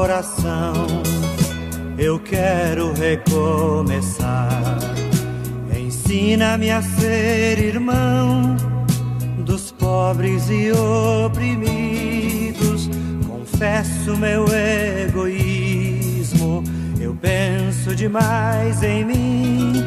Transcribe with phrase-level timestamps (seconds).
[0.00, 0.72] coração.
[1.98, 4.48] Eu quero recomeçar.
[5.78, 8.56] Ensina-me a ser irmão
[9.44, 10.72] dos pobres e
[11.26, 12.88] oprimidos.
[13.28, 14.46] Confesso meu
[15.06, 16.64] egoísmo.
[16.98, 19.84] Eu penso demais em mim.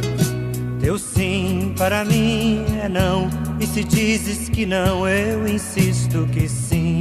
[0.80, 3.28] Teu sim para mim é não.
[3.60, 7.00] E se dizes que não, eu insisto que sim.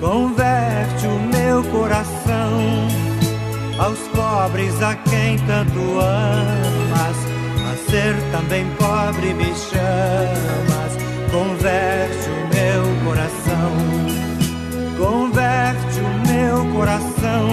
[0.00, 2.88] Converte o meu coração
[3.78, 7.16] aos pobres a quem tanto amas.
[7.70, 10.96] A ser também pobre me chamas.
[11.30, 13.72] Converte o meu coração,
[14.98, 17.48] converte o meu coração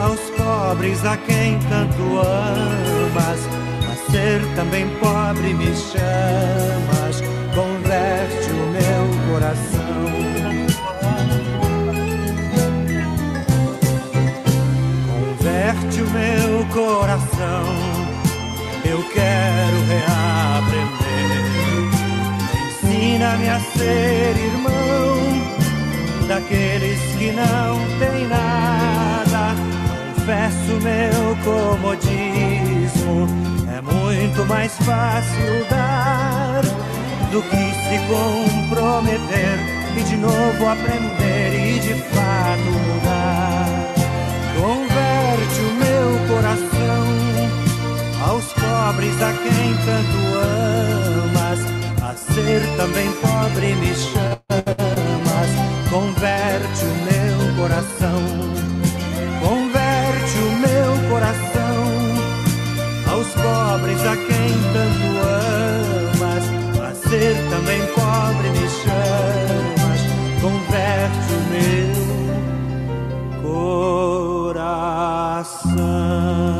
[0.00, 3.40] aos pobres a quem tanto amas.
[3.90, 7.20] A ser também pobre me chamas.
[7.56, 10.33] Converte o meu coração.
[15.64, 17.64] Converte o meu coração.
[18.84, 21.14] Eu quero reaprender.
[22.68, 25.16] Ensina-me a ser irmão
[26.28, 29.54] daqueles que não têm nada.
[30.14, 33.26] Confesso meu comodismo.
[33.74, 36.62] É muito mais fácil dar
[37.32, 39.58] do que se comprometer
[39.96, 43.94] e de novo aprender e de fato mudar
[44.64, 45.13] meu
[46.44, 47.08] coração
[48.28, 50.18] aos pobres a quem tanto
[51.32, 51.60] amas,
[52.02, 55.50] a ser também pobre me chamas.
[55.90, 58.20] Converte o meu coração,
[59.40, 61.80] converte o meu coração
[63.10, 65.06] aos pobres a quem tanto
[66.20, 66.44] amas,
[66.82, 70.00] a ser também pobre me chamas.
[70.42, 71.94] Converte o meu
[74.52, 75.73] coração.
[76.14, 76.53] love.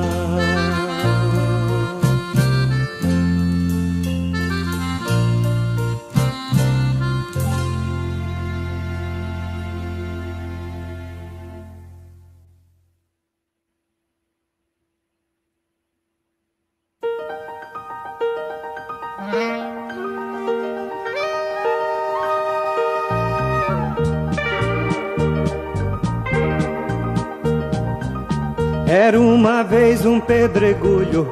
[29.06, 31.31] Era uma vez um pedregulho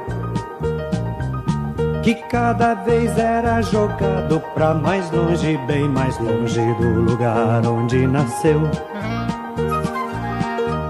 [2.03, 8.61] que cada vez era jogado pra mais longe, bem mais longe do lugar onde nasceu.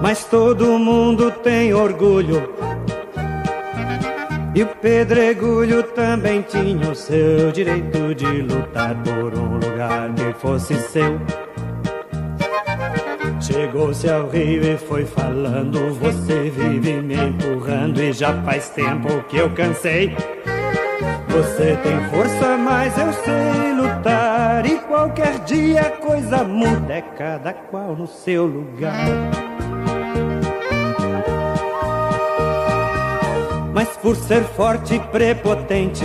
[0.03, 2.53] Mas todo mundo tem orgulho.
[4.53, 10.75] E o pedregulho também tinha o seu direito de lutar por um lugar que fosse
[10.91, 11.20] seu.
[13.42, 15.92] Chegou-se ao rio e foi falando.
[15.94, 20.14] Você vive me empurrando e já faz tempo que eu cansei.
[21.28, 24.64] Você tem força, mas eu sei lutar.
[24.64, 29.08] E qualquer dia a coisa muda, é cada qual no seu lugar.
[33.75, 36.04] Mas por ser forte e prepotente,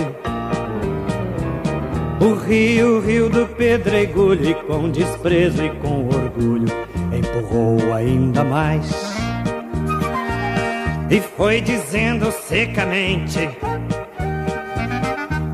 [2.19, 6.65] o rio, rio do pedregulho, e com desprezo e com orgulho,
[7.11, 8.89] empurrou ainda mais.
[11.09, 13.49] E foi dizendo secamente: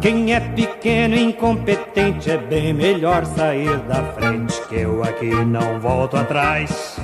[0.02, 5.80] Quem é pequeno e incompetente é bem melhor sair da frente, que eu aqui não
[5.80, 6.98] volto atrás.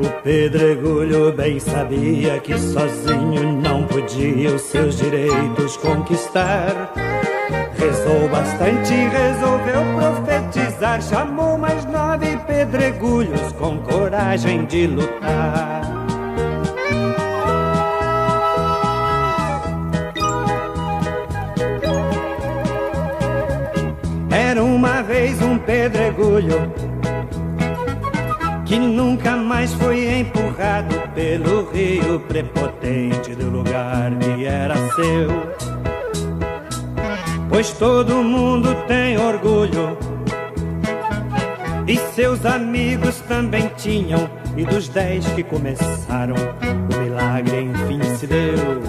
[0.00, 6.92] O pedregulho bem sabia que sozinho não podia os seus direitos conquistar.
[7.78, 9.82] Rezou bastante e resolveu
[10.54, 11.02] profetizar.
[11.02, 15.82] Chamou mais nove pedregulhos com coragem de lutar.
[24.30, 26.72] Era uma vez um pedregulho
[28.64, 35.28] que nunca mais foi empurrado pelo rio prepotente do lugar que era seu.
[37.48, 40.13] Pois todo mundo tem orgulho
[41.86, 44.28] e seus amigos também tinham.
[44.56, 48.82] E dos dez que começaram, o milagre enfim se deu.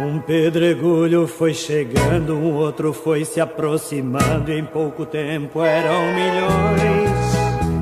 [0.00, 4.50] Um pedregulho foi chegando, um outro foi se aproximando.
[4.50, 7.08] E em pouco tempo eram milhões.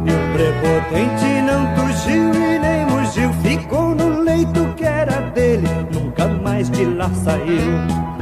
[0.05, 3.33] E o prepotente não fugiu e nem mugiu.
[3.43, 8.16] Ficou no leito que era dele, nunca mais de lá saiu.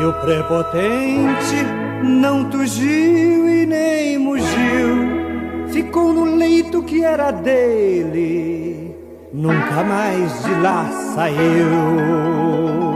[0.00, 1.64] E o prepotente
[2.02, 8.94] não tugiu e nem mugiu, ficou no leito que era dele,
[9.32, 12.93] nunca mais de lá saiu.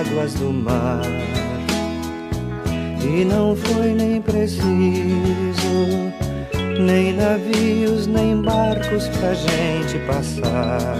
[0.00, 1.02] águas do mar.
[3.02, 4.62] E não foi nem preciso,
[6.80, 10.96] nem navios, nem barcos pra gente passar.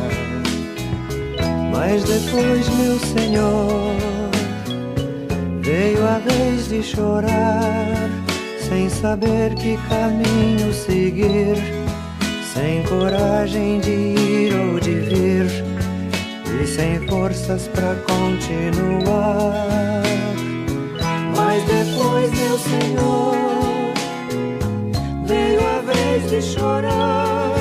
[1.73, 3.94] Mas depois, meu Senhor,
[5.61, 8.11] veio a vez de chorar,
[8.69, 11.56] sem saber que caminho seguir,
[12.55, 15.25] sem coragem de ir ou de vir
[16.62, 20.03] e sem forças para continuar.
[21.37, 23.35] Mas depois, meu Senhor,
[25.26, 27.53] veio a vez de chorar,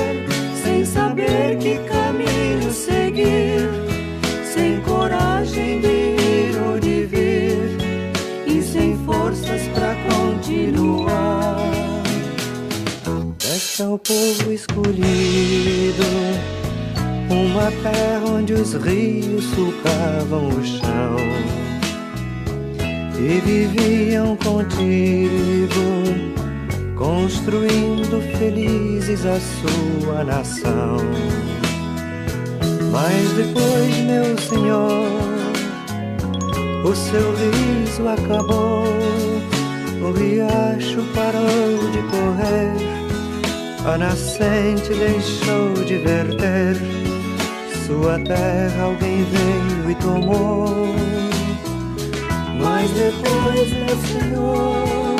[0.62, 3.68] sem saber que caminho seguir,
[4.54, 7.78] sem coragem de ir ou de vir,
[8.46, 11.56] e sem forças para continuar.
[13.38, 16.04] Deixa o povo escolhido
[17.28, 21.16] uma terra onde os rios sulcavam o chão.
[23.18, 25.80] E viviam contigo,
[26.94, 30.98] construindo felizes a sua nação.
[32.92, 35.26] Mas depois, meu Senhor,
[36.84, 38.84] o seu riso acabou,
[40.00, 42.72] o riacho parou de correr,
[43.84, 47.05] a nascente deixou de verter
[47.86, 50.88] sua terra alguém veio e tomou.
[52.60, 55.16] Mas depois, meu Senhor,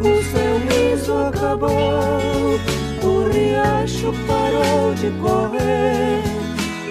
[0.00, 2.60] o seu riso acabou,
[3.02, 6.22] o riacho parou de correr,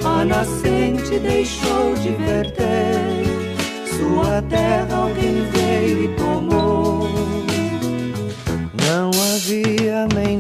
[0.04, 3.24] a nascente deixou de verter.
[3.98, 7.08] Sua terra alguém veio e tomou.
[8.88, 10.40] Não havia mendigos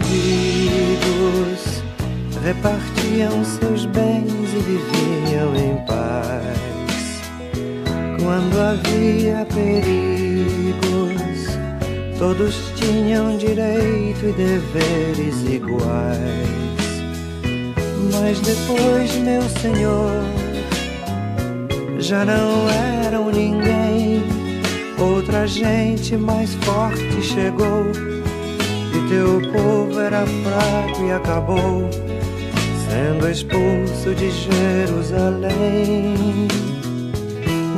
[2.43, 7.21] repartidos vendiam seus bens e viviam em paz.
[8.21, 10.79] Quando havia perigos,
[12.17, 16.19] todos tinham direito e deveres iguais.
[18.11, 20.11] Mas depois, meu senhor,
[21.97, 22.69] já não
[23.05, 24.23] eram ninguém.
[24.99, 27.85] Outra gente mais forte chegou.
[28.93, 32.08] E teu povo era fraco e acabou
[32.89, 36.15] sendo expulso de Jerusalém.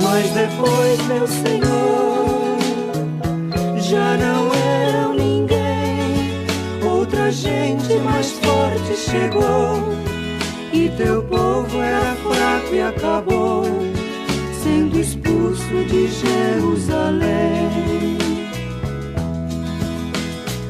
[0.02, 2.58] Mas depois, meu Senhor,
[3.78, 6.46] já não eram ninguém.
[6.84, 9.94] Outra gente mais forte chegou,
[10.72, 13.66] e teu povo era fraco e acabou,
[14.64, 17.70] sendo expulso de Jerusalém.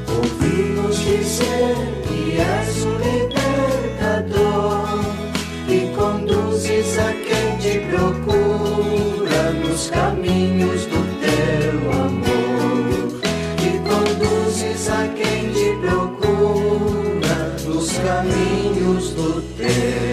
[0.07, 1.75] Ouvimos dizer
[2.07, 2.90] que és o
[6.81, 13.21] conduzes a quem te procura nos caminhos do teu amor.
[13.59, 20.10] E conduzes a quem te procura nos caminhos do teu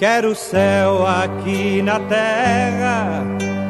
[0.00, 3.22] Quero o céu aqui na terra,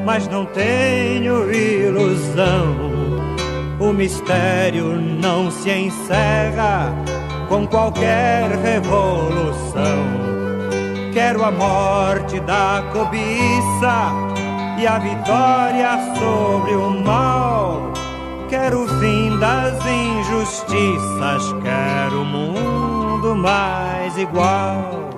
[0.06, 2.76] mas não tenho ilusão.
[3.80, 6.94] O mistério não se encerra
[7.48, 10.06] com qualquer revolução.
[11.12, 14.12] Quero a morte da cobiça
[14.78, 17.92] e a vitória sobre o mal.
[18.48, 25.09] Quero o fim das injustiças, quero o mundo mais igual.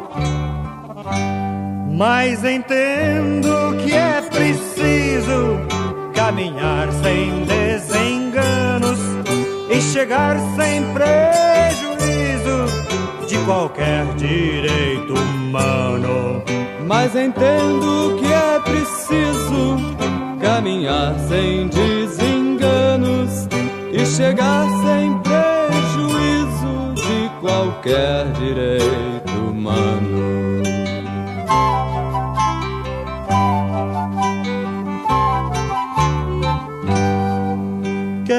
[1.95, 5.61] Mas entendo que é preciso
[6.15, 8.99] caminhar sem desenganos
[9.71, 12.67] e chegar sem prejuízo
[13.29, 16.43] de qualquer direito humano.
[16.87, 19.77] Mas entendo que é preciso
[20.41, 23.47] caminhar sem desenganos
[23.93, 30.52] e chegar sem prejuízo de qualquer direito humano.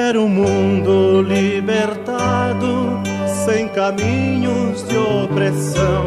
[0.06, 3.00] Quero um mundo libertado,
[3.46, 6.04] sem caminhos de opressão.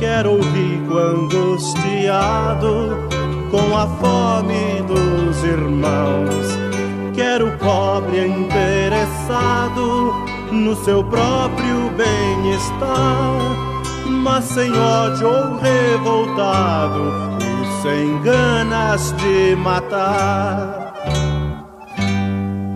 [0.00, 2.96] Quero o rico angustiado,
[3.48, 6.58] com a fome dos irmãos.
[7.14, 10.12] Quero o pobre interessado
[10.50, 13.38] no seu próprio bem-estar,
[14.24, 20.89] mas sem ódio ou revoltado e sem ganas de matar.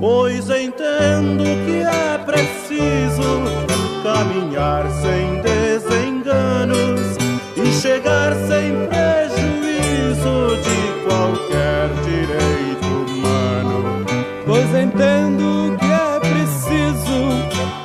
[0.06, 3.42] Pois entendo que é preciso
[4.02, 7.16] caminhar sem desenganos
[7.56, 14.04] e chegar sem prejuízo de qualquer direito humano.
[14.44, 17.18] Pois entendo que é preciso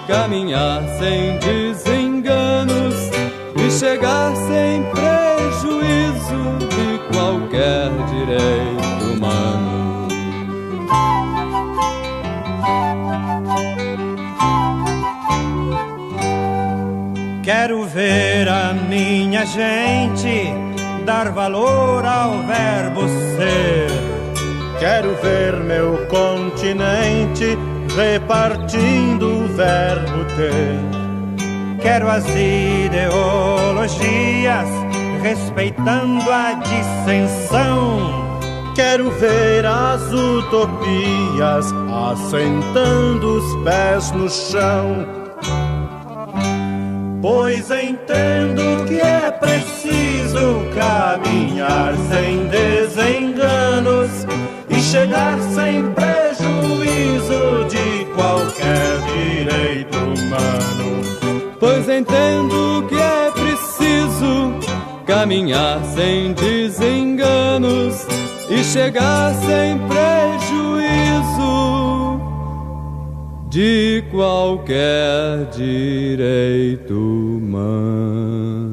[0.06, 2.96] caminhar sem desenganos
[3.56, 8.99] e chegar sem prejuízo de qualquer direito
[17.70, 20.52] Quero ver a minha gente
[21.06, 23.02] dar valor ao verbo
[23.38, 23.92] ser.
[24.80, 27.56] Quero ver meu continente
[27.96, 30.80] repartindo o verbo ter.
[31.80, 32.98] Quero as ideologias
[35.22, 38.42] respeitando a dissensão.
[38.74, 41.72] Quero ver as utopias
[42.12, 45.19] assentando os pés no chão.
[47.22, 54.26] Pois entendo que é preciso caminhar sem desenganos
[54.70, 61.02] e chegar sem prejuízo de qualquer direito humano.
[61.60, 64.54] Pois entendo que é preciso
[65.06, 68.08] caminhar sem desenganos
[68.50, 71.79] e chegar sem prejuízo
[73.50, 78.69] de qualquer direito humano.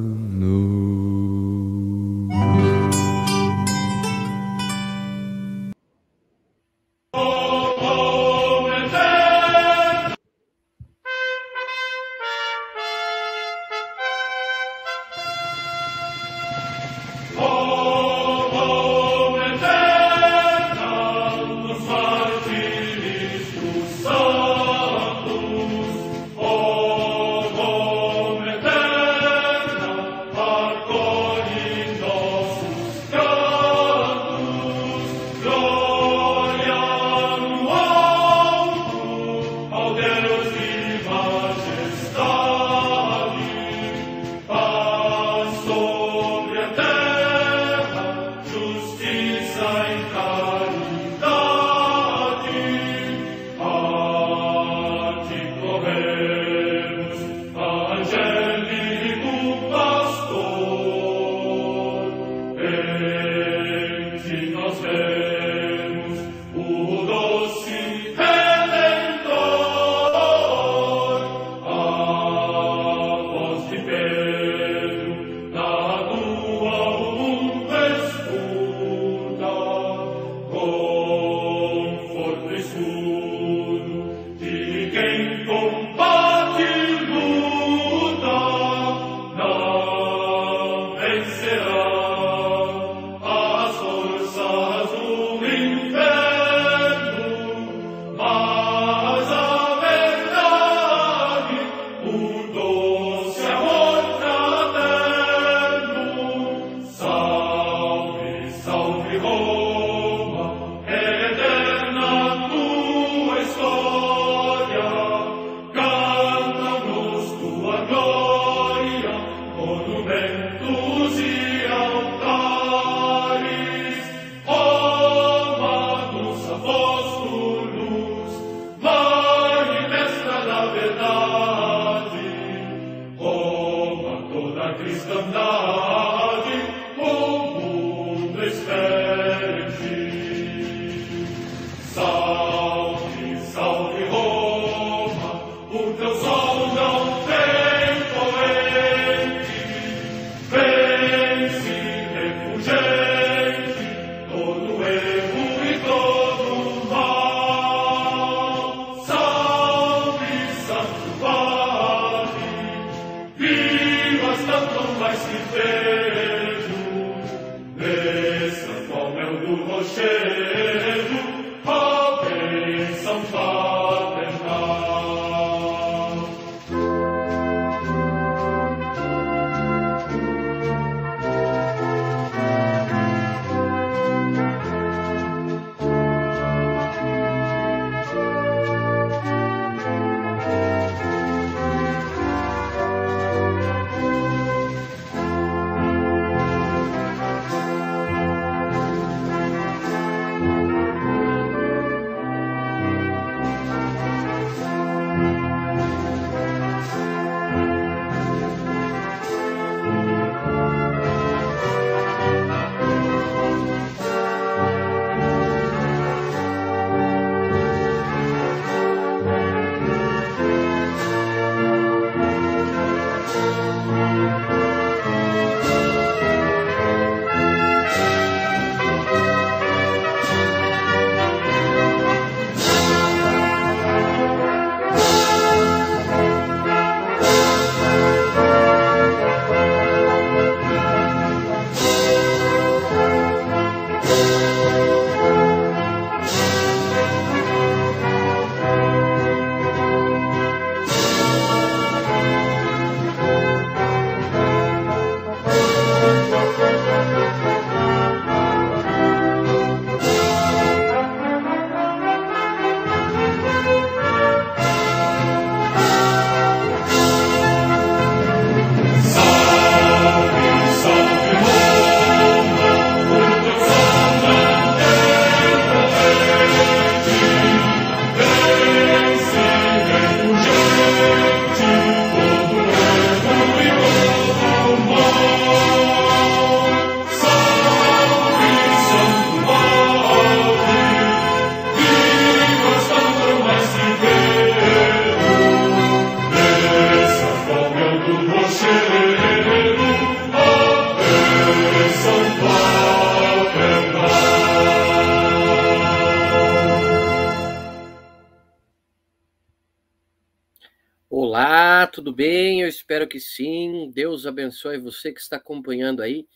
[313.17, 313.91] Que sim.
[313.95, 316.29] Deus abençoe você que está acompanhando aí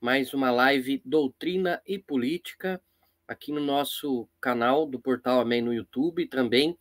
[0.00, 2.80] mais uma live Doutrina e Política
[3.28, 6.78] aqui no nosso canal do Portal Amém no YouTube e também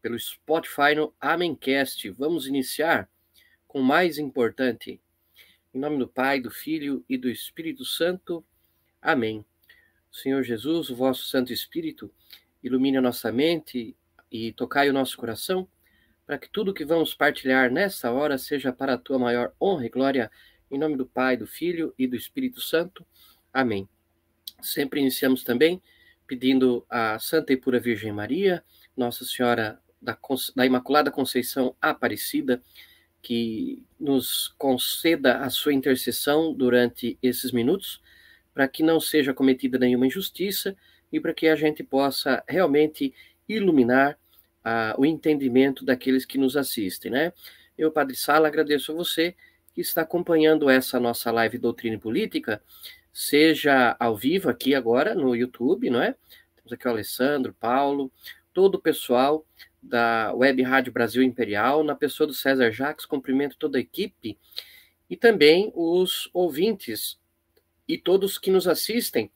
[0.00, 2.08] pelo Spotify no Amencast.
[2.08, 3.06] Vamos iniciar
[3.68, 4.98] com o mais importante.
[5.74, 8.42] Em nome do Pai, do Filho e do Espírito Santo.
[9.02, 9.44] Amém.
[10.10, 12.10] Senhor Jesus, o vosso Santo Espírito,
[12.62, 13.94] ilumine a nossa mente
[14.32, 15.68] e tocai o nosso coração
[16.26, 19.88] para que tudo que vamos partilhar nessa hora seja para a tua maior honra e
[19.88, 20.30] glória,
[20.68, 23.06] em nome do Pai, do Filho e do Espírito Santo.
[23.52, 23.88] Amém.
[24.60, 25.80] Sempre iniciamos também
[26.26, 28.64] pedindo à Santa e Pura Virgem Maria,
[28.96, 30.18] Nossa Senhora da,
[30.56, 32.60] da Imaculada Conceição Aparecida,
[33.22, 38.02] que nos conceda a sua intercessão durante esses minutos,
[38.52, 40.76] para que não seja cometida nenhuma injustiça
[41.12, 43.14] e para que a gente possa realmente
[43.48, 44.18] iluminar
[44.98, 47.32] o entendimento daqueles que nos assistem, né?
[47.76, 49.34] Eu, Padre Sala, agradeço a você
[49.74, 52.62] que está acompanhando essa nossa live Doutrina e Política,
[53.12, 56.14] seja ao vivo aqui agora no YouTube, não é?
[56.56, 58.10] Temos aqui o Alessandro, Paulo,
[58.52, 59.46] todo o pessoal
[59.82, 64.38] da Web Rádio Brasil Imperial, na pessoa do César Jacques, cumprimento toda a equipe
[65.08, 67.18] e também os ouvintes
[67.86, 69.30] e todos que nos assistem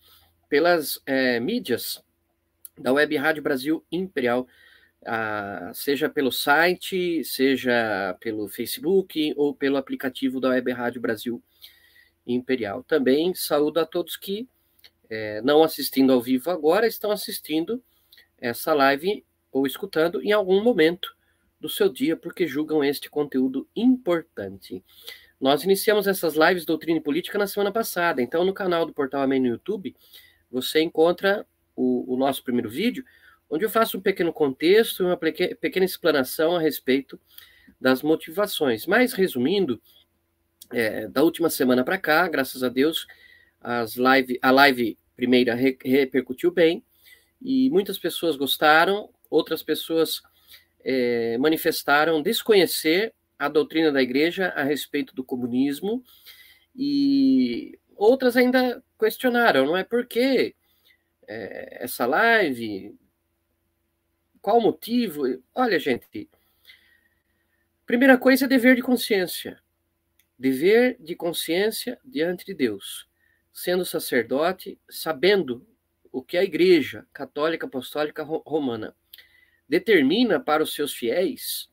[0.49, 2.03] pelas é, mídias
[2.77, 4.49] da Web Rádio Brasil Imperial
[5.07, 11.43] ah, seja pelo site, seja pelo Facebook ou pelo aplicativo da Web Rádio Brasil
[12.27, 12.83] Imperial.
[12.83, 14.49] Também saúdo a todos que,
[15.09, 17.83] é, não assistindo ao vivo agora, estão assistindo
[18.39, 21.17] essa live ou escutando em algum momento
[21.61, 24.83] do seu dia, porque julgam este conteúdo importante.
[25.41, 29.23] Nós iniciamos essas lives Doutrina e Política na semana passada, então no canal do Portal
[29.23, 29.95] Amém no YouTube,
[30.51, 33.05] você encontra o, o nosso primeiro vídeo,
[33.51, 37.21] onde eu faço um pequeno contexto uma pequena explanação a respeito
[37.81, 38.87] das motivações.
[38.87, 39.83] Mas, resumindo,
[40.73, 43.07] é, da última semana para cá, graças a Deus,
[43.61, 46.85] as live, a live primeira re, repercutiu bem
[47.43, 50.23] e muitas pessoas gostaram, outras pessoas
[50.85, 56.05] é, manifestaram desconhecer a doutrina da igreja a respeito do comunismo
[56.77, 59.83] e outras ainda questionaram, não é?
[59.83, 60.55] Por que
[61.27, 62.95] é, essa live
[64.41, 65.23] qual o motivo?
[65.55, 66.29] Olha, gente,
[67.87, 69.61] primeira coisa é dever de consciência.
[70.39, 73.09] Dever de consciência diante de Deus.
[73.53, 75.67] Sendo sacerdote, sabendo
[76.11, 78.97] o que a Igreja Católica Apostólica Romana
[79.69, 81.71] determina para os seus fiéis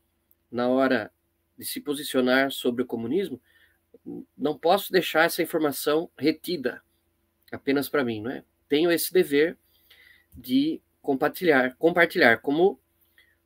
[0.52, 1.12] na hora
[1.58, 3.42] de se posicionar sobre o comunismo,
[4.38, 6.82] não posso deixar essa informação retida
[7.52, 8.44] apenas para mim, não é?
[8.70, 9.58] Tenho esse dever
[10.34, 12.78] de compartilhar, compartilhar como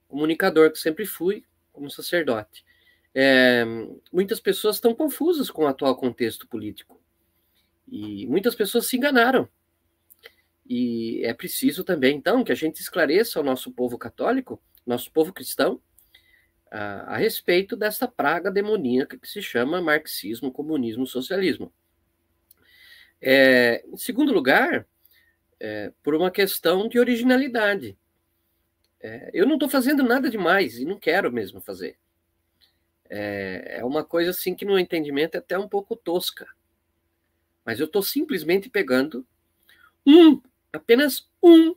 [0.07, 2.65] comunicador que sempre fui, como sacerdote.
[3.13, 3.63] É,
[4.11, 6.99] muitas pessoas estão confusas com o atual contexto político
[7.87, 9.47] e muitas pessoas se enganaram.
[10.65, 15.31] E é preciso também, então, que a gente esclareça ao nosso povo católico, nosso povo
[15.31, 15.79] cristão,
[16.71, 21.71] a, a respeito dessa praga demoníaca que se chama marxismo, comunismo, socialismo.
[23.21, 24.87] É, em segundo lugar,
[25.61, 27.95] é, por uma questão de originalidade.
[28.99, 31.99] É, eu não estou fazendo nada demais e não quero mesmo fazer.
[33.07, 36.47] É, é uma coisa assim que no entendimento é até um pouco tosca.
[37.63, 39.25] Mas eu estou simplesmente pegando
[40.03, 40.41] um,
[40.73, 41.75] apenas um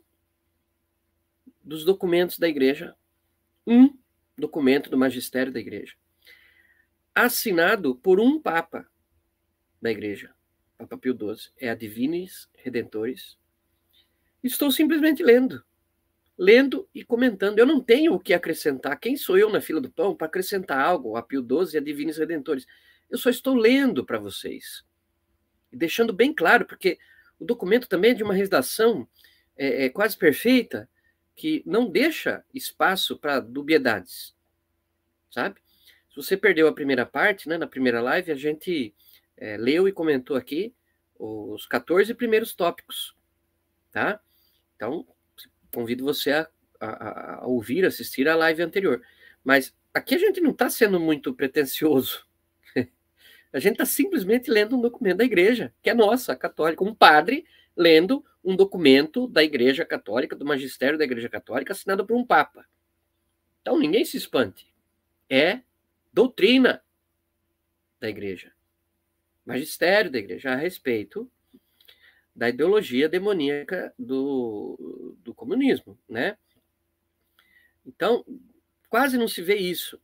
[1.62, 2.96] dos documentos da igreja,
[3.66, 3.94] um
[4.36, 5.94] documento do magistério da igreja,
[7.14, 8.88] assinado por um papa
[9.80, 10.34] da igreja,
[10.78, 13.38] Papa Pio XII, é a Divinis Redentores
[14.44, 15.64] Estou simplesmente lendo.
[16.36, 17.58] Lendo e comentando.
[17.58, 19.00] Eu não tenho o que acrescentar.
[19.00, 21.80] Quem sou eu na fila do pão para acrescentar algo a Pio XII e a
[21.80, 22.66] Divinos Redentores?
[23.08, 24.84] Eu só estou lendo para vocês.
[25.72, 26.98] Deixando bem claro, porque
[27.40, 29.08] o documento também é de uma redação
[29.56, 30.88] é, é quase perfeita,
[31.34, 34.36] que não deixa espaço para dubiedades.
[35.30, 35.58] Sabe?
[36.10, 38.94] Se você perdeu a primeira parte, né, na primeira live, a gente
[39.38, 40.74] é, leu e comentou aqui
[41.18, 43.16] os 14 primeiros tópicos,
[43.90, 44.20] tá?
[44.76, 45.06] Então,
[45.72, 46.48] convido você a,
[46.80, 49.02] a, a ouvir, assistir a live anterior.
[49.42, 52.26] Mas aqui a gente não está sendo muito pretencioso.
[53.52, 57.44] a gente está simplesmente lendo um documento da igreja, que é nossa, católica, um padre
[57.76, 62.66] lendo um documento da igreja católica, do magistério da igreja católica, assinado por um papa.
[63.62, 64.72] Então ninguém se espante.
[65.28, 65.60] É
[66.12, 66.82] doutrina
[67.98, 68.52] da igreja.
[69.44, 71.30] Magistério da igreja a respeito
[72.34, 76.36] da ideologia demoníaca do, do comunismo, né?
[77.86, 78.24] Então,
[78.88, 80.00] quase não se vê isso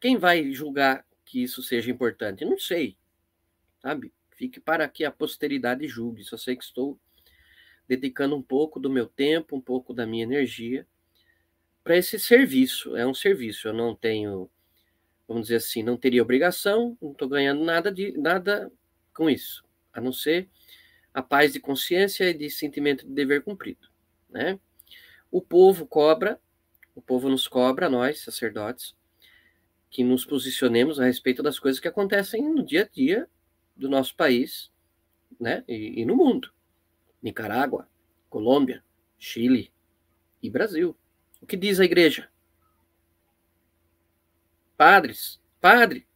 [0.00, 2.44] quem vai julgar que isso seja importante?
[2.44, 2.96] Não sei,
[3.80, 4.12] sabe?
[4.36, 6.24] Fique para que a posteridade julgue.
[6.24, 6.98] Só sei que estou
[7.88, 10.86] dedicando um pouco do meu tempo, um pouco da minha energia
[11.82, 12.96] para esse serviço.
[12.96, 13.68] É um serviço.
[13.68, 14.50] Eu não tenho,
[15.26, 18.70] vamos dizer assim, não teria obrigação, não estou ganhando nada de nada
[19.14, 20.48] com isso, a não ser
[21.16, 23.88] a paz de consciência e de sentimento de dever cumprido,
[24.28, 24.60] né?
[25.30, 26.38] O povo cobra,
[26.94, 28.94] o povo nos cobra, nós, sacerdotes,
[29.88, 33.26] que nos posicionemos a respeito das coisas que acontecem no dia a dia
[33.74, 34.70] do nosso país,
[35.40, 35.64] né?
[35.66, 36.52] E, e no mundo.
[37.22, 37.88] Nicarágua,
[38.28, 38.84] Colômbia,
[39.18, 39.72] Chile
[40.42, 40.94] e Brasil.
[41.40, 42.28] O que diz a igreja?
[44.76, 46.06] Padres, padre,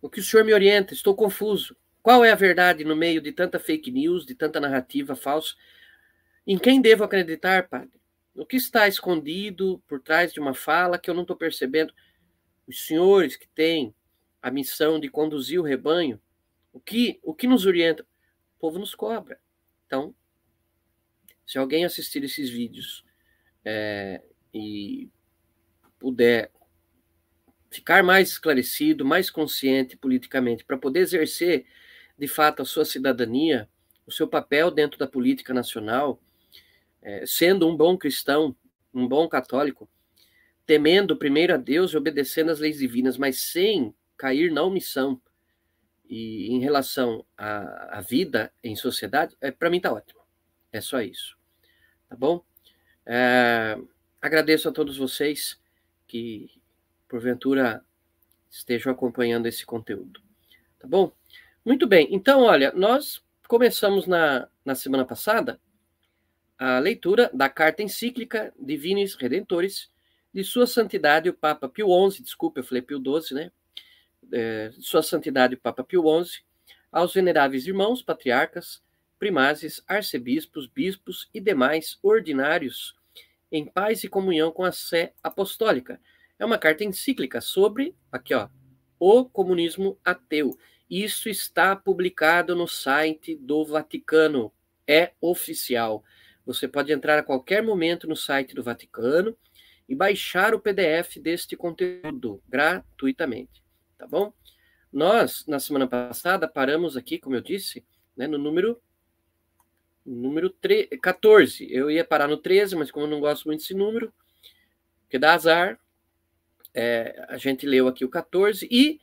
[0.00, 0.94] o que o senhor me orienta?
[0.94, 1.76] Estou confuso.
[2.06, 5.56] Qual é a verdade no meio de tanta fake news, de tanta narrativa falsa?
[6.46, 8.00] Em quem devo acreditar, padre?
[8.32, 11.92] O que está escondido por trás de uma fala que eu não estou percebendo?
[12.64, 13.92] Os senhores que têm
[14.40, 16.22] a missão de conduzir o rebanho,
[16.72, 18.04] o que, o que nos orienta?
[18.54, 19.40] O povo nos cobra.
[19.84, 20.14] Então,
[21.44, 23.04] se alguém assistir esses vídeos
[23.64, 24.22] é,
[24.54, 25.10] e
[25.98, 26.52] puder
[27.68, 31.66] ficar mais esclarecido, mais consciente politicamente, para poder exercer
[32.18, 33.68] de fato a sua cidadania,
[34.06, 36.20] o seu papel dentro da política nacional,
[37.02, 38.56] é, sendo um bom cristão,
[38.92, 39.88] um bom católico,
[40.64, 45.20] temendo primeiro a Deus e obedecendo às leis divinas, mas sem cair na omissão
[46.08, 50.20] e em relação à, à vida em sociedade, é, para mim tá ótimo.
[50.72, 51.36] É só isso.
[52.08, 52.44] Tá bom?
[53.04, 53.78] É,
[54.20, 55.60] agradeço a todos vocês
[56.06, 56.50] que,
[57.08, 57.84] porventura,
[58.50, 60.20] estejam acompanhando esse conteúdo.
[60.78, 61.12] Tá bom?
[61.66, 65.60] Muito bem, então, olha, nós começamos na, na semana passada
[66.56, 69.90] a leitura da carta encíclica Divinis Redentores
[70.32, 73.52] de Sua Santidade o Papa Pio XI, desculpa, eu falei Pio XII, né?
[74.32, 76.44] É, Sua Santidade o Papa Pio XI,
[76.92, 78.80] aos veneráveis irmãos, patriarcas,
[79.18, 82.94] primazes, arcebispos, bispos e demais ordinários
[83.50, 86.00] em paz e comunhão com a sé apostólica.
[86.38, 88.48] É uma carta encíclica sobre, aqui ó,
[89.00, 90.56] o comunismo ateu
[90.88, 94.52] isso está publicado no site do Vaticano.
[94.86, 96.04] É oficial.
[96.44, 99.36] Você pode entrar a qualquer momento no site do Vaticano
[99.88, 103.62] e baixar o PDF deste conteúdo gratuitamente,
[103.98, 104.32] tá bom?
[104.92, 107.84] Nós, na semana passada, paramos aqui, como eu disse,
[108.16, 108.80] né, no número
[110.04, 110.54] número
[111.02, 111.66] 14.
[111.70, 114.12] Eu ia parar no 13, mas como eu não gosto muito desse número,
[115.10, 115.78] que dá azar,
[116.72, 119.00] é, a gente leu aqui o 14 e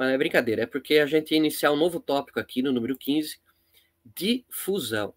[0.00, 2.96] mas é brincadeira, é porque a gente ia iniciar um novo tópico aqui no número
[2.96, 3.38] 15,
[4.16, 5.12] difusão,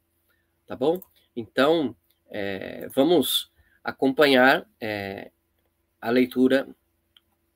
[0.68, 1.02] tá bom?
[1.34, 1.96] Então,
[2.30, 3.50] é, vamos
[3.82, 5.32] acompanhar é,
[6.02, 6.68] a leitura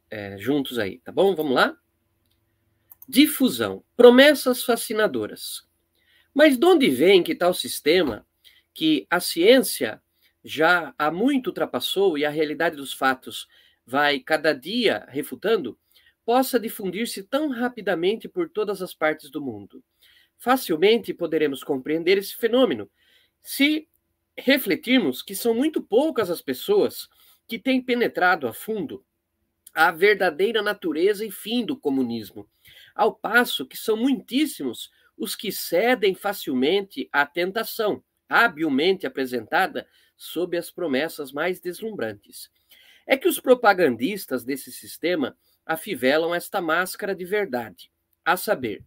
[0.09, 1.35] é, juntos aí, tá bom?
[1.35, 1.77] Vamos lá?
[3.09, 5.67] Difusão, promessas fascinadoras.
[6.33, 8.25] Mas de onde vem que tal sistema
[8.73, 10.01] que a ciência
[10.45, 13.49] já há muito ultrapassou e a realidade dos fatos
[13.85, 15.77] vai cada dia refutando?
[16.27, 19.81] Possa difundir-se tão rapidamente por todas as partes do mundo.
[20.37, 22.91] Facilmente poderemos compreender esse fenômeno
[23.39, 23.87] se
[24.37, 27.07] refletirmos que são muito poucas as pessoas
[27.47, 29.05] que têm penetrado a fundo
[29.73, 32.45] a verdadeira natureza e fim do comunismo,
[32.93, 39.87] ao passo que são muitíssimos os que cedem facilmente à tentação, habilmente apresentada
[40.17, 42.51] sob as promessas mais deslumbrantes.
[43.05, 45.37] É que os propagandistas desse sistema
[45.67, 47.91] afivelam esta máscara de verdade,
[48.23, 48.83] a saber,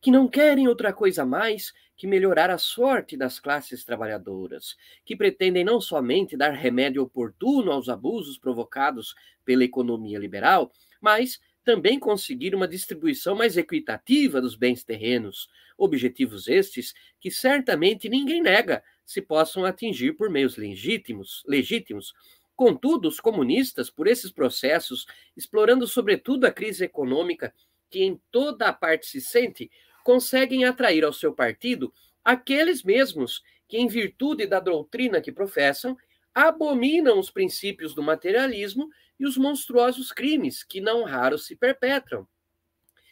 [0.00, 5.64] que não querem outra coisa mais que melhorar a sorte das classes trabalhadoras, que pretendem
[5.64, 12.68] não somente dar remédio oportuno aos abusos provocados pela economia liberal, mas também conseguir uma
[12.68, 20.12] distribuição mais equitativa dos bens terrenos, objetivos estes que certamente ninguém nega se possam atingir
[20.12, 22.12] por meios legítimos, legítimos
[22.56, 27.52] Contudo, os comunistas, por esses processos, explorando sobretudo a crise econômica
[27.90, 29.70] que em toda a parte se sente,
[30.04, 31.92] conseguem atrair ao seu partido
[32.24, 35.96] aqueles mesmos que, em virtude da doutrina que professam,
[36.34, 38.88] abominam os princípios do materialismo
[39.18, 42.26] e os monstruosos crimes que não raro se perpetram.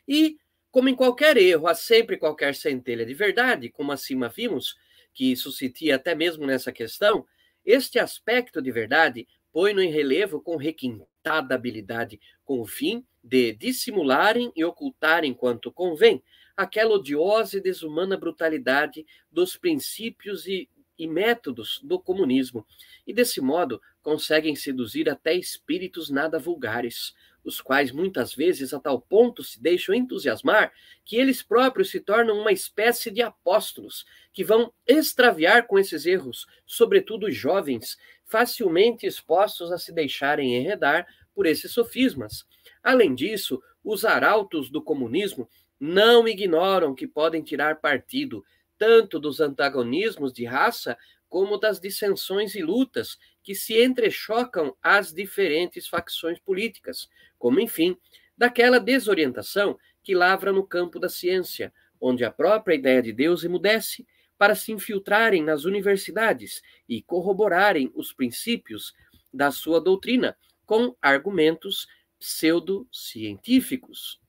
[0.06, 0.36] E,
[0.70, 4.76] como em qualquer erro, há sempre qualquer centelha de verdade, como acima vimos,
[5.14, 7.26] que suscitia até mesmo nessa questão,
[7.64, 14.52] este aspecto de verdade põe-no em relevo com requintada habilidade, com o fim de dissimularem
[14.56, 16.22] e ocultarem quanto convém
[16.56, 22.66] aquela odiosa e desumana brutalidade dos princípios e e métodos do comunismo,
[23.06, 29.00] e desse modo conseguem seduzir até espíritos nada vulgares, os quais muitas vezes a tal
[29.00, 30.72] ponto se deixam entusiasmar
[31.04, 36.46] que eles próprios se tornam uma espécie de apóstolos que vão extraviar com esses erros,
[36.66, 42.44] sobretudo os jovens, facilmente expostos a se deixarem enredar por esses sofismas.
[42.82, 48.44] Além disso, os arautos do comunismo não ignoram que podem tirar partido
[48.78, 50.96] tanto dos antagonismos de raça
[51.28, 57.96] como das dissensões e lutas que se entrechocam às diferentes facções políticas, como, enfim,
[58.36, 64.06] daquela desorientação que lavra no campo da ciência, onde a própria ideia de Deus emudece
[64.36, 68.92] para se infiltrarem nas universidades e corroborarem os princípios
[69.32, 71.86] da sua doutrina com argumentos
[72.18, 74.20] pseudocientíficos.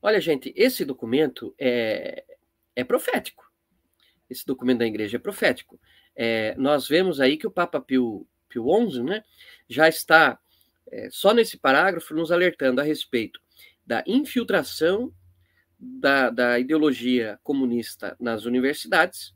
[0.00, 2.24] Olha, gente, esse documento é,
[2.76, 3.50] é profético.
[4.28, 5.80] Esse documento da igreja é profético.
[6.20, 9.22] É, nós vemos aí que o Papa Pio, Pio XI né,
[9.68, 10.36] já está,
[10.90, 13.40] é, só nesse parágrafo, nos alertando a respeito
[13.86, 15.14] da infiltração
[15.78, 19.32] da, da ideologia comunista nas universidades,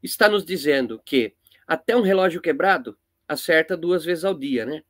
[0.00, 1.34] está nos dizendo que
[1.66, 2.96] até um relógio quebrado
[3.26, 4.84] acerta duas vezes ao dia, né?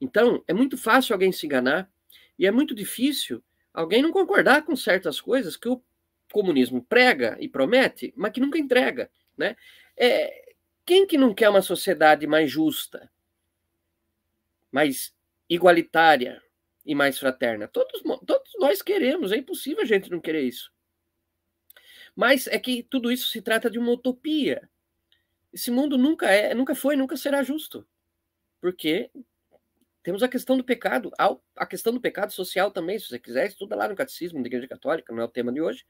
[0.00, 1.90] Então, é muito fácil alguém se enganar
[2.38, 5.82] e é muito difícil alguém não concordar com certas coisas que o
[6.32, 9.54] comunismo prega e promete, mas que nunca entrega, né?
[9.96, 10.41] É,
[10.92, 13.10] quem que não quer uma sociedade mais justa,
[14.70, 15.14] mais
[15.48, 16.42] igualitária
[16.84, 17.66] e mais fraterna?
[17.66, 20.70] Todos, todos nós queremos, é impossível a gente não querer isso.
[22.14, 24.68] Mas é que tudo isso se trata de uma utopia.
[25.50, 27.88] Esse mundo nunca é, nunca foi, nunca será justo.
[28.60, 29.10] Porque
[30.02, 31.10] temos a questão do pecado,
[31.56, 34.68] a questão do pecado social também, se você quiser, estuda lá no Catecismo da Igreja
[34.68, 35.86] Católica, não é o tema de hoje,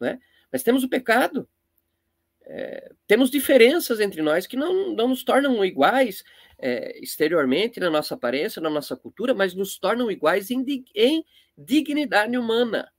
[0.00, 0.20] né?
[0.50, 1.48] Mas temos o pecado,
[2.52, 6.24] é, temos diferenças entre nós que não, não nos tornam iguais
[6.58, 11.24] é, exteriormente, na nossa aparência, na nossa cultura, mas nos tornam iguais em, em
[11.56, 12.90] dignidade humana.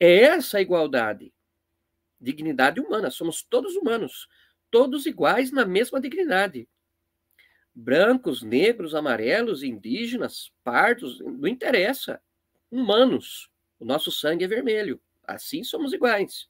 [0.00, 1.32] É essa a igualdade.
[2.20, 3.10] Dignidade humana.
[3.10, 4.26] Somos todos humanos,
[4.70, 6.68] todos iguais na mesma dignidade
[7.74, 12.20] brancos, negros, amarelos, indígenas, pardos, não interessa.
[12.70, 13.50] Humanos.
[13.80, 15.00] O nosso sangue é vermelho.
[15.26, 16.48] Assim somos iguais.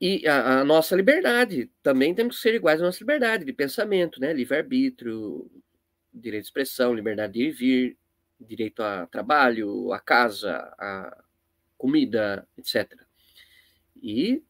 [0.00, 4.18] E a, a, nossa liberdade, também temos que ser iguais à nossa liberdade de pensamento,
[4.18, 4.32] né?
[4.32, 5.50] Livre-arbítrio,
[6.12, 7.98] direito de expressão, liberdade de ir e vir,
[8.40, 11.22] direito a trabalho, a casa, a
[11.76, 12.98] comida, etc.
[14.02, 14.42] E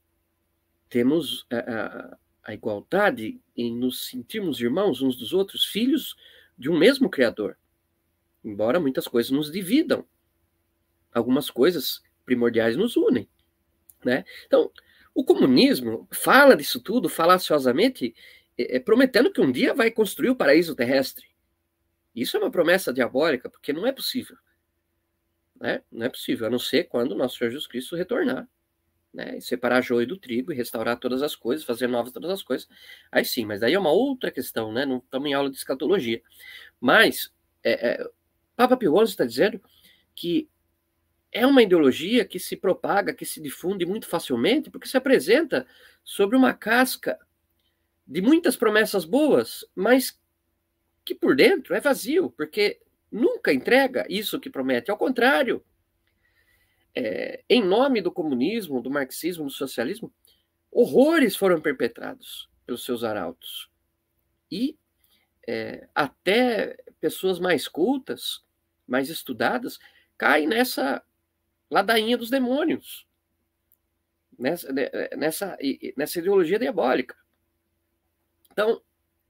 [0.89, 6.17] temos a, a igualdade em nos sentirmos irmãos uns dos outros, filhos
[6.57, 7.57] de um mesmo Criador.
[8.45, 10.07] Embora muitas coisas nos dividam,
[11.13, 13.29] algumas coisas primordiais nos unem.
[14.05, 14.25] Né?
[14.47, 14.71] Então,
[15.15, 18.15] o comunismo fala disso tudo falaciosamente,
[18.57, 21.27] é, é, prometendo que um dia vai construir o paraíso terrestre.
[22.15, 24.37] Isso é uma promessa diabólica, porque não é possível.
[25.61, 25.83] Né?
[25.91, 28.49] Não é possível, a não ser quando nosso Senhor Jesus Cristo retornar
[29.13, 29.39] né?
[29.39, 32.69] E separar joio do trigo e restaurar todas as coisas, fazer novas todas as coisas.
[33.11, 34.87] Aí sim, mas daí é uma outra questão, né?
[34.87, 36.23] Não estamos em aula de escatologia.
[36.81, 38.11] Mas é, é,
[38.57, 39.61] Papa Pio XI está dizendo
[40.15, 40.49] que
[41.33, 45.67] é uma ideologia que se propaga, que se difunde muito facilmente, porque se apresenta
[46.05, 47.19] sobre uma casca
[48.07, 50.21] de muitas promessas boas, mas
[51.05, 54.91] que por dentro é vazio, porque nunca entrega isso que promete.
[54.91, 55.65] Ao contrário,
[56.95, 60.13] é, em nome do comunismo, do marxismo, do socialismo,
[60.71, 63.71] horrores foram perpetrados pelos seus arautos.
[64.51, 64.77] E
[65.47, 68.45] é, até pessoas mais cultas,
[68.87, 69.79] mais estudadas,
[70.19, 71.03] caem nessa
[71.71, 73.07] ladainha dos demônios,
[74.39, 75.57] nessa, né, nessa,
[75.97, 77.17] nessa ideologia diabólica.
[78.51, 78.83] Então,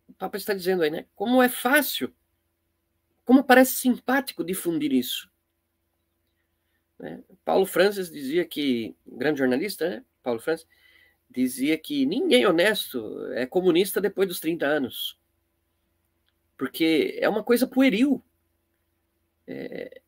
[0.08, 1.06] o Papa está dizendo aí, né?
[1.14, 2.12] Como é fácil,
[3.24, 5.30] como parece simpático difundir isso.
[6.98, 7.22] Né?
[7.44, 10.04] Paulo Francis dizia que, grande jornalista, né?
[10.22, 10.66] Paulo Francis,
[11.30, 15.18] dizia que ninguém honesto é comunista depois dos 30 anos.
[16.58, 18.22] Porque é uma coisa pueril.
[19.46, 20.00] É,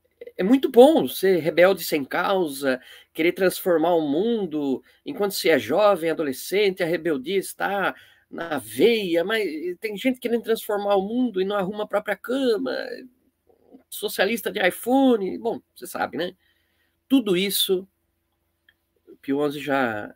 [0.43, 2.81] é muito bom ser rebelde sem causa,
[3.15, 7.95] querer transformar o mundo, enquanto se é jovem, adolescente, a rebeldia está
[8.29, 9.49] na veia, mas
[9.81, 12.77] tem gente querendo transformar o mundo e não arruma a própria cama,
[13.89, 16.35] socialista de iPhone, bom, você sabe, né?
[17.09, 17.87] Tudo isso,
[19.21, 20.15] Pio XI já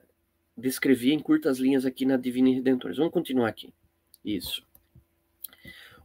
[0.56, 2.96] descrevia em curtas linhas aqui na Divina Redentores.
[2.96, 3.72] Vamos continuar aqui.
[4.24, 4.66] Isso.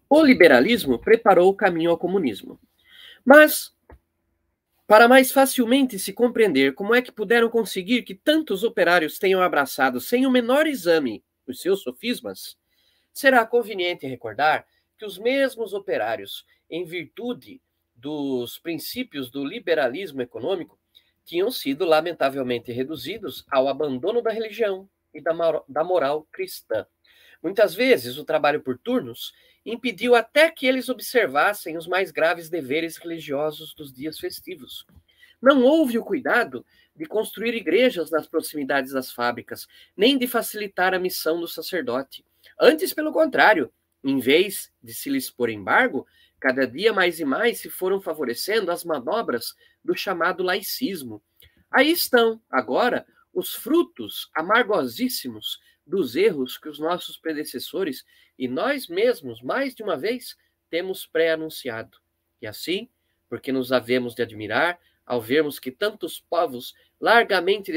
[0.07, 2.59] O liberalismo preparou o caminho ao comunismo.
[3.24, 3.74] Mas,
[4.91, 10.01] Para mais facilmente se compreender como é que puderam conseguir que tantos operários tenham abraçado
[10.01, 12.57] sem o menor exame os seus sofismas,
[13.13, 14.67] será conveniente recordar
[14.97, 17.61] que os mesmos operários, em virtude
[17.95, 20.77] dos princípios do liberalismo econômico,
[21.23, 26.85] tinham sido lamentavelmente reduzidos ao abandono da religião e da moral cristã.
[27.41, 29.31] Muitas vezes, o trabalho por turnos
[29.66, 34.86] impediu até que eles observassem os mais graves deveres religiosos dos dias festivos.
[35.41, 40.99] Não houve o cuidado de construir igrejas nas proximidades das fábricas, nem de facilitar a
[40.99, 42.24] missão do sacerdote.
[42.59, 43.72] Antes, pelo contrário,
[44.03, 46.05] em vez de se lhes pôr embargo,
[46.39, 51.22] cada dia mais e mais se foram favorecendo as manobras do chamado laicismo.
[51.72, 58.05] Aí estão, agora, os frutos amargosíssimos dos erros que os nossos predecessores
[58.38, 60.38] e nós mesmos, mais de uma vez,
[60.69, 61.97] temos pré-anunciado.
[62.41, 62.89] E assim,
[63.29, 67.71] porque nos havemos de admirar ao vermos que tantos povos largamente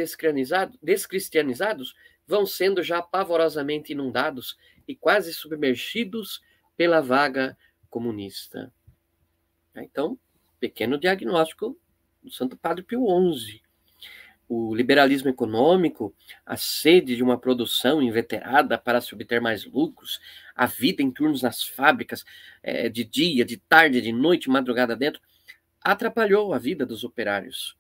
[0.83, 1.95] descristianizados
[2.27, 6.43] vão sendo já pavorosamente inundados e quase submergidos
[6.77, 7.57] pela vaga
[7.91, 8.73] comunista.
[9.75, 10.19] Então,
[10.61, 11.79] pequeno diagnóstico
[12.23, 13.64] do Santo Padre Pio XI
[14.49, 16.15] o liberalismo econômico,
[16.45, 20.21] a sede de uma produção inveterada para se obter mais lucros,
[20.55, 22.25] a vida em turnos nas fábricas,
[22.63, 25.21] é, de dia, de tarde, de noite, madrugada dentro,
[25.81, 27.77] atrapalhou a vida dos operários.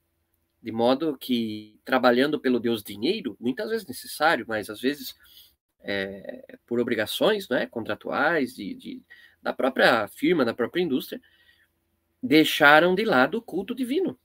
[0.62, 5.14] De modo que, trabalhando pelo Deus dinheiro, muitas vezes necessário, mas às vezes
[5.82, 9.02] é, por obrigações né, contratuais de, de,
[9.42, 11.20] da própria firma, da própria indústria,
[12.22, 14.18] deixaram de lado o culto divino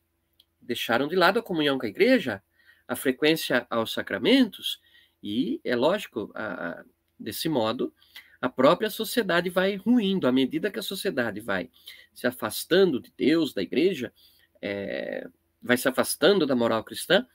[0.70, 2.44] deixaram de lado a comunhão com a igreja,
[2.88, 4.80] a frequência aos sacramentos,
[5.22, 6.84] e é lógico, a,
[7.20, 7.92] desse modo,
[8.40, 10.28] a própria sociedade vai ruindo.
[10.28, 11.72] À medida que a sociedade vai
[12.14, 14.14] se afastando de Deus, da igreja,
[14.62, 15.28] é,
[15.60, 17.26] vai se afastando da moral cristã,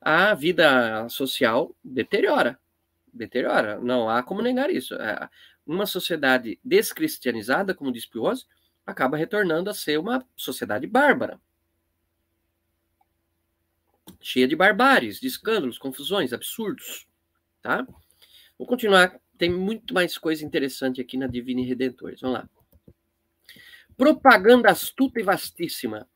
[0.00, 2.58] a vida social deteriora.
[3.12, 3.78] Deteriora.
[3.78, 4.96] Não há como negar isso.
[4.96, 5.30] É,
[5.64, 8.46] uma sociedade descristianizada, como diz Pioso,
[8.84, 11.40] acaba retornando a ser uma sociedade bárbara
[14.24, 17.06] cheia de barbáries, de escândalos, confusões, absurdos,
[17.60, 17.86] tá?
[18.58, 22.22] Vou continuar, tem muito mais coisa interessante aqui na Divine Redentores.
[22.22, 22.48] Vamos lá.
[23.94, 26.08] Propaganda astuta e vastíssima.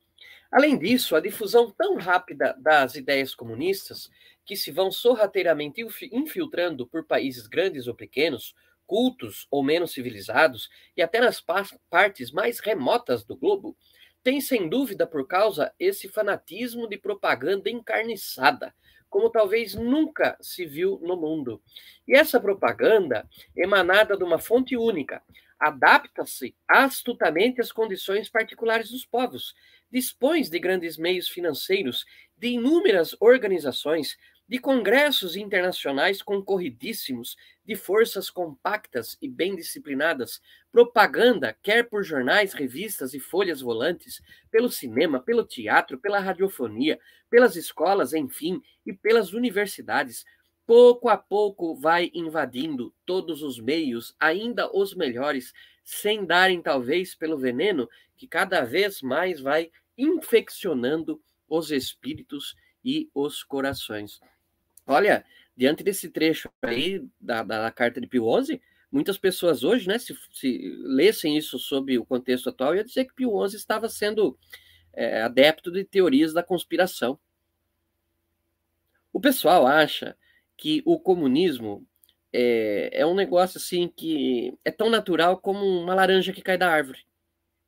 [0.51, 4.09] Além disso, a difusão tão rápida das ideias comunistas,
[4.47, 8.55] que se vão sorrateiramente infiltrando por países grandes ou pequenos,
[8.87, 11.45] cultos ou menos civilizados, e até nas
[11.91, 13.77] partes mais remotas do globo,
[14.23, 18.75] tem sem dúvida por causa esse fanatismo de propaganda encarniçada,
[19.09, 21.62] como talvez nunca se viu no mundo.
[22.07, 25.23] E essa propaganda, emanada de uma fonte única,
[25.59, 29.55] adapta-se astutamente às condições particulares dos povos,
[29.91, 32.05] dispõe de grandes meios financeiros,
[32.37, 34.16] de inúmeras organizações,
[34.49, 37.36] de congressos internacionais concorridíssimos,
[37.66, 40.40] de forças compactas e bem disciplinadas,
[40.72, 47.57] propaganda, quer por jornais, revistas e folhas volantes, pelo cinema, pelo teatro, pela radiofonia, pelas
[47.57, 50.24] escolas, enfim, e pelas universidades,
[50.66, 55.53] pouco a pouco vai invadindo todos os meios, ainda os melhores,
[55.84, 63.42] sem darem talvez pelo veneno que cada vez mais vai infeccionando os espíritos e os
[63.42, 64.20] corações.
[64.89, 65.22] Olha,
[65.55, 68.59] diante desse trecho aí da, da carta de Pio XI,
[68.91, 73.14] muitas pessoas hoje, né, se, se lessem isso sob o contexto atual, ia dizer que
[73.14, 74.39] Pio XI estava sendo
[74.95, 77.20] é, adepto de teorias da conspiração.
[79.12, 80.16] O pessoal acha
[80.57, 81.86] que o comunismo
[82.32, 86.70] é, é um negócio assim que é tão natural como uma laranja que cai da
[86.70, 87.05] árvore.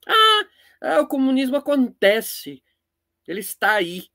[0.06, 0.48] Ah,
[0.80, 2.62] ah o comunismo acontece.
[3.28, 4.08] Ele está aí.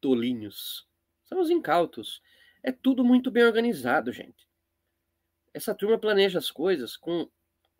[0.00, 0.89] Tolinhos.
[1.30, 2.20] São os incautos.
[2.62, 4.46] É tudo muito bem organizado, gente.
[5.54, 7.28] Essa turma planeja as coisas com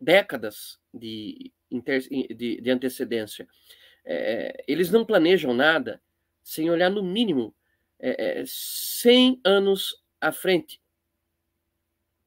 [0.00, 3.46] décadas de, de, de antecedência.
[4.04, 6.00] É, eles não planejam nada
[6.42, 7.54] sem olhar no mínimo
[7.98, 10.80] é, 100 é, anos à frente.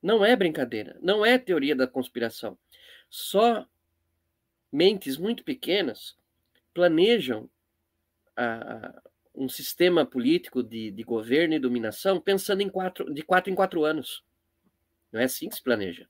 [0.01, 2.57] Não é brincadeira, não é teoria da conspiração.
[3.09, 3.65] Só
[4.71, 6.17] mentes muito pequenas
[6.73, 7.49] planejam
[8.35, 9.01] a,
[9.35, 13.83] um sistema político de, de governo e dominação pensando em quatro, de quatro em quatro
[13.83, 14.23] anos.
[15.11, 16.07] Não é assim que se planeja.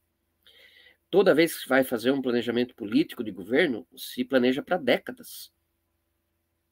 [1.09, 5.53] Toda vez que vai fazer um planejamento político de governo, se planeja para décadas,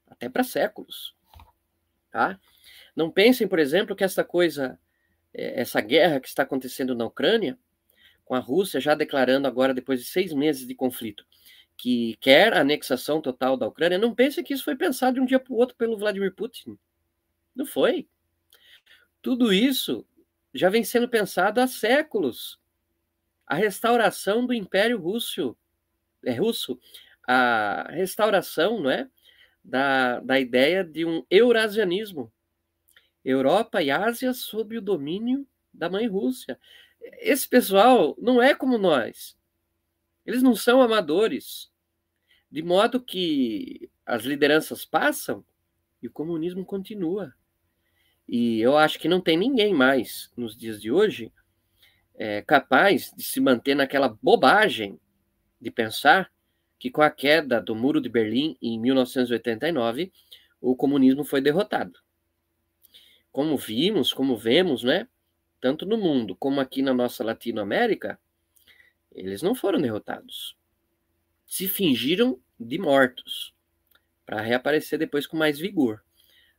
[0.07, 1.15] até para séculos.
[2.09, 2.39] Tá?
[2.95, 4.79] Não pensem, por exemplo, que essa coisa,
[5.33, 7.57] é, essa guerra que está acontecendo na Ucrânia,
[8.25, 11.25] com a Rússia já declarando agora, depois de seis meses de conflito,
[11.78, 15.26] que quer a anexação total da Ucrânia, não pense que isso foi pensado de um
[15.26, 16.78] dia para o outro pelo Vladimir Putin.
[17.55, 18.07] Não foi.
[19.22, 20.05] Tudo isso
[20.53, 22.59] já vem sendo pensado há séculos.
[23.45, 25.57] A restauração do Império Russo,
[26.24, 26.80] é russo,
[27.28, 29.09] a restauração, não é,
[29.63, 32.32] da, da ideia de um eurasianismo,
[33.24, 36.59] Europa e Ásia sob o domínio da mãe Rússia.
[37.19, 39.38] Esse pessoal não é como nós.
[40.26, 41.72] Eles não são amadores.
[42.49, 45.43] De modo que as lideranças passam
[46.01, 47.34] e o comunismo continua.
[48.28, 51.32] E eu acho que não tem ninguém mais nos dias de hoje
[52.15, 54.99] é, capaz de se manter naquela bobagem
[55.59, 56.32] de pensar
[56.78, 60.11] que com a queda do Muro de Berlim em 1989
[60.59, 61.99] o comunismo foi derrotado.
[63.32, 65.07] Como vimos, como vemos, né?
[65.59, 68.19] Tanto no mundo como aqui na nossa Latinoamérica,
[69.12, 70.57] eles não foram derrotados.
[71.45, 73.53] Se fingiram de mortos
[74.26, 76.03] para reaparecer depois com mais vigor.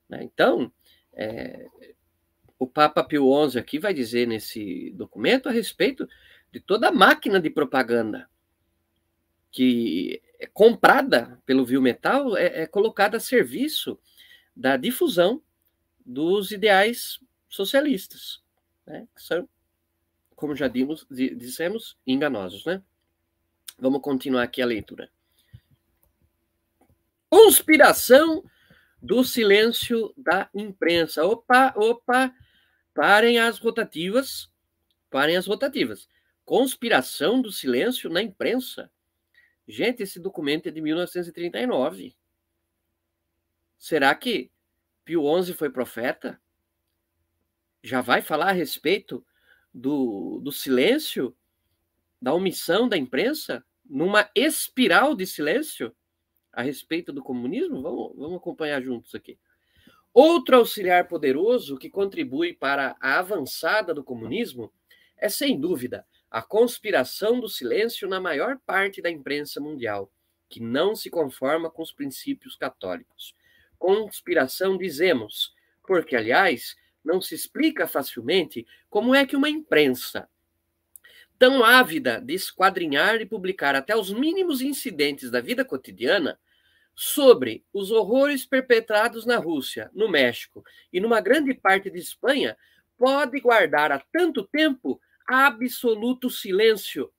[0.08, 0.22] Né?
[0.22, 0.72] Então,
[1.12, 1.66] é,
[2.58, 6.08] o Papa Pio XI aqui vai dizer nesse documento a respeito
[6.52, 8.28] de toda a máquina de propaganda
[9.50, 13.98] que é comprada pelo Viu Metal, é, é colocada a serviço
[14.56, 15.42] da difusão
[16.04, 18.42] dos ideais socialistas,
[18.86, 19.06] né?
[19.14, 19.48] que são,
[20.42, 22.64] como já dimos, dissemos, enganosos.
[22.64, 22.82] Né?
[23.78, 25.08] Vamos continuar aqui a leitura.
[27.30, 28.42] Conspiração
[29.00, 31.24] do silêncio da imprensa.
[31.24, 32.34] Opa, opa,
[32.92, 34.50] parem as rotativas,
[35.08, 36.08] parem as rotativas.
[36.44, 38.90] Conspiração do silêncio na imprensa.
[39.68, 42.16] Gente, esse documento é de 1939.
[43.78, 44.50] Será que
[45.04, 46.42] Pio XI foi profeta?
[47.80, 49.24] Já vai falar a respeito
[49.72, 51.36] do, do silêncio,
[52.20, 55.94] da omissão da imprensa, numa espiral de silêncio
[56.52, 57.82] a respeito do comunismo?
[57.82, 59.38] Vamos, vamos acompanhar juntos aqui.
[60.14, 64.70] Outro auxiliar poderoso que contribui para a avançada do comunismo
[65.16, 70.10] é, sem dúvida, a conspiração do silêncio na maior parte da imprensa mundial,
[70.48, 73.34] que não se conforma com os princípios católicos.
[73.78, 75.54] Conspiração, dizemos,
[75.86, 80.28] porque, aliás, não se explica facilmente como é que uma imprensa,
[81.38, 86.38] tão ávida de esquadrinhar e publicar até os mínimos incidentes da vida cotidiana,
[86.94, 92.56] sobre os horrores perpetrados na Rússia, no México e numa grande parte de Espanha,
[92.98, 97.10] pode guardar há tanto tempo absoluto silêncio.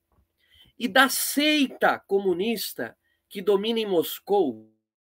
[0.78, 2.96] E da seita comunista
[3.28, 4.72] que domina em Moscou,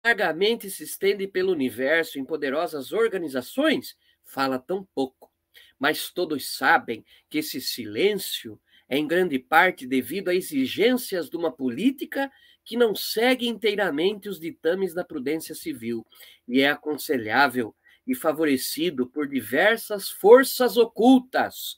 [0.04, 5.32] largamente se estende pelo universo em poderosas organizações, fala tão pouco.
[5.80, 8.60] Mas todos sabem que esse silêncio
[8.90, 12.32] é em grande parte devido a exigências de uma política
[12.64, 16.06] que não segue inteiramente os ditames da prudência civil
[16.48, 17.76] e é aconselhável
[18.08, 21.78] e favorecido por diversas forças ocultas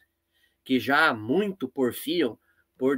[0.64, 2.38] que já há muito porfiam
[2.78, 2.98] por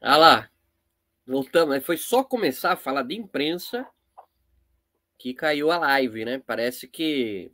[0.05, 0.49] Ah lá,
[1.25, 1.85] voltamos.
[1.85, 3.87] Foi só começar a falar de imprensa
[5.17, 6.43] que caiu a live, né?
[6.45, 7.49] Parece que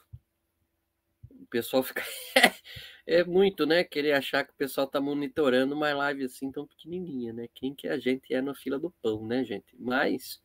[1.29, 2.03] o pessoal fica.
[3.05, 3.83] é muito, né?
[3.83, 7.47] Querer achar que o pessoal tá monitorando uma live assim tão pequenininha, né?
[7.53, 9.75] Quem que a gente é na fila do pão, né, gente?
[9.77, 10.41] Mas,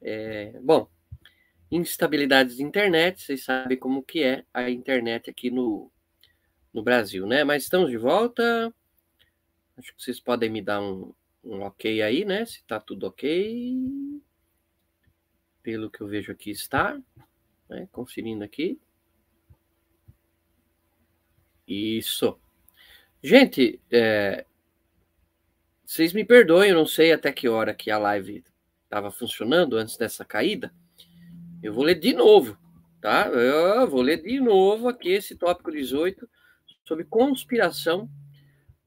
[0.00, 0.58] é...
[0.60, 0.88] bom,
[1.70, 5.88] instabilidades de internet, vocês sabem como que é a internet aqui no,
[6.74, 7.44] no Brasil, né?
[7.44, 8.74] Mas estamos de volta.
[9.76, 11.12] Acho que vocês podem me dar um,
[11.42, 12.44] um ok aí, né?
[12.44, 14.22] Se tá tudo ok.
[15.62, 17.00] Pelo que eu vejo aqui está.
[17.68, 17.88] Né?
[17.90, 18.80] Conferindo aqui.
[21.66, 22.38] Isso.
[23.22, 24.44] Gente, é,
[25.84, 28.44] vocês me perdoem, eu não sei até que hora que a live
[28.84, 30.72] estava funcionando antes dessa caída.
[31.62, 32.58] Eu vou ler de novo,
[33.00, 33.28] tá?
[33.28, 36.28] Eu vou ler de novo aqui esse tópico 18
[36.84, 38.10] sobre conspiração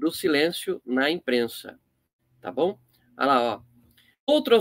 [0.06, 1.80] do silêncio na imprensa,
[2.40, 2.80] tá bom?
[3.18, 3.62] Olha lá, ó.
[4.26, 4.60] Outro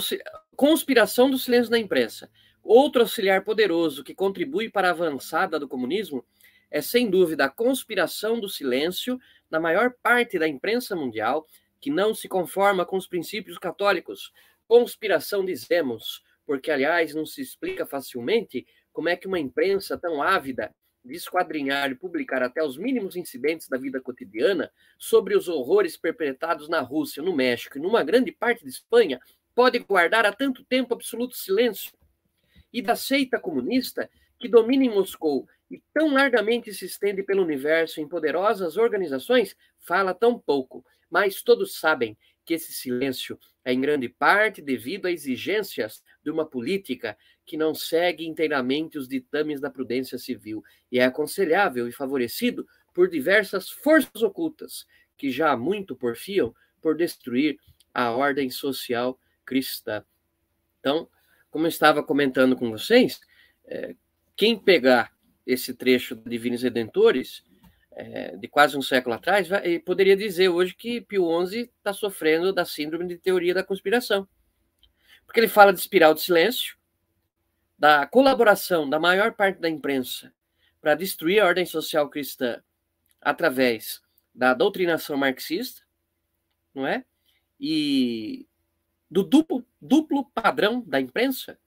[0.57, 2.31] conspiração do silêncio na imprensa.
[2.63, 6.25] Outro auxiliar poderoso que contribui para a avançada do comunismo
[6.71, 9.19] é sem dúvida a conspiração do silêncio
[9.51, 11.47] na maior parte da imprensa mundial
[11.79, 14.33] que não se conforma com os princípios católicos.
[14.67, 20.75] Conspiração, dizemos, porque, aliás, não se explica facilmente como é que uma imprensa tão ávida
[21.13, 26.81] esquadrinhar e publicar até os mínimos incidentes da vida cotidiana sobre os horrores perpetrados na
[26.81, 29.21] Rússia, no México e numa grande parte de Espanha,
[29.55, 31.93] pode guardar há tanto tempo absoluto silêncio.
[32.73, 38.01] E da seita comunista, que domina em Moscou e tão largamente se estende pelo universo
[38.01, 44.09] em poderosas organizações, fala tão pouco, mas todos sabem que esse silêncio é em grande
[44.09, 50.19] parte devido a exigências de uma política que não segue inteiramente os ditames da prudência
[50.19, 54.87] civil e é aconselhável e favorecido por diversas forças ocultas
[55.17, 57.59] que já há muito porfiam por destruir
[57.93, 60.05] a ordem social cristã.
[60.81, 61.09] Então,
[61.51, 63.21] como eu estava comentando com vocês,
[63.67, 63.95] é,
[64.37, 65.13] quem pegar
[65.47, 67.45] esse trecho de Divinos Redentores
[67.93, 72.53] é, de quase um século atrás, vai, poderia dizer hoje que Pio XI está sofrendo
[72.53, 74.27] da síndrome de teoria da conspiração.
[75.25, 76.77] Porque ele fala de espiral de silêncio,
[77.85, 80.33] da colaboração da maior parte da imprensa
[80.81, 82.63] para destruir a ordem social cristã
[83.21, 84.01] através
[84.35, 85.83] da doutrinação marxista,
[86.75, 87.05] não é?
[87.61, 88.49] E
[89.11, 91.59] do duplo, duplo padrão da imprensa,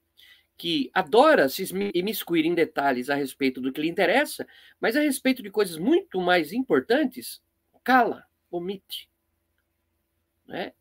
[0.56, 1.62] que adora se
[1.94, 4.44] imiscuir em detalhes a respeito do que lhe interessa,
[4.80, 7.40] mas a respeito de coisas muito mais importantes,
[7.84, 9.08] cala, omite.
[10.48, 10.72] Né?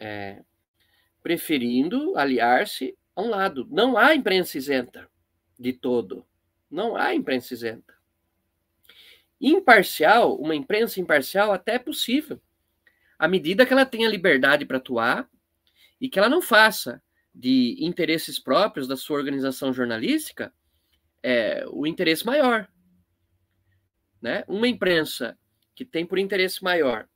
[0.00, 0.42] É,
[1.22, 3.66] preferindo aliar-se a um lado.
[3.70, 5.08] Não há imprensa isenta
[5.58, 6.24] de todo.
[6.70, 7.94] Não há imprensa isenta.
[9.40, 12.40] Imparcial, uma imprensa imparcial até é possível,
[13.18, 15.28] à medida que ela tenha liberdade para atuar
[16.00, 17.02] e que ela não faça
[17.34, 20.52] de interesses próprios da sua organização jornalística
[21.22, 22.68] é o interesse maior.
[24.20, 24.44] Né?
[24.46, 25.38] Uma imprensa
[25.74, 27.08] que tem por interesse maior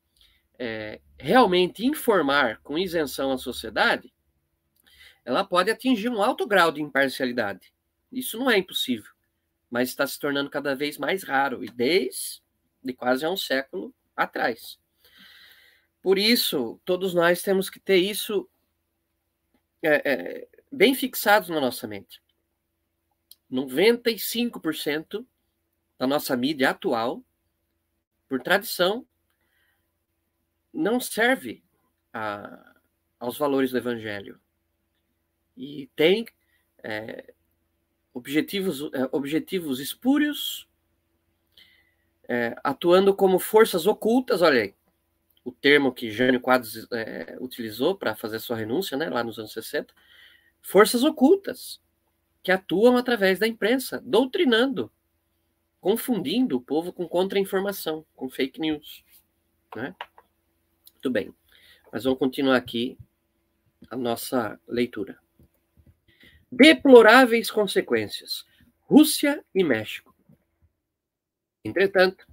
[0.59, 4.14] é, realmente informar com isenção a sociedade,
[5.25, 7.73] ela pode atingir um alto grau de imparcialidade.
[8.13, 9.11] Isso não é impossível,
[9.71, 12.43] mas está se tornando cada vez mais raro, e desde
[12.83, 14.79] de quase há um século atrás.
[16.03, 18.49] Por isso, todos nós temos que ter isso
[19.83, 22.23] é, é, bem fixados na nossa mente.
[23.51, 25.27] 95%
[25.99, 27.25] da nossa mídia atual,
[28.29, 29.07] por tradição,
[30.73, 31.63] não serve
[32.13, 32.75] a,
[33.19, 34.41] aos valores do evangelho.
[35.57, 36.27] E tem
[36.83, 37.33] é,
[38.13, 40.69] objetivos, é, objetivos espúrios,
[42.29, 44.75] é, atuando como forças ocultas, olha aí,
[45.45, 49.53] o termo que Jânio Quadros é, utilizou para fazer sua renúncia, né, lá nos anos
[49.53, 49.93] 60,
[50.63, 51.81] forças ocultas
[52.43, 54.91] que atuam através da imprensa, doutrinando,
[55.81, 59.05] confundindo o povo com contra-informação, com fake news.
[59.77, 59.95] Né?
[60.93, 61.35] Muito bem,
[61.93, 62.97] mas vamos continuar aqui
[63.91, 65.24] a nossa leitura.
[66.57, 68.45] Deploráveis consequências.
[68.83, 70.15] Rússia e México.
[71.65, 72.27] Entretanto,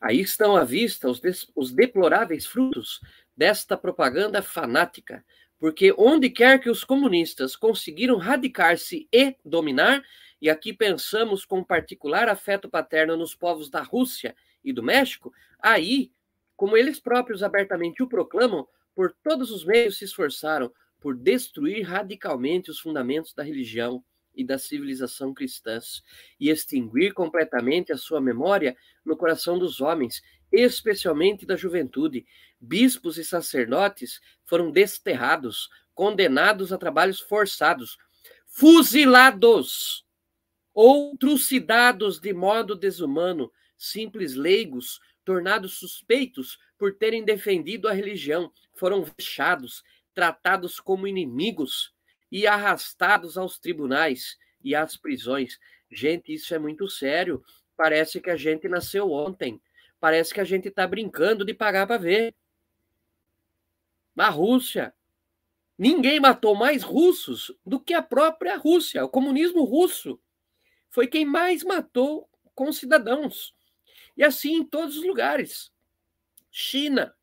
[0.00, 1.20] Aí estão à vista os,
[1.54, 3.00] os deploráveis frutos
[3.36, 5.22] desta propaganda fanática,
[5.58, 10.02] porque onde quer que os comunistas conseguiram radicar-se e dominar,
[10.40, 14.34] e aqui pensamos com particular afeto paterno nos povos da Rússia
[14.64, 16.10] e do México, aí,
[16.56, 22.70] como eles próprios abertamente o proclamam, por todos os meios se esforçaram por destruir radicalmente
[22.70, 26.02] os fundamentos da religião, e da civilização cristãs,
[26.38, 30.22] e extinguir completamente a sua memória no coração dos homens,
[30.52, 32.26] especialmente da juventude.
[32.60, 37.98] Bispos e sacerdotes foram desterrados, condenados a trabalhos forçados,
[38.46, 40.06] fuzilados
[40.72, 49.04] ou trucidados de modo desumano, simples leigos, tornados suspeitos por terem defendido a religião, foram
[49.04, 49.82] vexados,
[50.14, 51.94] tratados como inimigos,
[52.30, 55.58] e arrastados aos tribunais e às prisões.
[55.90, 57.42] Gente, isso é muito sério.
[57.76, 59.60] Parece que a gente nasceu ontem.
[59.98, 62.34] Parece que a gente está brincando de pagar para ver.
[64.14, 64.94] Na Rússia,
[65.76, 69.04] ninguém matou mais russos do que a própria Rússia.
[69.04, 70.20] O comunismo russo
[70.88, 72.28] foi quem mais matou
[72.70, 73.54] cidadãos
[74.14, 75.72] E assim em todos os lugares.
[76.50, 77.16] China,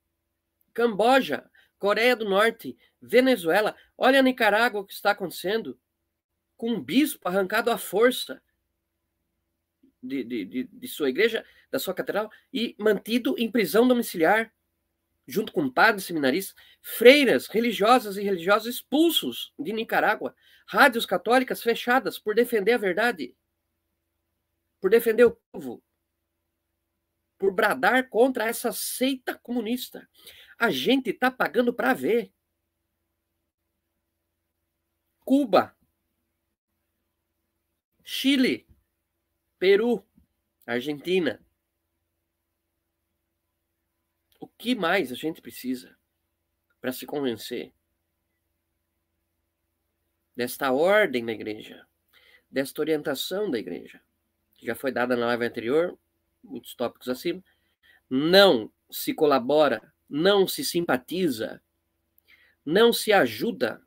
[0.74, 1.48] Camboja,
[1.78, 3.76] Coreia do Norte, Venezuela.
[3.98, 5.80] Olha a Nicarágua o que está acontecendo.
[6.56, 8.42] Com um bispo arrancado à força
[10.02, 14.52] de, de, de, de sua igreja, da sua catedral, e mantido em prisão domiciliar,
[15.28, 22.34] junto com padres seminaristas, freiras religiosas e religiosos expulsos de Nicarágua, rádios católicas fechadas por
[22.34, 23.36] defender a verdade,
[24.80, 25.84] por defender o povo,
[27.38, 30.08] por bradar contra essa seita comunista.
[30.58, 32.34] A gente está pagando para ver.
[35.20, 35.78] Cuba,
[38.04, 38.66] Chile,
[39.60, 40.02] Peru,
[40.66, 41.46] Argentina.
[44.40, 45.98] O que mais a gente precisa
[46.80, 47.74] para se convencer
[50.34, 51.86] desta ordem da igreja,
[52.50, 54.02] desta orientação da igreja,
[54.54, 56.00] que já foi dada na live anterior,
[56.42, 57.44] muitos tópicos acima?
[58.10, 61.62] Não se colabora, não se simpatiza,
[62.66, 63.82] não se ajuda,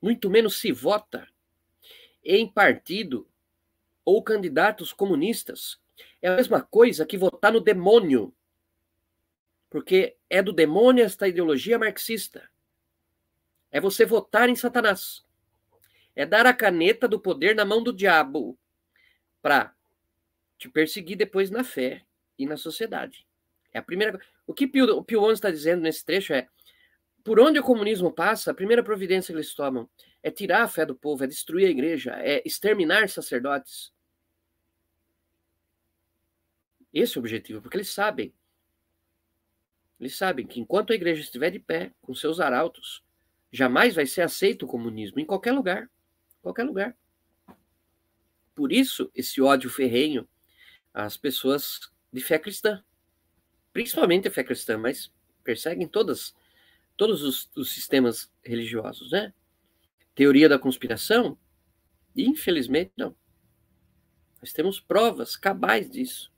[0.00, 1.28] muito menos se vota
[2.24, 3.28] em partido
[4.04, 5.80] ou candidatos comunistas.
[6.22, 8.34] É a mesma coisa que votar no demônio.
[9.68, 12.48] Porque é do demônio esta ideologia marxista.
[13.70, 15.24] É você votar em Satanás.
[16.14, 18.58] É dar a caneta do poder na mão do diabo
[19.42, 19.74] para
[20.58, 22.04] te perseguir depois na fé
[22.38, 23.25] e na sociedade.
[23.76, 26.48] É a primeira O que Pio, o Pio XI está dizendo nesse trecho é
[27.22, 29.90] por onde o comunismo passa, a primeira providência que eles tomam
[30.22, 33.92] é tirar a fé do povo, é destruir a igreja, é exterminar sacerdotes.
[36.94, 38.32] Esse é o objetivo, porque eles sabem.
[40.00, 43.04] Eles sabem que enquanto a igreja estiver de pé, com seus arautos,
[43.50, 45.90] jamais vai ser aceito o comunismo em qualquer lugar.
[46.40, 46.96] Qualquer lugar.
[48.54, 50.26] Por isso, esse ódio ferrenho
[50.94, 52.82] às pessoas de fé cristã.
[53.76, 55.12] Principalmente a fé cristã, mas
[55.44, 56.34] perseguem todas
[56.96, 59.34] todos os, os sistemas religiosos, né?
[60.14, 61.36] Teoria da conspiração?
[62.16, 63.14] Infelizmente, não.
[64.40, 66.32] Nós temos provas cabais disso.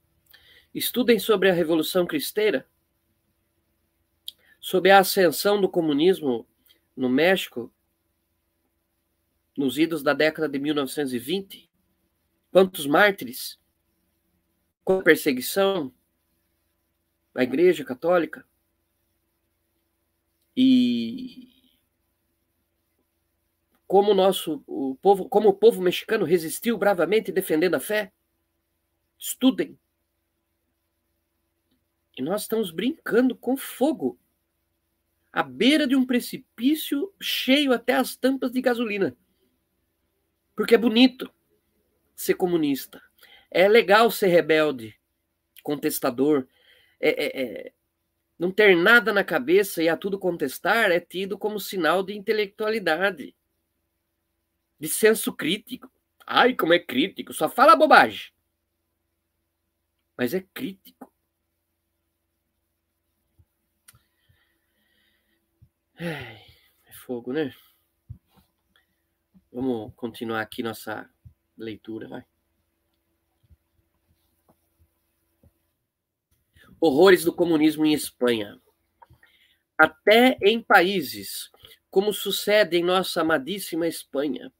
[0.75, 2.67] Estudem sobre a Revolução Cristeira,
[4.59, 6.45] sobre a ascensão do comunismo
[6.93, 7.73] no México
[9.57, 11.71] nos idos da década de 1920.
[12.51, 13.57] Quantos mártires?
[14.83, 15.93] Quanta perseguição
[17.39, 18.45] à Igreja Católica?
[20.55, 21.47] E
[23.87, 28.11] como o nosso o povo, como o povo mexicano resistiu bravamente defendendo a fé?
[29.17, 29.79] Estudem.
[32.17, 34.19] E nós estamos brincando com fogo
[35.31, 39.15] à beira de um precipício cheio até as tampas de gasolina.
[40.53, 41.33] Porque é bonito
[42.13, 43.01] ser comunista.
[43.49, 44.99] É legal ser rebelde,
[45.63, 46.45] contestador.
[46.99, 47.73] É, é, é,
[48.37, 53.35] não ter nada na cabeça e a tudo contestar é tido como sinal de intelectualidade,
[54.79, 55.91] de senso crítico.
[56.25, 58.31] Ai, como é crítico, só fala bobagem.
[60.17, 61.11] Mas é crítico.
[65.97, 67.53] É fogo, né?
[69.51, 71.09] Vamos continuar aqui nossa
[71.57, 72.23] leitura, vai.
[76.79, 78.59] Horrores do comunismo em Espanha.
[79.77, 81.49] Até em países
[81.89, 84.51] como sucede em nossa amadíssima Espanha,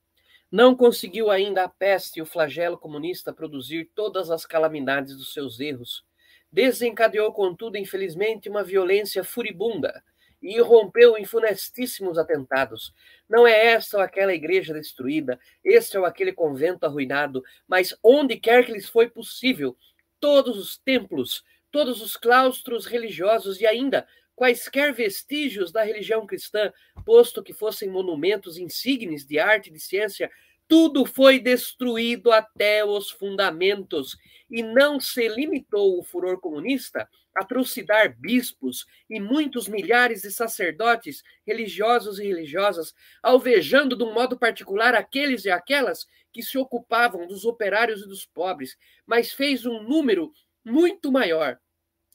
[0.52, 5.60] não conseguiu ainda a peste e o flagelo comunista produzir todas as calamidades dos seus
[5.60, 6.04] erros.
[6.52, 10.04] Desencadeou, contudo, infelizmente, uma violência furibunda
[10.42, 12.92] e irrompeu em funestíssimos atentados.
[13.30, 18.66] Não é esta ou aquela igreja destruída, este ou aquele convento arruinado, mas onde quer
[18.66, 19.78] que lhes foi possível,
[20.20, 26.72] todos os templos, todos os claustros religiosos e ainda quaisquer vestígios da religião cristã,
[27.06, 30.32] posto que fossem monumentos insignes de arte e de ciência,
[30.66, 34.16] tudo foi destruído até os fundamentos,
[34.50, 41.24] e não se limitou o furor comunista a trucidar bispos e muitos milhares de sacerdotes
[41.46, 47.46] religiosos e religiosas, alvejando de um modo particular aqueles e aquelas que se ocupavam dos
[47.46, 50.32] operários e dos pobres, mas fez um número
[50.64, 51.60] muito maior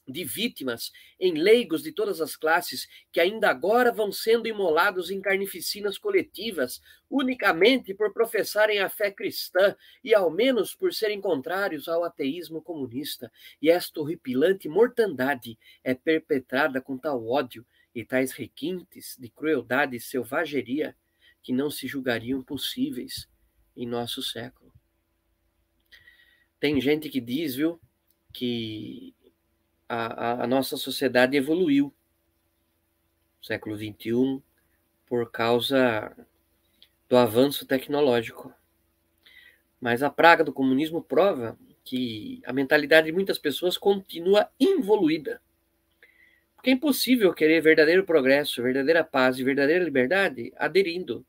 [0.07, 5.19] de vítimas em leigos de todas as classes que ainda agora vão sendo imolados em
[5.19, 12.03] carnificinas coletivas, unicamente por professarem a fé cristã e ao menos por serem contrários ao
[12.03, 13.31] ateísmo comunista.
[13.61, 19.99] E esta horripilante mortandade é perpetrada com tal ódio e tais requintes de crueldade e
[19.99, 20.95] selvageria
[21.41, 23.27] que não se julgariam possíveis
[23.75, 24.73] em nosso século.
[26.59, 27.79] Tem gente que diz, viu,
[28.35, 29.15] que
[29.87, 31.93] a, a, nossa sociedade evoluiu
[33.41, 34.41] século XXI
[35.05, 36.13] por causa
[37.07, 38.53] do avanço tecnológico.
[39.79, 45.41] Mas a praga do comunismo prova que a mentalidade de muitas pessoas continua involuída.
[46.55, 51.25] Porque é impossível querer verdadeiro progresso, verdadeira paz e verdadeira liberdade aderindo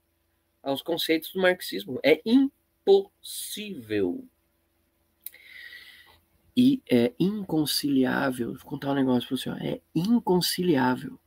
[0.61, 2.01] aos conceitos do marxismo.
[2.03, 4.27] É impossível.
[6.57, 11.21] E é inconciliável, vou contar um negócio para você, é inconciliável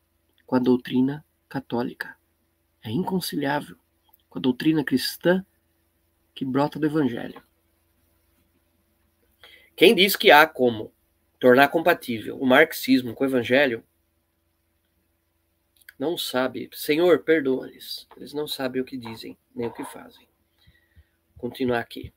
[0.45, 2.17] com a doutrina católica.
[2.84, 3.77] É inconciliável
[4.27, 5.45] com a doutrina cristã
[6.34, 7.43] que brota do evangelho.
[9.75, 10.91] Quem diz que há como
[11.39, 13.84] tornar compatível o marxismo com o evangelho
[15.97, 16.69] não sabe.
[16.73, 18.07] Senhor, perdoa-lhes.
[18.15, 20.27] Eles não sabem o que dizem, nem o que fazem.
[21.38, 22.13] Continuar aqui.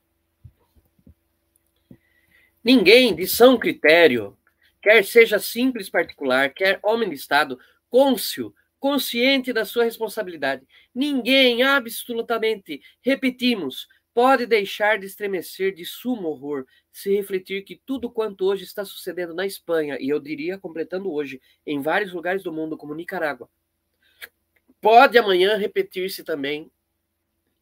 [2.63, 4.37] Ninguém de são critério,
[4.81, 7.59] quer seja simples particular, quer homem de Estado,
[7.89, 16.65] côncio, consciente da sua responsabilidade, ninguém absolutamente, repetimos, pode deixar de estremecer de sumo horror
[16.91, 21.41] se refletir que tudo quanto hoje está sucedendo na Espanha, e eu diria, completando hoje,
[21.65, 23.49] em vários lugares do mundo, como Nicarágua,
[24.81, 26.69] pode amanhã repetir-se também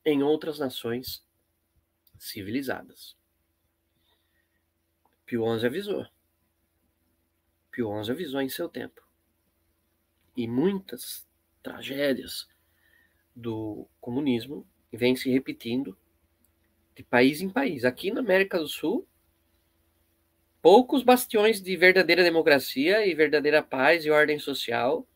[0.04, 1.24] em outras nações
[2.18, 3.16] civilizadas.
[5.32, 6.06] Pio XI avisou.
[7.72, 9.02] Pio XI avisou em seu tempo.
[10.36, 11.26] E muitas
[11.64, 12.50] tragédias
[13.34, 15.98] do comunismo vêm se repetindo
[16.94, 17.86] de país em país.
[17.86, 19.08] Aqui na América do Sul,
[20.62, 25.08] poucos bastiões de verdadeira democracia e verdadeira paz e ordem social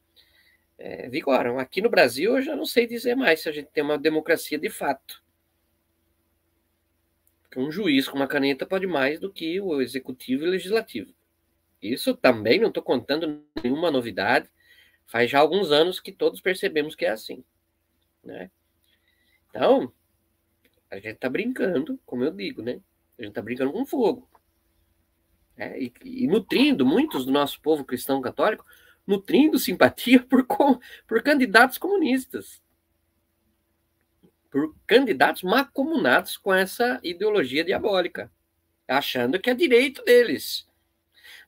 [0.78, 1.59] é, vigoram.
[1.59, 4.57] Aqui no Brasil, eu já não sei dizer mais se a gente tem uma democracia
[4.57, 5.24] de fato
[7.56, 11.14] um juiz com uma caneta pode mais do que o executivo e o legislativo.
[11.82, 14.49] Isso também não estou contando nenhuma novidade.
[15.06, 17.43] Faz já alguns anos que todos percebemos que é assim.
[18.24, 18.49] Né?
[19.49, 19.93] Então,
[20.89, 22.82] a gente está brincando, como eu digo, né?
[23.18, 24.28] A gente está brincando com fogo.
[25.56, 25.80] Né?
[25.80, 28.66] E, e, nutrindo muitos do nosso povo cristão católico,
[29.06, 30.45] nutrindo simpatia por,
[31.08, 32.64] por candidatos comunistas
[34.56, 38.32] por candidatos macomunados com essa ideologia diabólica,
[38.88, 40.66] achando que é direito deles.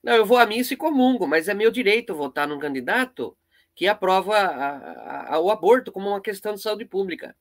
[0.03, 3.37] Não, eu vou à missa e comungo, mas é meu direito votar num candidato
[3.73, 7.33] que aprova a, a, a, o aborto como uma questão de saúde pública.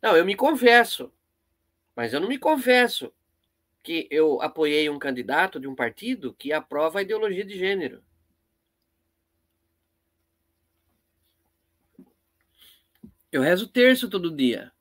[0.00, 1.12] Não, eu me confesso,
[1.94, 3.12] mas eu não me confesso
[3.82, 8.02] que eu apoiei um candidato de um partido que aprova a ideologia de gênero.
[13.32, 14.72] Eu rezo terço todo dia.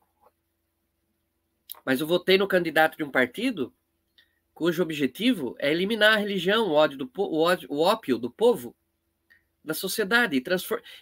[1.85, 3.73] Mas eu votei no candidato de um partido
[4.53, 8.75] cujo objetivo é eliminar a religião, o ódio do o, ódio, o ópio do povo,
[9.63, 10.43] da sociedade, e,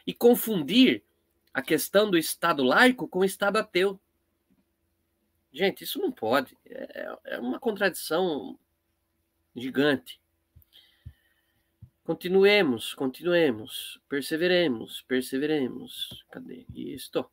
[0.05, 1.03] e confundir
[1.51, 3.99] a questão do Estado laico com o Estado ateu.
[5.51, 6.55] Gente, isso não pode.
[6.67, 8.59] É, é uma contradição
[9.55, 10.21] gigante.
[12.03, 16.23] Continuemos, continuemos, perseveremos, perseveremos.
[16.29, 16.63] Cadê?
[16.75, 17.27] Isto.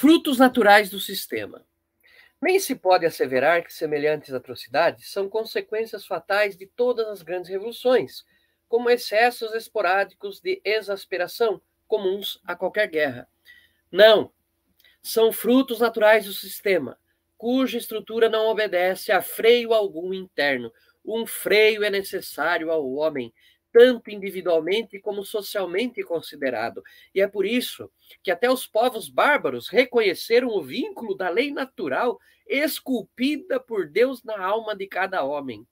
[0.00, 1.66] Frutos naturais do sistema.
[2.40, 8.24] Nem se pode asseverar que semelhantes atrocidades são consequências fatais de todas as grandes revoluções,
[8.68, 13.28] como excessos esporádicos de exasperação comuns a qualquer guerra.
[13.90, 14.30] Não,
[15.02, 16.96] são frutos naturais do sistema,
[17.36, 20.72] cuja estrutura não obedece a freio algum interno.
[21.04, 23.34] Um freio é necessário ao homem,
[23.78, 26.82] tanto individualmente como socialmente considerado.
[27.14, 27.88] E é por isso
[28.24, 34.36] que até os povos bárbaros reconheceram o vínculo da lei natural esculpida por Deus na
[34.36, 35.64] alma de cada homem.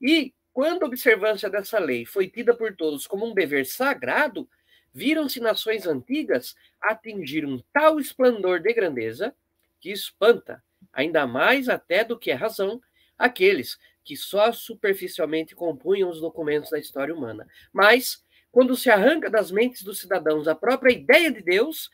[0.00, 4.48] E quando a observância dessa lei foi tida por todos como um dever sagrado,
[4.94, 9.34] viram-se nações antigas atingir um tal esplendor de grandeza
[9.80, 12.80] que espanta, ainda mais até do que é razão,
[13.18, 17.46] aqueles que só superficialmente compunham os documentos da história humana.
[17.72, 21.90] Mas, quando se arranca das mentes dos cidadãos a própria ideia de Deus,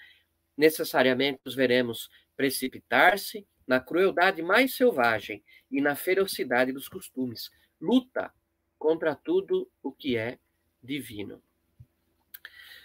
[0.57, 7.51] necessariamente os veremos precipitar-se na crueldade mais selvagem e na ferocidade dos costumes.
[7.81, 8.33] Luta
[8.79, 10.39] contra tudo o que é
[10.83, 11.43] divino.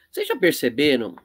[0.10, 1.16] Vocês já perceberam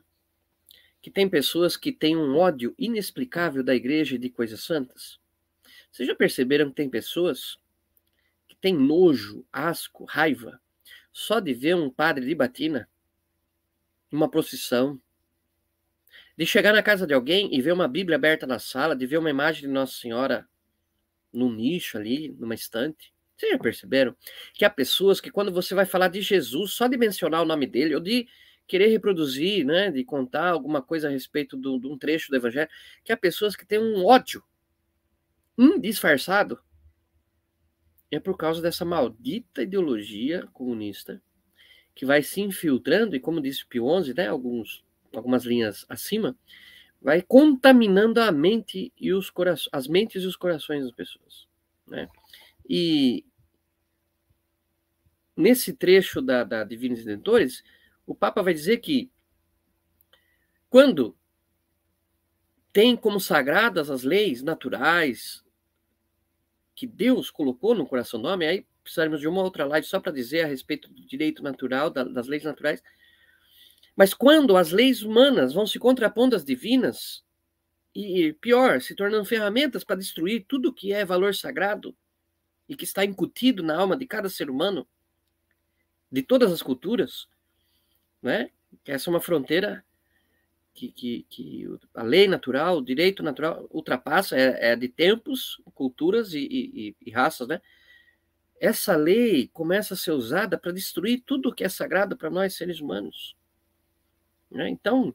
[1.01, 5.19] que tem pessoas que têm um ódio inexplicável da igreja e de coisas santas?
[5.91, 7.59] Vocês já perceberam que tem pessoas
[8.61, 10.61] tem nojo, asco, raiva,
[11.13, 12.89] só de ver um padre de batina,
[14.11, 15.01] uma procissão,
[16.37, 19.19] de chegar na casa de alguém e ver uma Bíblia aberta na sala, de ver
[19.19, 20.47] uma imagem de Nossa Senhora
[21.33, 23.13] num nicho ali, numa estante.
[23.37, 24.17] Vocês já perceberam
[24.55, 27.67] que há pessoas que quando você vai falar de Jesus, só de mencionar o nome
[27.67, 28.27] dele, ou de
[28.67, 32.69] querer reproduzir, né, de contar alguma coisa a respeito de um trecho do Evangelho,
[33.05, 34.43] que há pessoas que têm um ódio
[35.59, 36.59] um disfarçado
[38.11, 41.21] é por causa dessa maldita ideologia comunista
[41.95, 44.85] que vai se infiltrando e, como disse Pio XI, né, alguns,
[45.15, 46.37] algumas linhas acima,
[47.01, 51.49] vai contaminando a mente e os corações, as mentes e os corações das pessoas,
[51.87, 52.09] né?
[52.69, 53.25] E
[55.37, 57.63] nesse trecho da, da Divinos Redentores,
[58.07, 59.11] o Papa vai dizer que
[60.69, 61.17] quando
[62.73, 65.43] tem como sagradas as leis naturais,
[66.77, 70.13] que Deus colocou no coração do homem, aí precisaremos de uma outra live só para
[70.13, 72.83] dizer a respeito do direito natural, das leis naturais.
[73.97, 77.25] Mas quando as leis humanas vão se contrapondo às divinas,
[77.95, 81.97] e pior, se tornando ferramentas para destruir tudo que é valor sagrado
[82.69, 84.87] e que está incutido na alma de cada ser humano,
[86.13, 87.27] de todas as culturas,
[88.21, 88.51] né?
[88.85, 89.83] Essa é uma fronteira
[90.77, 96.35] que, que, que a lei natural, o direito natural ultrapassa, é, é de tempos, culturas
[96.35, 97.63] e, e, e, raças, né?
[98.61, 102.81] Essa lei começa a ser usada para destruir tudo que é sagrado para nós seres
[102.81, 103.37] humanos.
[104.51, 104.69] Né?
[104.71, 105.15] Então,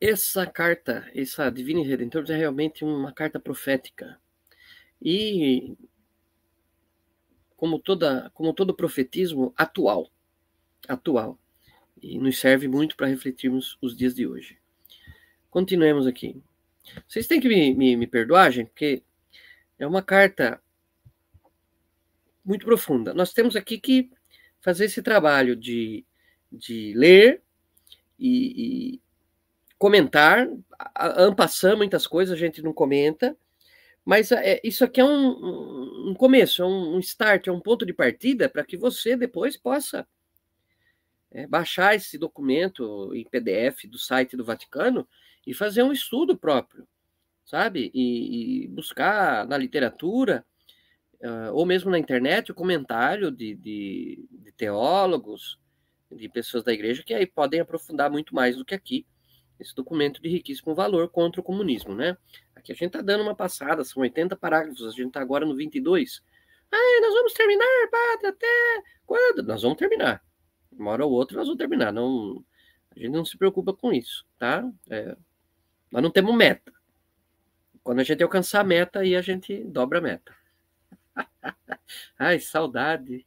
[0.00, 4.20] essa carta, essa Divina Redentor, é realmente uma carta profética.
[5.02, 5.76] E
[7.56, 10.08] como toda, como todo profetismo atual,
[10.86, 11.36] atual
[12.02, 14.58] e nos serve muito para refletirmos os dias de hoje.
[15.50, 16.40] Continuemos aqui.
[17.06, 19.02] Vocês têm que me, me, me perdoar, gente, porque
[19.78, 20.60] é uma carta
[22.44, 23.12] muito profunda.
[23.12, 24.10] Nós temos aqui que
[24.60, 26.04] fazer esse trabalho de,
[26.50, 27.42] de ler
[28.18, 29.00] e, e
[29.78, 30.48] comentar.
[30.94, 33.36] Ampassamos muitas coisas, a gente não comenta,
[34.04, 37.84] mas é, isso aqui é um, um começo, é um, um start, é um ponto
[37.84, 40.06] de partida para que você depois possa
[41.36, 45.06] é, baixar esse documento em PDF do site do Vaticano
[45.46, 46.88] e fazer um estudo próprio,
[47.44, 47.90] sabe?
[47.92, 50.46] E, e buscar na literatura,
[51.20, 55.58] uh, ou mesmo na internet, o comentário de, de, de, teólogos,
[56.10, 59.06] de pessoas da igreja, que aí podem aprofundar muito mais do que aqui
[59.60, 62.16] esse documento de riquíssimo valor contra o comunismo, né?
[62.54, 65.54] Aqui a gente está dando uma passada, são 80 parágrafos, a gente está agora no
[65.54, 66.22] 22.
[66.72, 69.42] Ah, nós vamos terminar, padre, até quando?
[69.42, 70.25] Nós vamos terminar
[70.78, 71.92] uma hora ou outra nós vamos terminar.
[71.92, 72.44] Não,
[72.94, 74.68] a gente não se preocupa com isso, tá?
[74.88, 75.16] É,
[75.90, 76.72] nós não temos meta.
[77.82, 80.34] Quando a gente alcançar a meta, aí a gente dobra a meta.
[82.18, 83.26] Ai, saudade.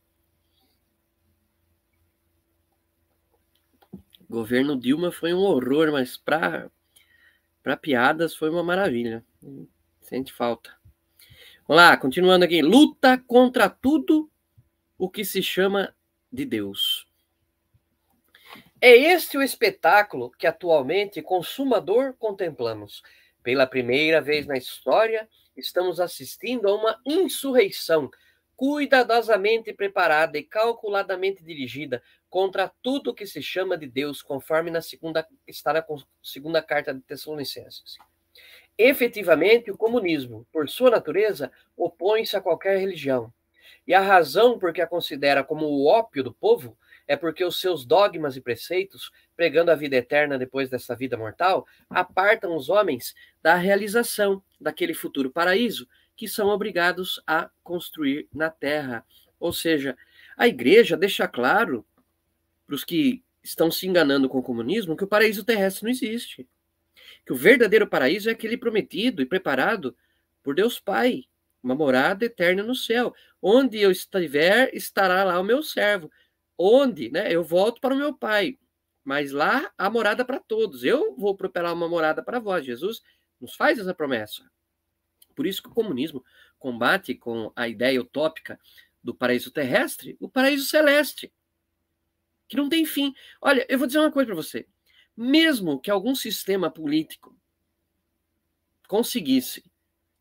[4.30, 6.70] governo Dilma foi um horror, mas para
[7.64, 9.26] para piadas foi uma maravilha.
[10.02, 10.74] Sente falta.
[11.68, 12.62] Vamos lá, continuando aqui.
[12.62, 14.32] Luta contra tudo
[14.97, 15.93] o que se chama
[16.32, 17.09] de Deus.
[18.82, 23.04] É este o espetáculo que atualmente, consumador, contemplamos.
[23.44, 28.10] Pela primeira vez na história, estamos assistindo a uma insurreição
[28.56, 35.28] cuidadosamente preparada e calculadamente dirigida contra tudo que se chama de Deus, conforme na segunda,
[35.46, 35.86] está na
[36.24, 37.98] segunda carta de Tessalonicenses.
[38.78, 43.34] Efetivamente, o comunismo, por sua natureza, opõe-se a qualquer religião.
[43.86, 46.78] E a razão por que a considera como o ópio do povo
[47.10, 51.66] é porque os seus dogmas e preceitos, pregando a vida eterna depois dessa vida mortal,
[51.89, 59.03] apartam os homens da realização daquele futuro paraíso que são obrigados a construir na terra.
[59.39, 59.97] Ou seja,
[60.38, 61.84] a igreja deixa claro
[62.68, 66.47] para os que estão se enganando com o comunismo que o paraíso terrestre não existe.
[67.26, 69.97] Que o verdadeiro paraíso é aquele prometido e preparado
[70.43, 71.24] por Deus Pai,
[71.64, 73.16] uma morada eterna no céu.
[73.41, 76.12] Onde eu estiver, estará lá o meu servo
[76.60, 78.60] onde né, eu volto para o meu pai,
[79.01, 80.84] mas lá há morada para todos.
[80.84, 82.66] Eu vou propelar uma morada para vós.
[82.66, 83.01] Jesus
[83.39, 84.43] nos faz essa promessa.
[85.34, 86.24] Por isso que o comunismo
[86.60, 88.60] combate com a ideia utópica
[89.01, 91.32] do paraíso terrestre o paraíso celeste,
[92.49, 93.14] que não tem fim.
[93.41, 94.68] Olha, eu vou dizer uma coisa para você.
[95.16, 97.38] Mesmo que algum sistema político
[98.86, 99.64] conseguisse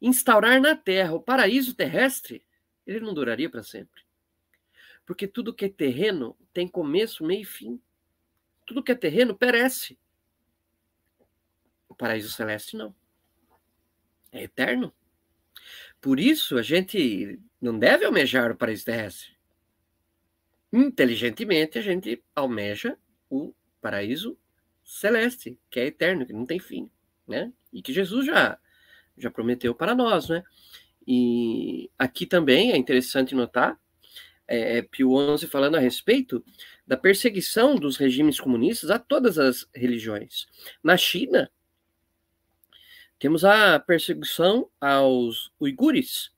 [0.01, 2.45] instaurar na Terra o paraíso terrestre,
[2.87, 4.08] ele não duraria para sempre.
[5.09, 7.81] Porque tudo que é terreno tem começo, meio e fim.
[8.67, 9.99] Tudo que é terreno perece.
[11.89, 12.95] O paraíso celeste não.
[14.31, 14.93] É eterno.
[15.99, 19.35] Por isso a gente não deve almejar o paraíso terrestre.
[20.71, 22.99] inteligentemente, a gente almeja
[23.31, 24.39] o paraíso
[24.85, 26.91] celeste, que é eterno, que não tem fim,
[27.27, 27.51] né?
[27.73, 28.59] E que Jesus já
[29.17, 30.45] já prometeu para nós, né?
[31.07, 33.81] E aqui também é interessante notar
[34.49, 36.43] é Pio XI falando a respeito
[36.87, 40.47] da perseguição dos regimes comunistas a todas as religiões.
[40.83, 41.51] Na China,
[43.19, 46.33] temos a perseguição aos uigures,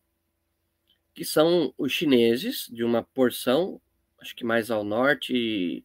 [1.15, 3.81] que são os chineses de uma porção,
[4.19, 5.85] acho que mais ao norte e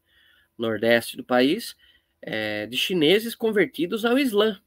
[0.57, 1.75] nordeste do país,
[2.21, 4.59] é, de chineses convertidos ao Islã.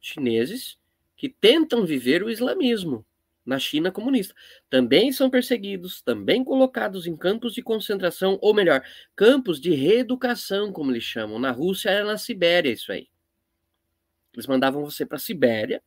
[0.00, 0.78] Chineses
[1.16, 3.04] que tentam viver o islamismo
[3.48, 4.34] na China comunista.
[4.68, 8.84] Também são perseguidos, também colocados em campos de concentração, ou melhor,
[9.16, 11.38] campos de reeducação, como eles chamam.
[11.38, 13.08] Na Rússia era na Sibéria isso aí.
[14.34, 15.82] Eles mandavam você para a Sibéria,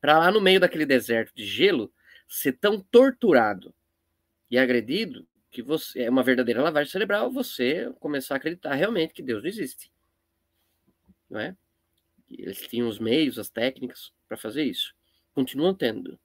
[0.00, 1.92] para lá no meio daquele deserto de gelo,
[2.28, 3.74] ser tão torturado
[4.48, 9.22] e agredido que você é uma verdadeira lavagem cerebral, você começar a acreditar realmente que
[9.22, 9.90] Deus não existe.
[11.28, 11.56] Não é?
[12.30, 14.94] Eles tinham os meios, as técnicas para fazer isso.
[15.32, 16.18] Continuam tendo.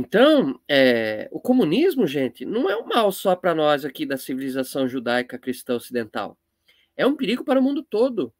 [0.00, 4.86] Então, é, o comunismo, gente, não é um mal só para nós aqui da civilização
[4.86, 6.38] judaica cristã ocidental.
[6.96, 8.32] É um perigo para o mundo todo.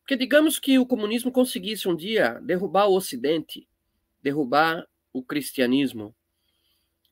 [0.00, 3.68] Porque digamos que o comunismo conseguisse um dia derrubar o Ocidente,
[4.22, 6.16] derrubar o cristianismo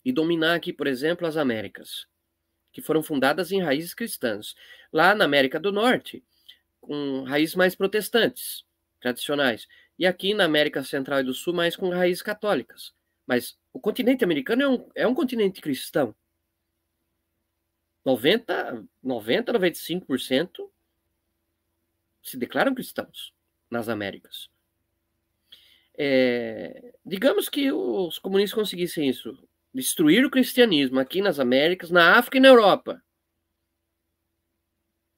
[0.02, 2.06] e dominar aqui, por exemplo, as Américas,
[2.72, 4.54] que foram fundadas em raízes cristãs.
[4.90, 6.24] Lá na América do Norte,
[6.80, 8.64] com raízes mais protestantes,
[8.98, 9.68] tradicionais.
[9.98, 12.94] E aqui na América Central e do Sul, mais com raízes católicas.
[13.26, 16.14] Mas o continente americano é um, é um continente cristão.
[18.04, 20.68] 90, 90 95%
[22.22, 23.32] se declaram cristãos
[23.70, 24.50] nas Américas.
[25.94, 29.38] É, digamos que os comunistas conseguissem isso,
[29.72, 33.02] destruir o cristianismo aqui nas Américas, na África e na Europa.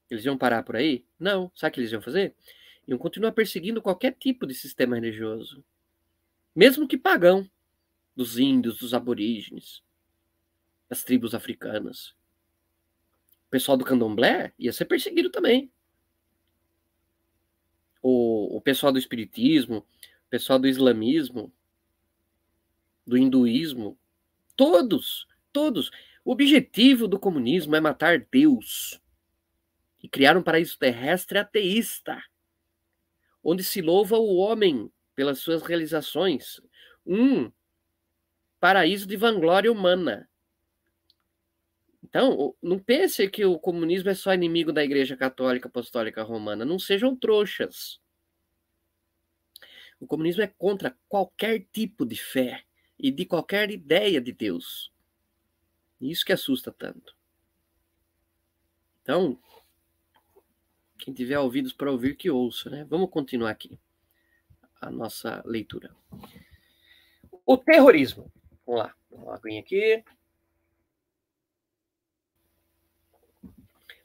[0.09, 1.05] Eles iam parar por aí?
[1.19, 1.51] Não.
[1.55, 2.35] Sabe o que eles iam fazer?
[2.87, 5.65] Iam continuar perseguindo qualquer tipo de sistema religioso,
[6.55, 7.49] mesmo que pagão
[8.15, 9.83] dos índios, dos aborígenes,
[10.89, 12.15] das tribos africanas.
[13.47, 15.71] O pessoal do candomblé ia ser perseguido também.
[18.01, 21.51] O, o pessoal do espiritismo, o pessoal do islamismo,
[23.05, 23.97] do hinduísmo,
[24.55, 25.91] todos, todos.
[26.23, 28.99] O objetivo do comunismo é matar Deus
[30.01, 32.21] e criar um paraíso terrestre ateísta,
[33.43, 36.61] onde se louva o homem pelas suas realizações.
[37.05, 37.51] Um
[38.59, 40.29] paraíso de vanglória humana.
[42.03, 46.63] Então, não pense que o comunismo é só inimigo da Igreja Católica Apostólica Romana.
[46.63, 47.99] Não sejam trouxas.
[49.99, 52.63] O comunismo é contra qualquer tipo de fé
[52.97, 54.91] e de qualquer ideia de Deus.
[55.99, 57.15] Isso que assusta tanto.
[59.01, 59.39] Então,
[60.97, 62.85] quem tiver ouvidos para ouvir, que ouça, né?
[62.89, 63.79] Vamos continuar aqui
[64.81, 65.95] a nossa leitura.
[67.45, 68.31] O terrorismo.
[68.65, 70.03] Vamos lá, uma aguinha aqui.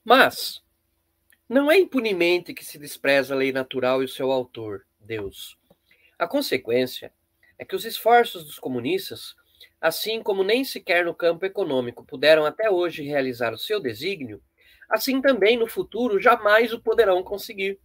[0.05, 0.63] Mas
[1.49, 5.59] não é impunemente que se despreza a lei natural e o seu autor, Deus.
[6.19, 7.13] A consequência
[7.59, 9.35] é que os esforços dos comunistas,
[9.81, 14.43] assim como nem sequer no campo econômico puderam até hoje realizar o seu desígnio,
[14.89, 17.79] assim também no futuro jamais o poderão conseguir.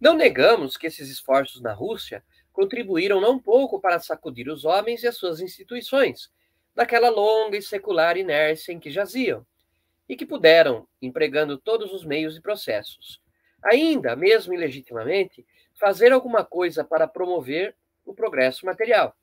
[0.00, 5.08] Não negamos que esses esforços na Rússia contribuíram não pouco para sacudir os homens e
[5.08, 6.30] as suas instituições
[6.74, 9.46] daquela longa e secular inércia em que jaziam,
[10.08, 13.20] e que puderam, empregando todos os meios e processos,
[13.62, 19.16] ainda, mesmo ilegitimamente, fazer alguma coisa para promover o progresso material.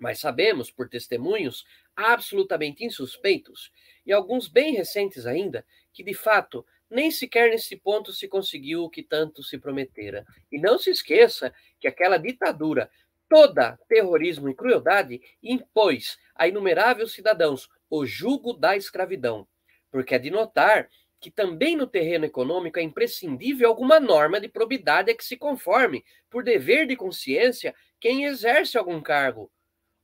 [0.00, 1.64] Mas sabemos, por testemunhos
[1.96, 3.72] absolutamente insuspeitos,
[4.06, 8.90] e alguns bem recentes ainda, que de fato nem sequer nesse ponto se conseguiu o
[8.90, 10.24] que tanto se prometera.
[10.50, 12.90] E não se esqueça que aquela ditadura,
[13.28, 19.46] toda terrorismo e crueldade, impôs a inumeráveis cidadãos o jugo da escravidão.
[19.90, 20.88] Porque é de notar
[21.20, 26.04] que também no terreno econômico é imprescindível alguma norma de probidade a que se conforme,
[26.30, 29.50] por dever de consciência, quem exerce algum cargo.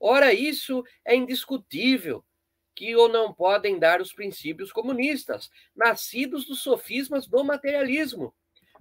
[0.00, 2.24] Ora, isso é indiscutível
[2.74, 8.34] que ou não podem dar os princípios comunistas, nascidos dos sofismas do materialismo.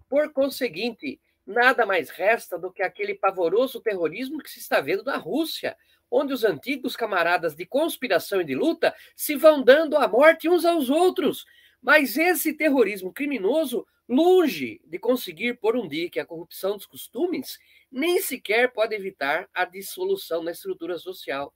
[0.10, 5.18] Por conseguinte, nada mais resta do que aquele pavoroso terrorismo que se está vendo na
[5.18, 5.78] Rússia,
[6.10, 10.64] onde os antigos camaradas de conspiração e de luta se vão dando a morte uns
[10.65, 11.45] aos outros.
[11.82, 17.57] Mas esse terrorismo criminoso, longe de conseguir por um dia que a corrupção dos costumes,
[17.91, 21.53] nem sequer pode evitar a dissolução da estrutura social.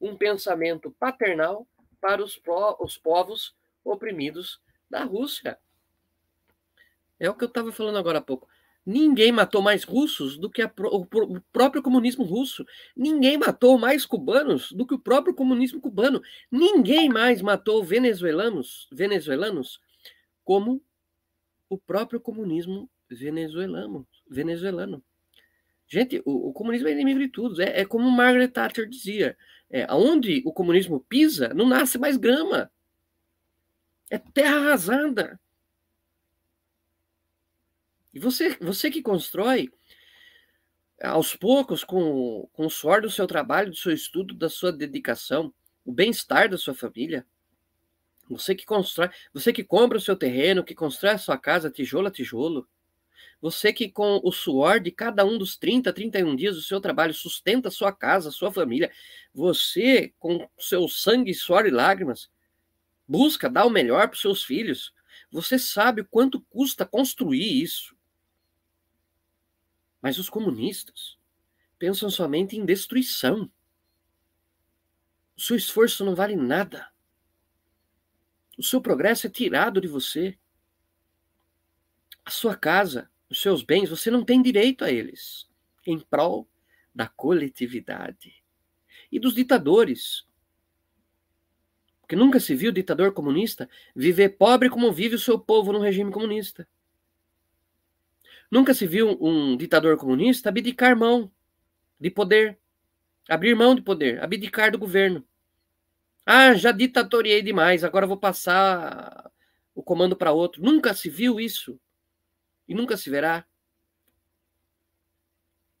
[0.00, 1.66] Um pensamento paternal
[2.00, 3.54] para os, pro, os povos
[3.84, 4.60] oprimidos
[4.90, 5.58] da Rússia.
[7.18, 8.48] É o que eu estava falando agora há pouco.
[8.84, 12.64] Ninguém matou mais russos do que a, o, o, próprio comunismo russo.
[12.96, 16.22] Ninguém matou mais cubanos do que o próprio comunismo cubano.
[16.48, 19.80] Ninguém mais matou venezuelanos, venezuelanos
[20.44, 20.80] como
[21.68, 24.06] o próprio comunismo venezuelano.
[24.30, 25.02] venezuelano.
[25.88, 27.60] Gente, o, o comunismo é inimigo de tudo.
[27.60, 29.36] É, é como Margaret Thatcher dizia:
[29.70, 32.70] é, onde o comunismo pisa, não nasce mais grama.
[34.10, 35.40] É terra arrasada.
[38.14, 39.70] E você, você que constrói
[41.02, 45.52] aos poucos, com, com o suor do seu trabalho, do seu estudo, da sua dedicação,
[45.84, 47.26] o bem-estar da sua família,
[48.28, 52.08] você que constrói, você que compra o seu terreno, que constrói a sua casa tijolo
[52.08, 52.66] a tijolo,
[53.40, 57.14] você que com o suor de cada um dos 30, 31 dias do seu trabalho
[57.14, 58.90] sustenta sua casa, sua família,
[59.34, 62.30] você com seu sangue, suor e lágrimas
[63.06, 64.92] busca dar o melhor para seus filhos.
[65.30, 67.96] Você sabe o quanto custa construir isso.
[70.00, 71.16] Mas os comunistas
[71.78, 73.50] pensam somente em destruição.
[75.36, 76.90] O seu esforço não vale nada.
[78.58, 80.38] O seu progresso é tirado de você.
[82.26, 85.48] A sua casa, os seus bens, você não tem direito a eles,
[85.86, 86.48] em prol
[86.92, 88.42] da coletividade.
[89.12, 90.26] E dos ditadores.
[92.00, 96.10] Porque nunca se viu ditador comunista viver pobre como vive o seu povo no regime
[96.10, 96.68] comunista.
[98.50, 101.30] Nunca se viu um ditador comunista abdicar mão
[102.00, 102.58] de poder,
[103.28, 105.24] abrir mão de poder, abdicar do governo.
[106.24, 109.30] Ah, já ditatoriei demais, agora vou passar
[109.76, 110.60] o comando para outro.
[110.60, 111.78] Nunca se viu isso
[112.68, 113.46] e nunca se verá.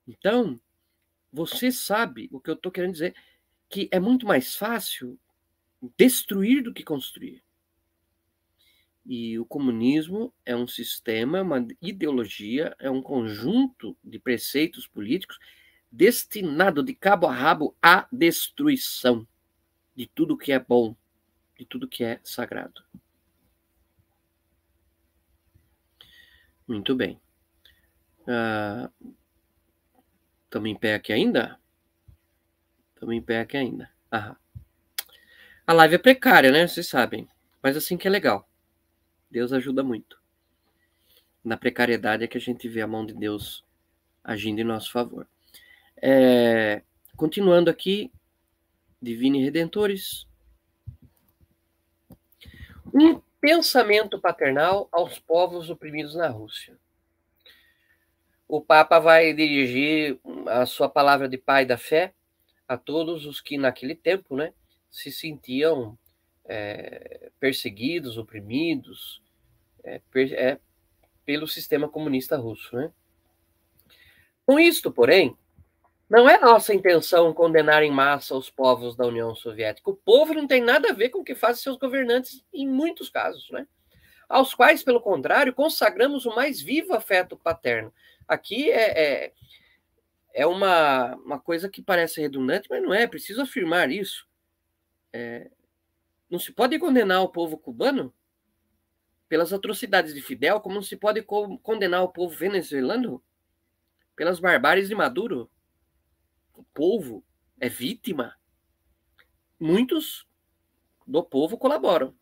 [0.06, 0.60] Então,
[1.32, 3.14] você sabe o que eu estou querendo dizer,
[3.68, 5.18] que é muito mais fácil
[5.96, 7.42] destruir do que construir.
[9.04, 15.38] E o comunismo é um sistema, uma ideologia, é um conjunto de preceitos políticos
[15.90, 19.26] destinado de cabo a rabo à destruição
[19.94, 20.96] de tudo que é bom,
[21.56, 22.82] de tudo que é sagrado.
[26.66, 27.20] Muito bem.
[30.44, 31.60] Estamos uh, em pé aqui ainda?
[32.94, 33.90] Estamos em pé aqui ainda.
[34.12, 34.36] Aham.
[35.66, 36.66] A live é precária, né?
[36.66, 37.28] Vocês sabem.
[37.62, 38.48] Mas assim que é legal.
[39.30, 40.20] Deus ajuda muito.
[41.44, 43.64] Na precariedade é que a gente vê a mão de Deus
[44.24, 45.28] agindo em nosso favor.
[46.02, 46.82] É,
[47.16, 48.12] continuando aqui,
[49.00, 50.26] Divine Redentores.
[52.92, 56.76] Um pensamento paternal aos povos oprimidos na Rússia.
[58.48, 62.14] O Papa vai dirigir a sua palavra de pai da fé
[62.68, 64.52] a todos os que naquele tempo né,
[64.90, 65.98] se sentiam
[66.44, 69.22] é, perseguidos, oprimidos
[69.84, 70.58] é, é,
[71.24, 72.74] pelo sistema comunista russo.
[72.76, 72.90] Né?
[74.44, 75.36] Com isto, porém,
[76.08, 79.90] não é nossa intenção condenar em massa os povos da União Soviética.
[79.90, 83.08] O povo não tem nada a ver com o que fazem seus governantes em muitos
[83.08, 83.66] casos, né?
[84.28, 87.92] Aos quais, pelo contrário, consagramos o mais vivo afeto paterno.
[88.26, 89.32] Aqui é, é,
[90.34, 93.06] é uma, uma coisa que parece redundante, mas não é.
[93.06, 94.26] Preciso afirmar isso.
[95.12, 95.50] É,
[96.28, 98.12] não se pode condenar o povo cubano
[99.28, 103.22] pelas atrocidades de Fidel, como não se pode co condenar o povo venezuelano
[104.14, 105.50] pelas barbáries de Maduro.
[106.56, 107.22] O povo
[107.60, 108.34] é vítima.
[109.60, 110.26] Muitos
[111.06, 112.14] do povo colaboram,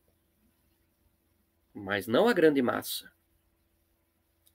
[1.73, 3.11] mas não a grande massa.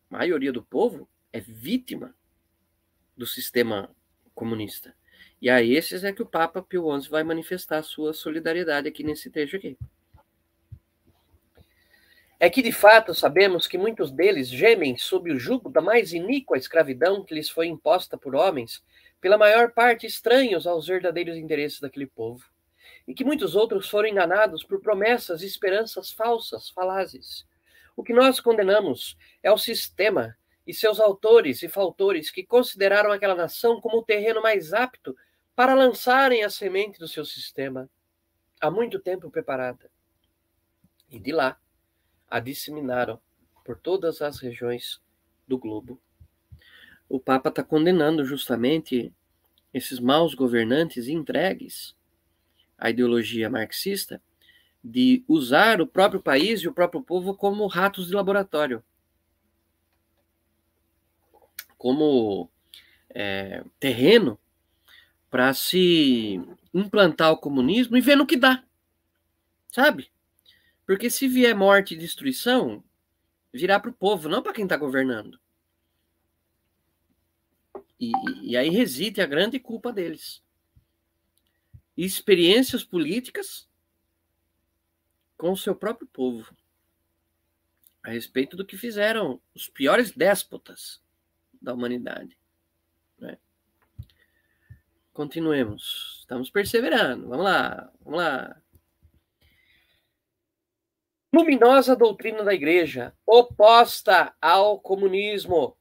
[0.10, 2.14] A maioria do povo é vítima
[3.16, 3.94] do sistema
[4.36, 4.96] comunista.
[5.42, 9.30] E a esses é que o Papa Pio XI vai manifestar sua solidariedade aqui nesse
[9.30, 9.78] trecho aqui.
[12.40, 16.58] É que de fato sabemos que muitos deles gemem sob o jugo da mais iníqua
[16.58, 18.82] escravidão que lhes foi imposta por homens,
[19.22, 22.46] pela maior parte estranhos aos verdadeiros interesses daquele povo,
[23.08, 27.46] e que muitos outros foram enganados por promessas e esperanças falsas, falazes.
[27.96, 33.36] O que nós condenamos é o sistema e seus autores e faltores que consideraram aquela
[33.36, 35.16] nação como o terreno mais apto
[35.56, 37.90] para lançarem a semente do seu sistema,
[38.62, 39.90] há muito tempo preparada.
[41.10, 41.60] E de lá
[42.30, 43.20] a disseminaram
[43.66, 45.02] por todas as regiões
[45.48, 46.00] do globo.
[47.10, 49.12] O Papa está condenando justamente
[49.74, 51.96] esses maus governantes entregues
[52.78, 54.22] à ideologia marxista
[54.84, 58.84] de usar o próprio país e o próprio povo como ratos de laboratório,
[61.78, 62.50] como
[63.10, 64.40] é, terreno
[65.30, 66.40] para se
[66.74, 68.64] implantar o comunismo e ver no que dá.
[69.72, 70.12] Sabe?
[70.86, 72.84] Porque se vier morte e destruição,
[73.54, 75.40] virá para o povo, não para quem está governando.
[78.00, 78.12] E,
[78.42, 80.42] e, aí reside a grande culpa deles.
[81.98, 83.68] Experiências políticas
[85.38, 86.56] com o seu próprio povo
[88.02, 91.02] a respeito do que fizeram os piores déspotas
[91.62, 92.38] da humanidade.
[93.18, 93.38] Né?
[95.12, 96.20] Continuemos.
[96.22, 97.28] Estamos perseverando.
[97.28, 98.62] Vamos lá, vamos lá.
[101.32, 105.78] Luminosa doutrina da igreja, oposta ao comunismo.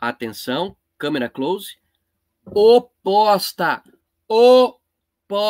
[0.00, 1.76] Atenção, câmera close.
[2.46, 3.82] Oposta.
[4.28, 5.48] Oposta.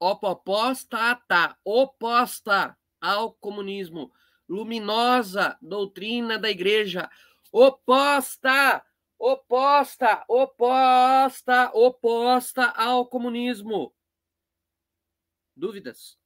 [0.00, 1.56] Oposta, tá.
[1.64, 4.12] Oposta ao comunismo.
[4.48, 7.08] Luminosa doutrina da igreja.
[7.52, 8.84] Oposta.
[9.16, 10.24] Oposta.
[10.28, 11.70] Oposta.
[11.74, 13.94] Oposta ao comunismo.
[15.54, 16.18] Dúvidas?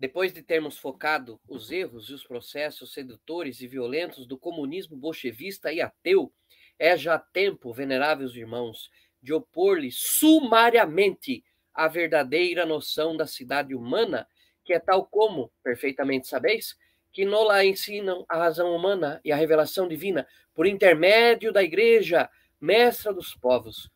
[0.00, 5.70] Depois de termos focado os erros e os processos sedutores e violentos do comunismo bolchevista
[5.70, 6.32] e ateu,
[6.78, 8.90] é já tempo, veneráveis irmãos,
[9.22, 11.44] de opor-lhe sumariamente
[11.74, 14.26] a verdadeira noção da cidade humana,
[14.64, 16.74] que é tal como, perfeitamente sabeis,
[17.12, 23.12] que nola ensinam a razão humana e a revelação divina por intermédio da igreja, mestra
[23.12, 23.90] dos povos,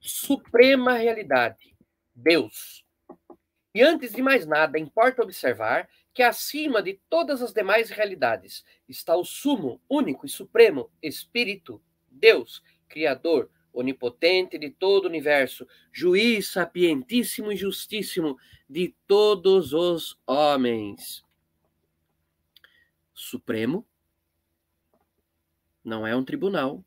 [0.00, 1.74] suprema realidade,
[2.14, 2.85] Deus,
[3.76, 9.14] e antes de mais nada, importa observar que acima de todas as demais realidades está
[9.14, 11.78] o sumo, único e supremo Espírito,
[12.10, 21.22] Deus, Criador, onipotente de todo o universo, juiz sapientíssimo e justíssimo de todos os homens.
[23.12, 23.86] Supremo
[25.84, 26.82] não é um tribunal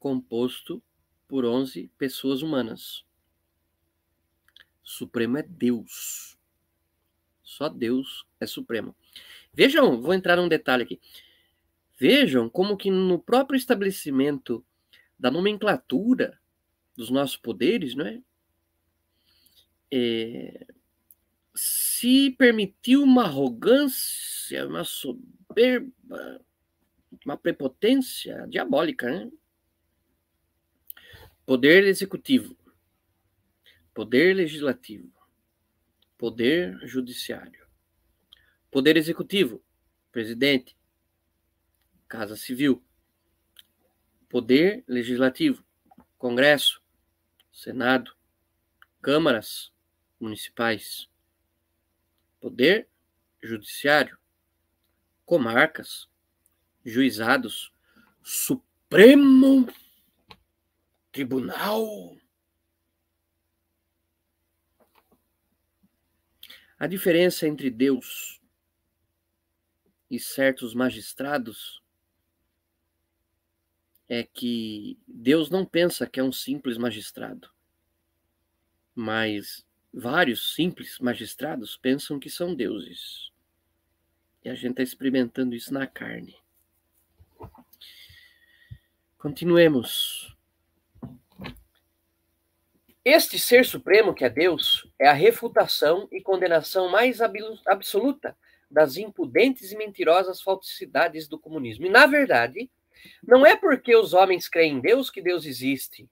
[0.00, 0.82] composto
[1.28, 3.04] por 11 pessoas humanas.
[4.84, 6.38] Supremo é Deus.
[7.42, 8.94] Só Deus é supremo.
[9.52, 11.00] Vejam, vou entrar num detalhe aqui.
[11.98, 14.64] Vejam como que no próprio estabelecimento
[15.18, 16.38] da nomenclatura
[16.94, 18.20] dos nossos poderes, não é?
[19.90, 20.66] é
[21.54, 26.44] se permitiu uma arrogância, uma soberba,
[27.24, 29.30] uma prepotência diabólica, né?
[31.46, 32.56] Poder executivo
[33.94, 35.10] Poder legislativo,
[36.18, 37.64] poder judiciário,
[38.70, 39.62] poder executivo,
[40.10, 40.76] presidente,
[42.08, 42.82] Casa Civil,
[44.28, 45.64] poder legislativo,
[46.18, 46.82] Congresso,
[47.52, 48.16] Senado,
[49.00, 49.72] câmaras
[50.18, 51.08] municipais,
[52.40, 52.88] poder
[53.40, 54.18] judiciário,
[55.24, 56.08] comarcas,
[56.84, 57.72] juizados,
[58.22, 59.68] Supremo
[61.12, 62.23] Tribunal
[66.84, 68.42] A diferença entre Deus
[70.10, 71.82] e certos magistrados
[74.06, 77.50] é que Deus não pensa que é um simples magistrado,
[78.94, 83.32] mas vários simples magistrados pensam que são deuses.
[84.44, 86.36] E a gente está experimentando isso na carne.
[89.16, 90.33] Continuemos.
[93.04, 98.34] Este ser supremo que é Deus é a refutação e condenação mais absoluta
[98.70, 101.84] das impudentes e mentirosas falsidades do comunismo.
[101.84, 102.70] E, na verdade,
[103.22, 106.08] não é porque os homens creem em Deus que Deus existe,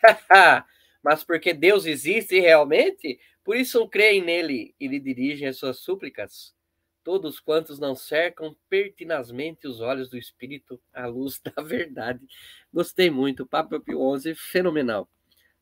[1.02, 6.54] mas porque Deus existe realmente, por isso creem nele e lhe dirigem as suas súplicas.
[7.02, 12.24] Todos quantos não cercam pertinazmente os olhos do Espírito à luz da verdade.
[12.72, 15.08] Gostei muito, Papa Pio XI, fenomenal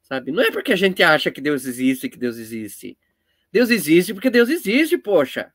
[0.04, 0.30] sabe?
[0.30, 2.96] Não é porque a gente acha que Deus existe que Deus existe.
[3.50, 5.52] Deus existe porque Deus existe, poxa.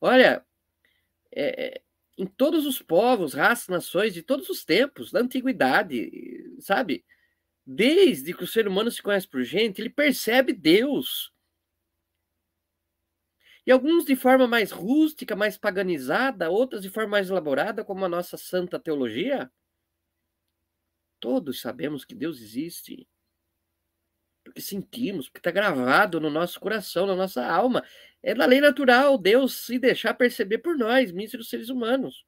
[0.00, 0.44] Olha,
[1.32, 1.80] é,
[2.18, 7.04] em todos os povos, raças, nações, de todos os tempos, da antiguidade, sabe?
[7.64, 11.32] Desde que o ser humano se conhece por gente, ele percebe Deus.
[13.66, 18.08] E alguns de forma mais rústica, mais paganizada, outras de forma mais elaborada, como a
[18.08, 19.50] nossa santa teologia.
[21.20, 23.08] Todos sabemos que Deus existe.
[24.44, 27.84] Porque sentimos, porque está gravado no nosso coração, na nossa alma.
[28.22, 32.24] É da lei natural Deus se deixar perceber por nós, míseros seres humanos.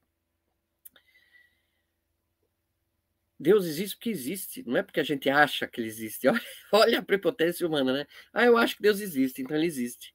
[3.38, 6.26] Deus existe porque existe, não é porque a gente acha que ele existe.
[6.28, 6.40] Olha,
[6.72, 8.06] olha a prepotência humana, né?
[8.32, 10.12] Ah, eu acho que Deus existe, então ele existe.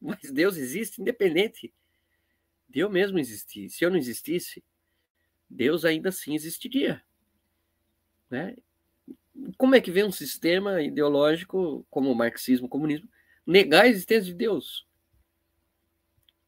[0.00, 1.72] Mas Deus existe independente
[2.68, 3.68] de eu mesmo existir.
[3.68, 4.64] Se eu não existisse,
[5.48, 7.02] Deus ainda assim existiria.
[8.30, 8.56] Né?
[9.56, 13.08] como é que vem um sistema ideológico como o marxismo, o comunismo,
[13.46, 14.86] negar a existência de Deus?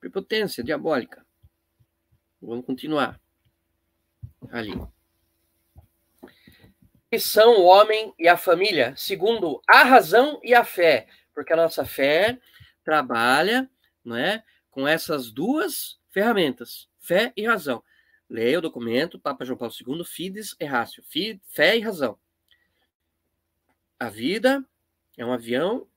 [0.01, 1.25] Prepotência diabólica.
[2.41, 3.21] Vamos continuar.
[4.51, 4.73] Ali.
[7.11, 11.57] Que são o homem e a família, segundo a razão e a fé, porque a
[11.57, 12.39] nossa fé
[12.85, 13.69] trabalha,
[14.05, 17.83] não é, com essas duas ferramentas, fé e razão.
[18.29, 22.19] Leia o documento, Papa João Paulo II, Fides e Ratio, fé e razão.
[23.99, 24.65] A vida
[25.17, 25.89] é um avião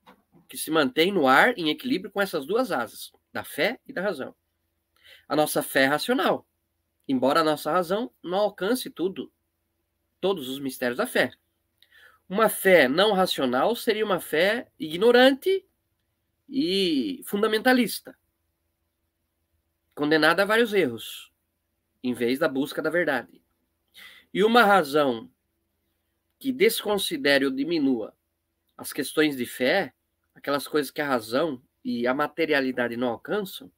[0.48, 4.02] que se mantém no ar em equilíbrio com essas duas asas, da fé e da
[4.02, 4.36] razão.
[5.28, 6.45] A nossa fé é racional,
[7.08, 9.32] embora a nossa razão não alcance tudo,
[10.20, 11.32] todos os mistérios da fé.
[12.28, 15.66] Uma fé não racional seria uma fé ignorante
[16.49, 18.18] e fundamentalista,
[19.94, 21.31] condenada a vários erros,
[22.03, 23.41] em vez da busca da verdade.
[24.34, 25.30] E uma razão
[26.40, 28.15] que desconsidere ou diminua
[28.78, 29.94] as questões de fé,
[30.34, 33.72] aquelas coisas que a razão e a materialidade não alcançam,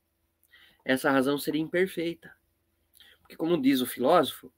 [0.86, 2.34] essa razão seria imperfeita.
[3.20, 4.52] Porque, como diz o filósofo,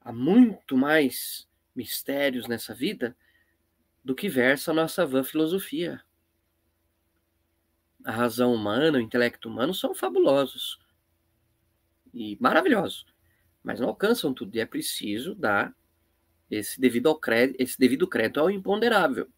[0.00, 3.16] há muito mais mistérios nessa vida
[4.04, 6.02] do que versa a nossa vã filosofia.
[8.04, 10.81] A razão humana, o intelecto humano são fabulosos
[12.12, 13.06] e maravilhosos,
[13.62, 15.74] mas não alcançam tudo e é preciso dar
[16.50, 19.28] esse devido, ao crédito, esse devido crédito ao imponderável.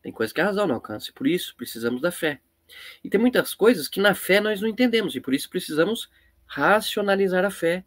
[0.00, 2.40] Tem coisas que a razão não alcança, e por isso precisamos da fé.
[3.02, 6.08] E tem muitas coisas que na fé nós não entendemos, e por isso precisamos
[6.46, 7.84] racionalizar a fé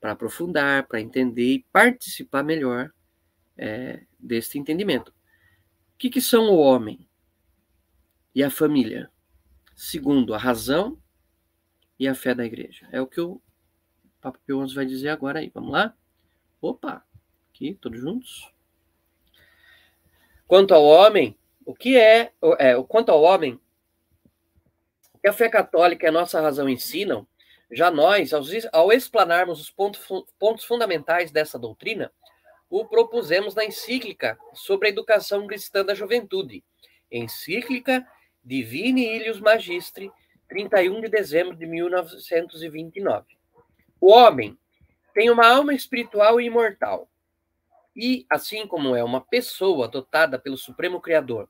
[0.00, 2.90] para aprofundar, para entender e participar melhor
[3.56, 5.08] é, deste entendimento.
[5.08, 7.06] O que, que são o homem
[8.34, 9.10] e a família?
[9.74, 10.98] Segundo a razão
[12.00, 12.88] e a fé da igreja.
[12.90, 13.38] É o que o
[14.22, 15.50] Papa Pio XI vai dizer agora aí.
[15.52, 15.94] Vamos lá?
[16.58, 17.04] Opa,
[17.50, 18.50] aqui, todos juntos.
[20.48, 23.60] Quanto ao homem, o que é, é quanto ao homem,
[25.12, 27.26] o que a fé católica e a nossa razão ensinam,
[27.70, 28.32] já nós,
[28.72, 30.00] ao, explanarmos os pontos,
[30.38, 32.10] pontos fundamentais dessa doutrina,
[32.70, 36.64] o propusemos na encíclica sobre a educação cristã da juventude,
[37.12, 38.06] encíclica
[38.42, 40.10] Divini Ilius Magistri,
[40.50, 43.24] 31 de dezembro de 1929.
[44.00, 44.58] O homem
[45.14, 47.08] tem uma alma espiritual e imortal.
[47.94, 51.48] E, assim como é uma pessoa dotada pelo Supremo Criador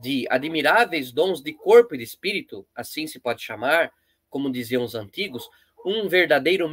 [0.00, 3.92] de admiráveis dons de corpo e de espírito, assim se pode chamar,
[4.28, 5.48] como diziam os antigos,
[5.84, 6.68] um verdadeiro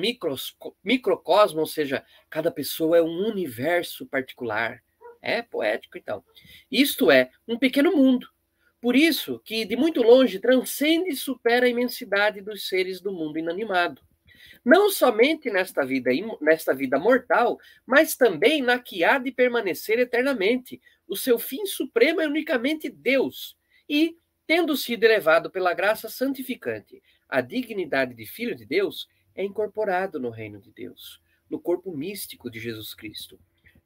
[0.84, 4.84] microcosmo, ou seja, cada pessoa é um universo particular.
[5.22, 6.24] É poético, então.
[6.72, 8.28] Isto é, um pequeno mundo.
[8.82, 13.38] Por isso que, de muito longe, transcende e supera a imensidade dos seres do mundo
[13.38, 14.02] inanimado
[14.64, 16.12] não somente nesta vida,
[16.42, 20.82] nesta vida mortal, mas também na que há de permanecer eternamente.
[21.08, 23.58] O seu fim supremo é unicamente Deus.
[23.88, 24.16] E,
[24.46, 30.30] tendo sido elevado pela graça santificante à dignidade de filho de Deus, é incorporado no
[30.30, 33.40] reino de Deus, no corpo místico de Jesus Cristo.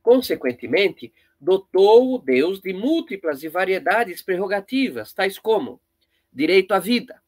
[0.04, 5.82] Consequentemente, dotou o Deus de múltiplas e variedades prerrogativas, tais como
[6.32, 7.22] direito à vida,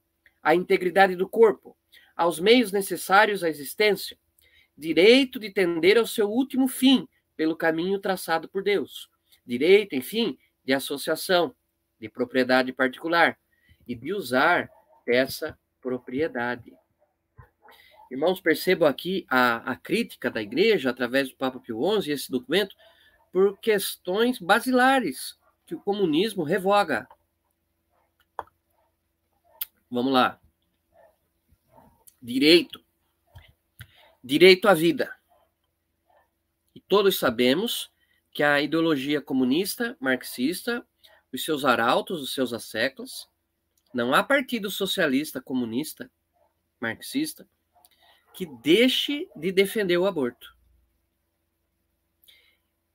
[0.44, 1.76] à integridade do corpo,
[2.16, 4.18] aos meios necessários à existência,
[4.78, 7.08] direito de tender ao seu último fim
[7.38, 9.10] pelo caminho traçado por Deus,
[9.46, 11.56] direito, enfim, de associação,
[12.00, 13.38] de propriedade particular
[13.88, 14.70] e de usar
[15.08, 16.74] essa propriedade.
[18.16, 22.74] Irmãos, percebam aqui a, a crítica da igreja através do Papa Pio XI, esse documento,
[23.30, 27.10] por questões basilares que o comunismo revoga.
[29.92, 30.40] Vamos lá
[32.22, 32.82] direito.
[34.24, 35.14] Direito à vida.
[36.74, 37.92] E todos sabemos
[38.32, 40.88] que a ideologia comunista, marxista,
[41.34, 43.28] os seus arautos, os seus asseclas,
[43.94, 46.10] não há partido socialista, comunista,
[46.80, 47.46] marxista,
[48.36, 50.54] que deixe de defender o aborto.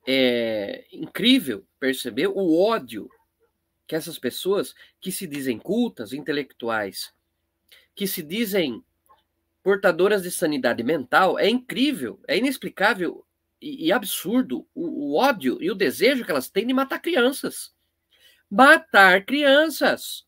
[0.06, 3.10] É incrível perceber o ódio
[3.86, 7.12] que essas pessoas que se dizem cultas, intelectuais,
[7.94, 8.84] que se dizem
[9.62, 13.26] portadoras de sanidade mental, é incrível, é inexplicável
[13.60, 17.74] e, e absurdo o, o ódio e o desejo que elas têm de matar crianças.
[18.50, 20.26] Matar crianças.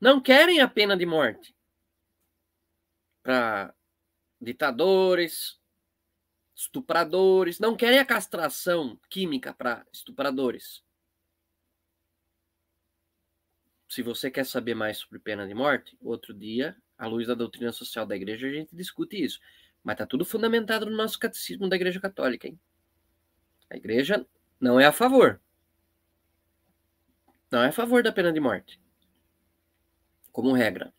[0.00, 1.57] Não querem a pena de morte
[3.22, 3.74] para
[4.40, 5.58] ditadores,
[6.54, 10.82] estupradores, não querem a castração química para estupradores.
[13.88, 17.72] se você quer saber mais sobre pena de morte, outro dia, à luz da doutrina
[17.72, 19.40] social da igreja, a gente discute isso.
[19.82, 22.60] Mas está tudo fundamentado no nosso catecismo da Igreja Católica, hein?
[23.70, 24.26] A igreja
[24.60, 25.40] não é a favor.
[27.50, 28.80] Não é a favor da pena de morte.
[30.30, 30.92] Como regra.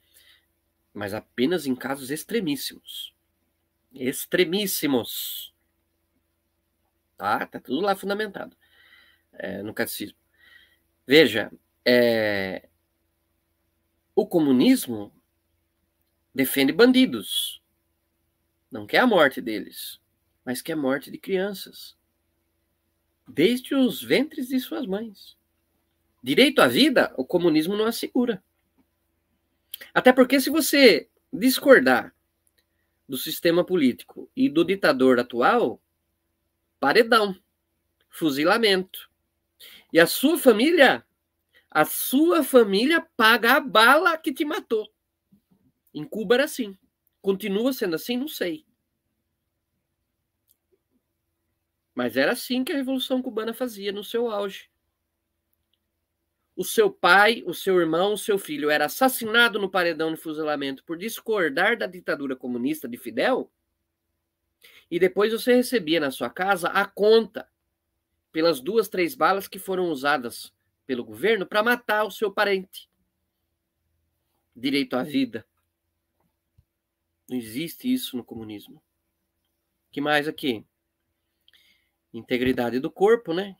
[0.99, 3.15] Mas apenas em casos extremíssimos.
[3.93, 5.55] Extremíssimos.
[7.15, 7.45] Tá?
[7.45, 8.53] Tá tudo lá fundamentado.
[9.31, 10.17] É, no catecismo.
[11.07, 11.49] Veja,
[11.85, 12.67] é,
[14.13, 15.09] o comunismo
[16.35, 17.63] defende bandidos.
[18.69, 20.01] Não quer a morte deles,
[20.43, 21.95] mas quer a morte de crianças.
[23.26, 25.38] Desde os ventres de suas mães.
[26.21, 28.43] Direito à vida, o comunismo não assegura.
[29.93, 32.14] Até porque, se você discordar
[33.07, 35.81] do sistema político e do ditador atual,
[36.80, 37.35] paredão,
[38.10, 39.10] fuzilamento.
[39.91, 41.03] E a sua família,
[41.72, 44.88] a sua família paga a bala que te matou.
[45.93, 46.77] Em Cuba era assim.
[47.22, 48.15] Continua sendo assim?
[48.15, 48.65] Não sei.
[51.95, 54.69] Mas era assim que a Revolução Cubana fazia no seu auge.
[56.60, 60.84] O seu pai, o seu irmão, o seu filho era assassinado no paredão de fuzilamento
[60.84, 63.49] por discordar da ditadura comunista de Fidel.
[64.91, 67.49] E depois você recebia na sua casa a conta
[68.30, 70.53] pelas duas, três balas que foram usadas
[70.86, 72.90] pelo governo para matar o seu parente.
[74.53, 75.48] Direito à vida.
[77.30, 78.84] Não existe isso no comunismo.
[79.94, 80.65] que mais aqui?
[82.14, 83.56] Integridade do corpo, né?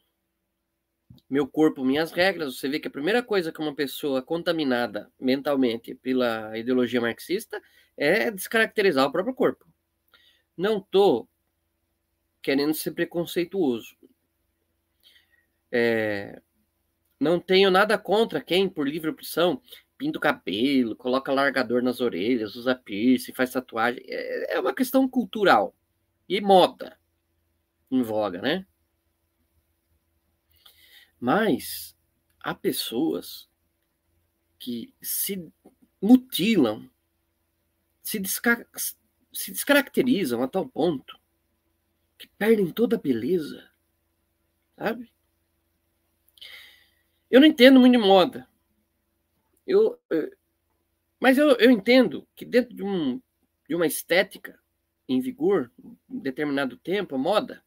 [1.30, 2.58] Meu corpo, minhas regras.
[2.58, 7.62] Você vê que a primeira coisa que uma pessoa contaminada mentalmente pela ideologia marxista
[7.96, 9.66] é descaracterizar o próprio corpo.
[10.58, 11.28] Não tô
[12.42, 13.96] querendo ser preconceituoso.
[15.72, 16.42] É,
[17.20, 19.62] não tenho nada contra quem, por livre opção,
[19.98, 24.04] pinta o cabelo, coloca largador nas orelhas, usa piercing, faz tatuagem.
[24.08, 25.76] É, é uma questão cultural
[26.28, 26.98] e moda
[27.92, 28.66] em voga, né?
[31.20, 31.96] Mas
[32.40, 33.50] há pessoas
[34.58, 35.52] que se
[36.02, 36.90] mutilam,
[38.02, 38.68] se, desca
[39.32, 41.20] se descaracterizam a tal ponto
[42.18, 43.70] que perdem toda a beleza,
[44.78, 45.12] sabe?
[47.30, 48.48] Eu não entendo muito de moda,
[49.66, 50.00] eu,
[51.20, 53.22] mas eu, eu entendo que dentro de, um,
[53.68, 54.60] de uma estética
[55.08, 55.72] em vigor,
[56.10, 57.64] em determinado tempo, a moda,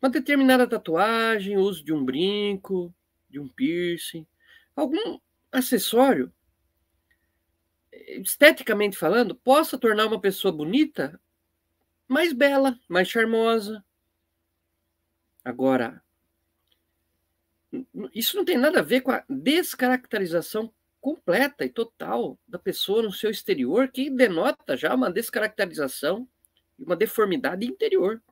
[0.00, 2.94] uma determinada tatuagem, uso de um brinco,
[3.28, 4.26] de um piercing,
[4.74, 5.18] algum
[5.50, 6.32] acessório,
[7.92, 11.20] esteticamente falando, possa tornar uma pessoa bonita
[12.06, 13.84] mais bela, mais charmosa.
[15.44, 16.02] Agora,
[18.14, 23.12] isso não tem nada a ver com a descaracterização completa e total da pessoa no
[23.12, 26.28] seu exterior, que denota já uma descaracterização
[26.78, 28.22] e uma deformidade interior.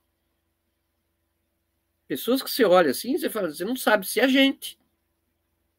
[2.09, 4.79] Pessoas que você olha assim, você fala, você não sabe se é gente.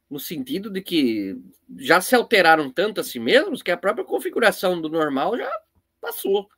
[0.09, 1.37] No sentido de que
[1.77, 5.51] já se alteraram tanto a si mesmos que a própria configuração do normal já
[5.99, 6.49] passou.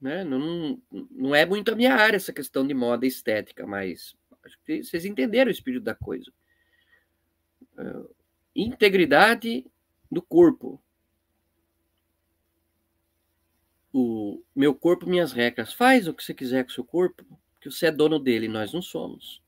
[0.00, 0.24] Né?
[0.24, 0.80] Não,
[1.10, 5.04] não é muito a minha área essa questão de moda estética, mas acho que vocês
[5.04, 6.32] entenderam o espírito da coisa.
[7.78, 8.12] Uh,
[8.54, 9.64] integridade
[10.10, 10.82] do corpo.
[13.92, 15.72] O meu corpo, minhas regras.
[15.72, 17.24] Faz o que você quiser com o seu corpo,
[17.60, 19.42] que você é dono dele, nós não somos.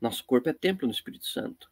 [0.00, 1.70] Nosso corpo é templo do Espírito Santo.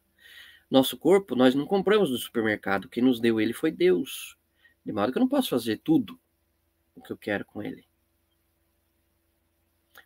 [0.69, 2.89] Nosso corpo, nós não compramos no supermercado.
[2.89, 4.37] Quem nos deu ele foi Deus.
[4.85, 6.19] De modo que eu não posso fazer tudo
[6.95, 7.85] o que eu quero com ele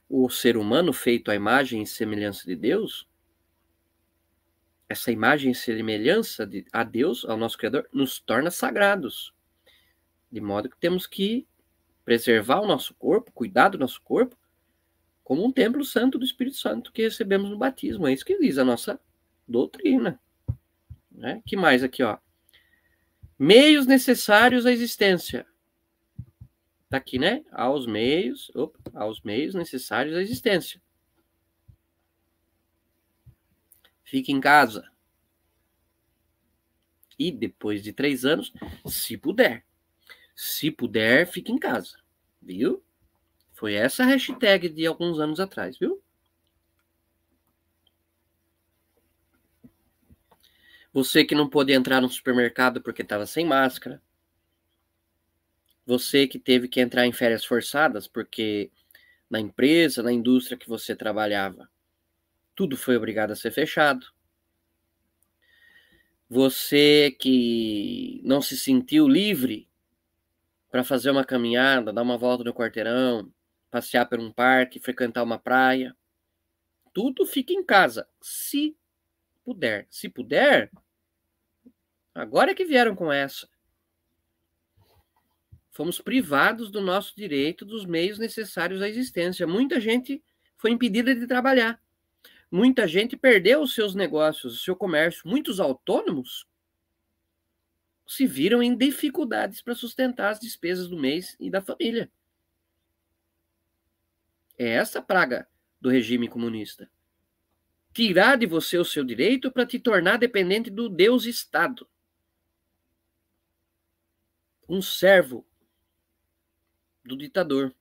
[0.09, 3.07] o ser humano feito à imagem e semelhança de Deus,
[4.89, 9.31] essa imagem e semelhança de, a Deus, ao nosso Criador, nos torna sagrados.
[10.31, 11.47] De modo que temos que
[12.09, 14.35] preservar o nosso corpo, cuidar do nosso corpo,
[15.23, 18.07] como um templo santo do Espírito Santo que recebemos no batismo.
[18.07, 18.99] É isso que diz a nossa
[19.47, 20.19] doutrina.
[21.11, 21.43] Né?
[21.45, 22.17] Que mais aqui, ó?
[23.37, 25.45] Meios necessários à existência.
[26.89, 27.45] Tá aqui, né?
[27.51, 30.81] Aos meios, opa, aos meios necessários à existência.
[34.03, 34.89] Fique em casa.
[37.19, 38.51] E depois de três anos,
[38.87, 39.68] se puder.
[40.41, 41.97] Se puder, fique em casa.
[42.41, 42.81] Viu?
[43.51, 46.01] Foi essa hashtag de alguns anos atrás, viu?
[50.93, 54.01] Você que não pôde entrar no supermercado porque estava sem máscara.
[55.85, 58.71] Você que teve que entrar em férias forçadas porque
[59.29, 61.69] na empresa, na indústria que você trabalhava,
[62.55, 64.07] tudo foi obrigado a ser fechado.
[66.29, 69.68] Você que não se sentiu livre
[70.69, 73.31] para fazer uma caminhada, dar uma volta no quarteirão,
[73.71, 75.95] passear por um parque, frequentar uma praia.
[76.93, 78.75] Tudo fica em casa, se
[79.43, 79.87] puder.
[79.89, 80.71] Se puder,
[82.13, 83.49] agora é que vieram com essa.
[85.71, 89.47] Fomos privados do nosso direito dos meios necessários à existência.
[89.47, 90.21] Muita gente
[90.57, 91.81] foi impedida de trabalhar.
[92.51, 95.21] Muita gente perdeu os seus negócios, o seu comércio.
[95.25, 96.45] Muitos autônomos
[98.09, 102.11] se viram em dificuldades para sustentar as despesas do mês e da família.
[104.57, 105.47] É essa a praga
[105.79, 106.89] do regime comunista.
[107.93, 111.87] Tirar de você o seu direito para te tornar dependente do Deus Estado.
[114.67, 115.45] Um servo
[117.05, 117.75] do ditador.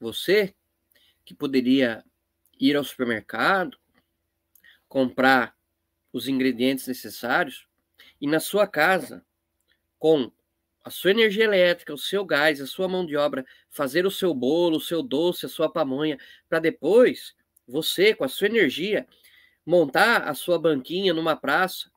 [0.00, 0.54] Você
[1.22, 2.02] que poderia
[2.58, 3.78] ir ao supermercado,
[4.88, 5.54] comprar
[6.14, 7.68] os ingredientes necessários
[8.24, 9.22] e na sua casa,
[9.98, 10.32] com
[10.82, 14.32] a sua energia elétrica, o seu gás, a sua mão de obra, fazer o seu
[14.32, 16.18] bolo, o seu doce, a sua pamonha,
[16.48, 17.36] para depois
[17.68, 19.06] você, com a sua energia,
[19.66, 21.90] montar a sua banquinha numa praça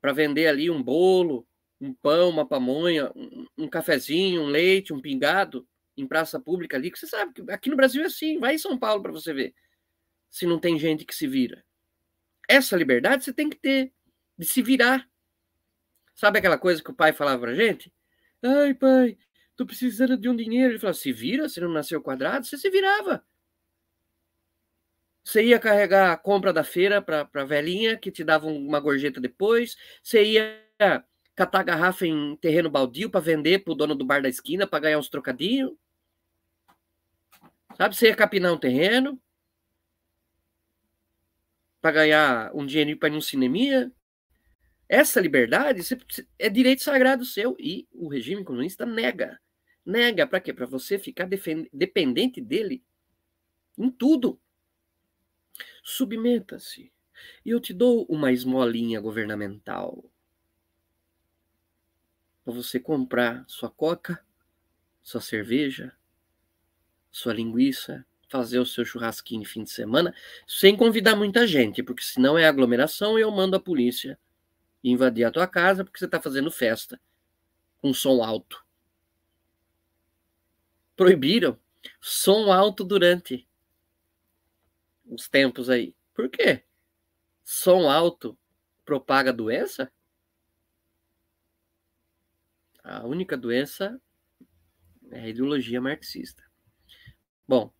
[0.00, 1.46] para vender ali um bolo,
[1.78, 6.90] um pão, uma pamonha, um, um, cafezinho, um leite, um pingado em praça pública ali,
[6.90, 9.34] que você sabe que aqui no Brasil é assim, vai em São Paulo para você
[9.34, 9.54] ver
[10.30, 11.62] se não tem gente que se vira.
[12.48, 13.92] Essa liberdade você tem que ter
[14.38, 15.07] de se virar.
[16.18, 17.92] Sabe aquela coisa que o pai falava pra gente?
[18.42, 19.16] Ai, pai,
[19.54, 20.72] tô precisando de um dinheiro.
[20.72, 23.24] Ele falava, se vira, se não nasceu quadrado, você se virava.
[25.22, 29.20] Você ia carregar a compra da feira para a velhinha, que te dava uma gorjeta
[29.20, 29.76] depois.
[30.02, 30.60] Você ia
[31.36, 34.80] catar garrafa em terreno baldio para vender para o dono do bar da esquina para
[34.80, 35.72] ganhar uns trocadinhos.
[37.76, 37.94] Sabe?
[37.94, 39.22] Você ia capinar um terreno
[41.80, 43.92] para ganhar um dinheirinho para ir num cineminha.
[44.88, 45.82] Essa liberdade
[46.38, 49.38] é direito sagrado seu e o regime comunista nega.
[49.84, 50.52] Nega para quê?
[50.52, 51.28] Para você ficar
[51.72, 52.82] dependente dele
[53.76, 54.40] em tudo.
[55.82, 56.90] Submeta-se
[57.44, 60.04] e eu te dou uma esmolinha governamental
[62.44, 64.24] para você comprar sua coca,
[65.02, 65.94] sua cerveja,
[67.10, 70.14] sua linguiça, fazer o seu churrasquinho fim de semana,
[70.46, 74.18] sem convidar muita gente, porque senão é aglomeração e eu mando a polícia
[74.82, 77.00] invadir a tua casa porque você está fazendo festa
[77.78, 78.64] com som alto.
[80.96, 81.58] Proibiram
[82.00, 83.48] som alto durante
[85.06, 85.94] os tempos aí.
[86.14, 86.64] Por quê?
[87.44, 88.36] Som alto
[88.84, 89.90] propaga doença?
[92.82, 94.00] A única doença
[95.10, 96.42] é a ideologia marxista.
[97.46, 97.72] Bom,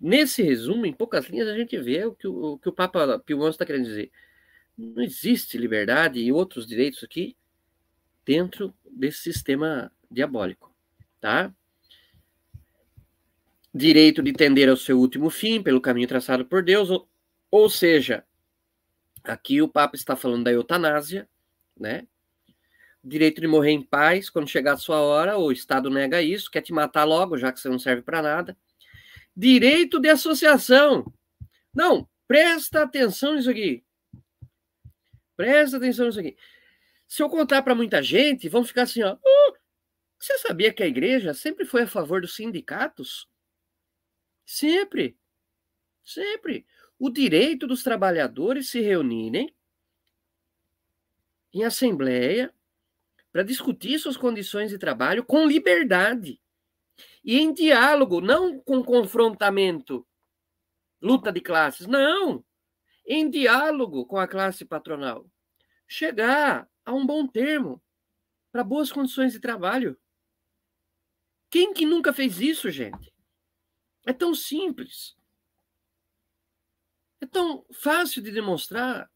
[0.00, 3.18] nesse resumo, em poucas linhas, a gente vê o que o, o, que o Papa
[3.20, 4.12] Pio XI está querendo dizer.
[4.76, 7.36] Não existe liberdade e outros direitos aqui
[8.24, 10.74] dentro desse sistema diabólico,
[11.20, 11.54] tá?
[13.72, 17.08] Direito de tender ao seu último fim pelo caminho traçado por Deus, ou,
[17.50, 18.24] ou seja,
[19.22, 21.28] aqui o Papa está falando da eutanásia,
[21.78, 22.06] né?
[23.02, 26.62] Direito de morrer em paz quando chegar a sua hora, o Estado nega isso, quer
[26.62, 28.56] te matar logo, já que você não serve para nada.
[29.36, 31.12] Direito de associação.
[31.74, 33.83] Não, presta atenção nisso aqui.
[35.36, 36.36] Presta atenção nisso aqui.
[37.06, 39.16] Se eu contar para muita gente, vão ficar assim, ó.
[39.22, 39.56] Oh,
[40.18, 43.28] você sabia que a igreja sempre foi a favor dos sindicatos?
[44.46, 45.18] Sempre.
[46.04, 46.66] Sempre.
[46.98, 49.54] O direito dos trabalhadores se reunirem
[51.52, 52.52] em assembleia
[53.32, 56.40] para discutir suas condições de trabalho com liberdade
[57.24, 60.06] e em diálogo, não com confrontamento,
[61.00, 62.44] luta de classes, não
[63.06, 65.30] em diálogo com a classe patronal,
[65.86, 67.82] chegar a um bom termo
[68.50, 69.98] para boas condições de trabalho.
[71.50, 73.12] Quem que nunca fez isso, gente?
[74.06, 75.16] É tão simples.
[77.20, 79.10] É tão fácil de demonstrar.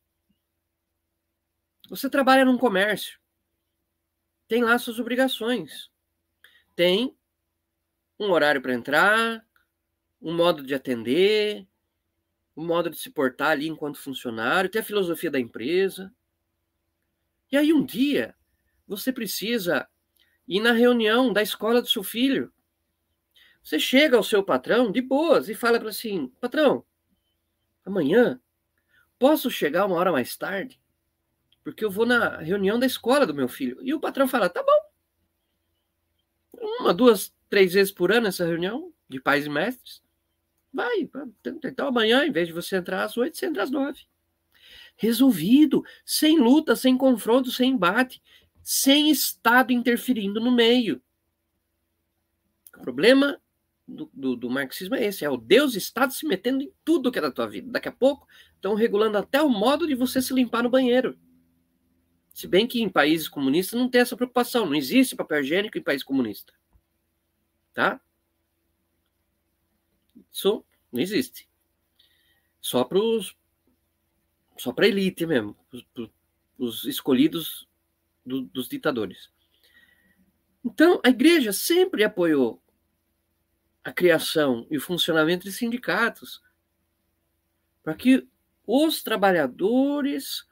[1.89, 3.19] Você trabalha num comércio,
[4.47, 5.91] tem lá suas obrigações,
[6.77, 7.17] tem
[8.19, 9.47] um horário para entrar,
[10.21, 11.67] um modo de atender,
[12.59, 16.13] o modo de se portar ali enquanto funcionário, tem a filosofia da empresa.
[17.53, 18.35] E aí um dia
[18.85, 19.89] você precisa
[20.47, 22.53] ir na reunião da escola do seu filho.
[23.63, 26.85] Você chega ao seu patrão de boas e fala para assim: patrão,
[27.85, 28.41] amanhã
[29.21, 30.83] posso chegar uma hora mais tarde?
[31.63, 33.79] Porque eu vou na reunião da escola do meu filho.
[33.83, 34.91] E o patrão fala: tá bom.
[36.81, 40.03] Uma, duas, três vezes por ano essa reunião de pais e mestres.
[40.73, 41.09] Vai,
[41.65, 44.03] então amanhã, em vez de você entrar às oito, você entra às nove.
[44.97, 48.23] Resolvido, sem luta, sem confronto, sem embate,
[48.63, 51.01] sem Estado interferindo no meio.
[52.77, 53.41] O problema
[53.87, 57.19] do, do, do, marxismo é esse: é o Deus Estado se metendo em tudo que
[57.19, 57.71] é da tua vida.
[57.71, 61.19] Daqui a pouco estão regulando até o modo de você se limpar no banheiro.
[62.35, 65.83] Se bem que em países comunistas não tem essa preocupação, não existe papel higiênico em
[65.83, 66.53] país comunista.
[67.73, 68.01] Tá?
[70.31, 71.49] Isso não existe.
[72.61, 73.37] Só para os
[74.59, 76.11] só para elite mesmo, os,
[76.59, 77.69] os escolhidos
[78.27, 79.31] do, dos ditadores.
[80.65, 82.61] Então, a igreja sempre apoiou
[83.85, 86.43] a criação e o funcionamento de sindicatos
[87.83, 88.29] para que
[88.67, 90.45] os trabalhadores,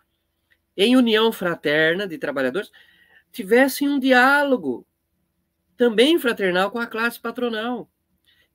[0.76, 2.70] em união fraterna de trabalhadores,
[3.32, 4.86] tivessem um diálogo
[5.76, 7.90] também fraternal com a classe patronal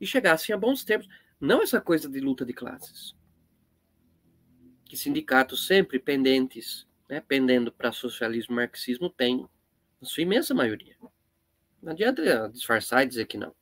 [0.01, 1.07] e chegassem a bons termos.
[1.39, 3.15] Não essa coisa de luta de classes.
[4.83, 9.47] Que sindicatos sempre pendentes, né, pendendo para socialismo e marxismo, têm,
[10.01, 10.97] na sua imensa maioria.
[11.81, 13.55] Não adianta disfarçar e dizer que não.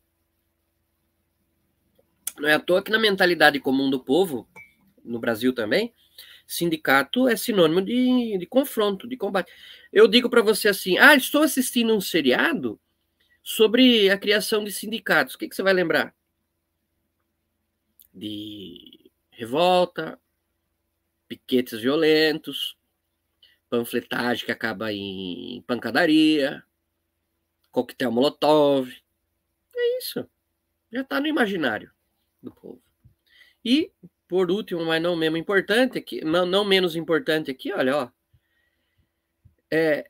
[2.38, 4.48] Não é à toa que na mentalidade comum do povo,
[5.04, 5.94] no Brasil também,
[6.48, 9.52] sindicato é sinônimo de, de confronto, de combate.
[9.92, 12.80] Eu digo para você assim: ah, estou assistindo um seriado
[13.44, 15.36] sobre a criação de sindicatos.
[15.36, 16.16] O que, que você vai lembrar?
[18.14, 20.20] De revolta,
[21.28, 22.78] piquetes violentos,
[23.70, 26.64] panfletagem que acaba em pancadaria,
[27.72, 28.92] coquetel molotov.
[29.76, 30.28] É isso.
[30.92, 31.92] Já está no imaginário
[32.42, 32.82] do povo.
[33.64, 33.92] E,
[34.28, 38.10] por último, mas não menos importante, aqui, não, não menos importante aqui, olha, ó.
[39.72, 40.10] É,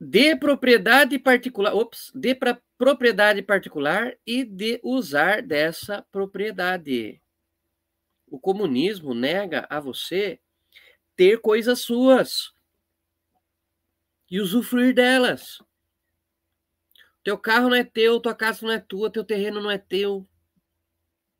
[0.00, 7.21] de propriedade particular, ops, de pra, propriedade particular e de usar dessa propriedade.
[8.32, 10.40] O comunismo nega a você
[11.14, 12.50] ter coisas suas
[14.30, 15.62] e usufruir delas.
[17.22, 20.26] Teu carro não é teu, tua casa não é tua, teu terreno não é teu.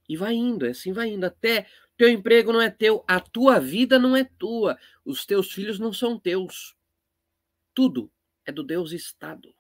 [0.07, 1.25] E vai indo, assim vai indo.
[1.25, 1.67] Até
[1.97, 5.95] teu emprego não é teu, a tua vida não é tua, os teus filhos não
[5.95, 6.77] são teus.
[7.73, 8.13] Tudo
[8.45, 9.55] é do Deus Estado.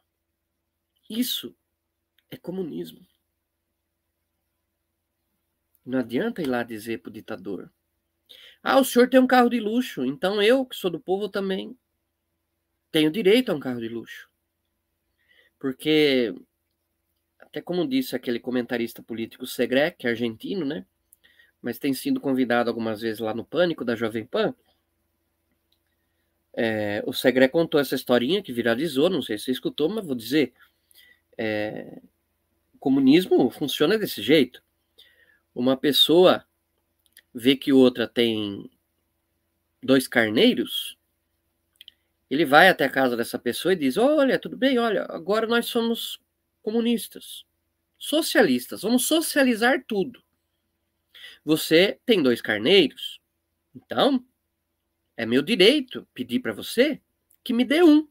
[1.08, 1.56] Isso
[2.30, 3.00] é comunismo.
[5.84, 7.70] Não adianta ir lá dizer para o ditador:
[8.62, 11.76] Ah, o senhor tem um carro de luxo, então eu, que sou do povo, também
[12.90, 14.28] tenho direito a um carro de luxo.
[15.58, 16.34] Porque
[17.52, 20.86] até como disse aquele comentarista político Segre, que é argentino, né?
[21.60, 24.54] Mas tem sido convidado algumas vezes lá no Pânico da Jovem Pan.
[26.54, 30.14] É, o Segre contou essa historinha que viralizou, não sei se você escutou, mas vou
[30.14, 30.52] dizer.
[31.36, 32.00] É,
[32.74, 34.62] o comunismo funciona desse jeito.
[35.54, 36.46] Uma pessoa
[37.34, 38.70] vê que outra tem
[39.82, 40.96] dois carneiros,
[42.30, 45.66] ele vai até a casa dessa pessoa e diz: Olha, tudo bem, olha, agora nós
[45.66, 46.20] somos
[46.62, 47.44] comunistas,
[47.98, 50.22] socialistas, vamos socializar tudo.
[51.44, 53.20] Você tem dois carneiros,
[53.74, 54.24] então
[55.16, 57.00] é meu direito pedir para você
[57.44, 58.08] que me dê um.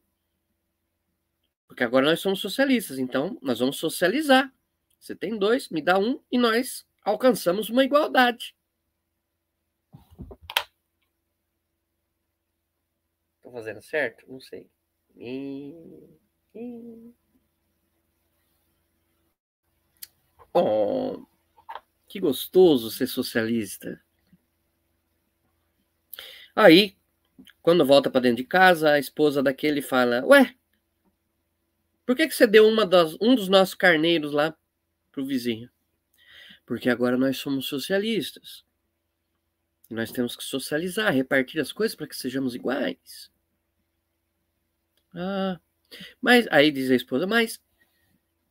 [1.67, 4.53] Porque agora nós somos socialistas, então nós vamos socializar.
[4.99, 8.55] Você tem dois, me dá um e nós alcançamos uma igualdade.
[13.37, 14.25] Estou fazendo certo?
[14.31, 14.69] Não sei.
[20.53, 21.25] Oh,
[22.07, 24.01] que gostoso ser socialista.
[26.55, 26.95] Aí,
[27.61, 30.55] quando volta para dentro de casa, a esposa daquele fala: Ué,
[32.05, 34.55] por que, que você deu uma das, um dos nossos carneiros lá
[35.11, 35.69] pro vizinho?
[36.71, 38.63] Porque agora nós somos socialistas.
[39.89, 43.29] Nós temos que socializar, repartir as coisas para que sejamos iguais.
[45.13, 45.59] Ah,
[46.21, 47.61] mas aí diz a esposa: Mas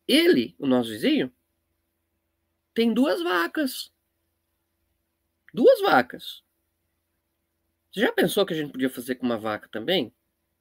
[0.06, 1.32] ele, o nosso vizinho,
[2.74, 3.90] tem duas vacas.
[5.54, 6.44] Duas vacas.
[7.90, 10.12] Você já pensou que a gente podia fazer com uma vaca também?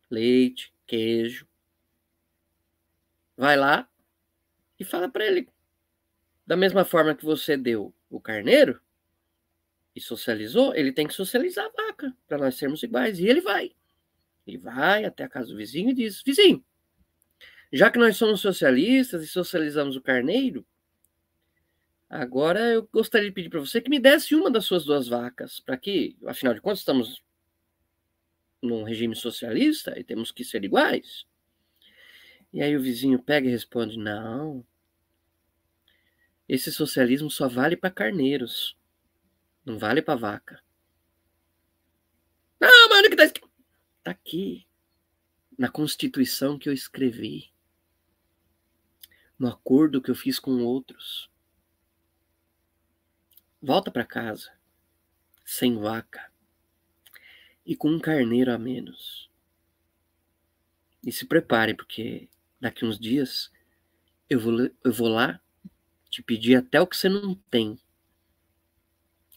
[0.10, 1.46] Leite, queijo.
[3.36, 3.86] Vai lá
[4.80, 5.50] e fala para ele.
[6.50, 8.82] Da mesma forma que você deu o carneiro
[9.96, 13.20] e socializou, ele tem que socializar a vaca para nós sermos iguais.
[13.20, 13.72] E ele vai.
[14.48, 16.66] Ele vai até a casa do vizinho e diz: Vizinho,
[17.72, 20.66] já que nós somos socialistas e socializamos o carneiro,
[22.10, 25.60] Agora eu gostaria de pedir para você que me desse uma das suas duas vacas,
[25.60, 27.22] para que, afinal de contas, estamos
[28.60, 31.28] num regime socialista e temos que ser iguais.
[32.52, 34.66] E aí o vizinho pega e responde: Não,
[36.50, 38.76] esse socialismo só vale para carneiros,
[39.64, 40.64] não vale para vaca.
[42.60, 43.30] Não, mano, que tá,
[44.04, 44.66] tá aqui.
[45.56, 47.54] na Constituição que eu escrevi,
[49.38, 51.30] no acordo que eu fiz com outros.
[53.62, 54.52] Volta para casa,
[55.46, 56.32] sem vaca
[57.64, 59.30] e com um carneiro a menos.
[61.06, 62.28] E se prepare, porque
[62.60, 63.52] daqui uns dias
[64.28, 65.40] eu vou, eu vou lá
[66.10, 67.78] te pedir até o que você não tem.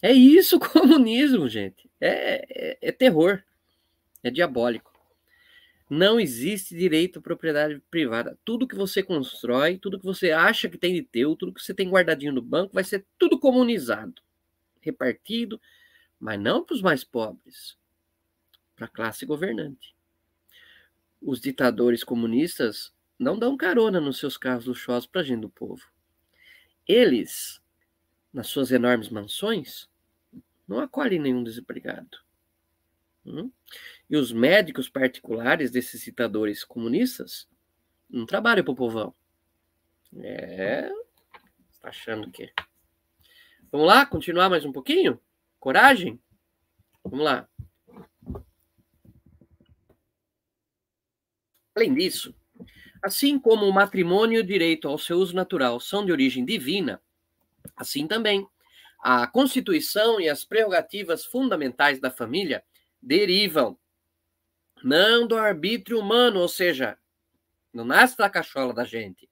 [0.01, 1.91] É isso comunismo, gente.
[2.01, 3.43] É, é, é terror.
[4.23, 4.93] É diabólico.
[5.89, 8.39] Não existe direito à propriedade privada.
[8.45, 11.75] Tudo que você constrói, tudo que você acha que tem de teu, tudo que você
[11.75, 14.23] tem guardadinho no banco, vai ser tudo comunizado,
[14.81, 15.61] repartido,
[16.19, 17.77] mas não para os mais pobres,
[18.75, 19.95] para a classe governante.
[21.21, 25.85] Os ditadores comunistas não dão carona nos seus carros luxuosos para a gente do povo.
[26.87, 27.61] Eles,
[28.33, 29.89] nas suas enormes mansões,
[30.67, 32.19] não acolhem nenhum desempregado.
[33.25, 33.51] Hum?
[34.11, 37.49] E os médicos particulares desses citadores comunistas
[38.11, 39.15] não trabalham para o povão.
[40.19, 40.91] É.
[41.71, 42.53] Está achando que.
[43.71, 45.21] Vamos lá, continuar mais um pouquinho?
[45.59, 46.21] Coragem?
[47.05, 47.49] Vamos lá.
[51.75, 52.35] Além disso,
[53.03, 57.03] assim como o matrimônio e o direito ao seu uso natural são de origem divina,
[57.77, 58.47] assim também
[59.03, 62.63] a Constituição e as prerrogativas fundamentais da família
[63.03, 63.77] derivam
[64.85, 66.97] não do arbítrio humano, ou seja,
[67.73, 69.29] não nasce da cachola da gente,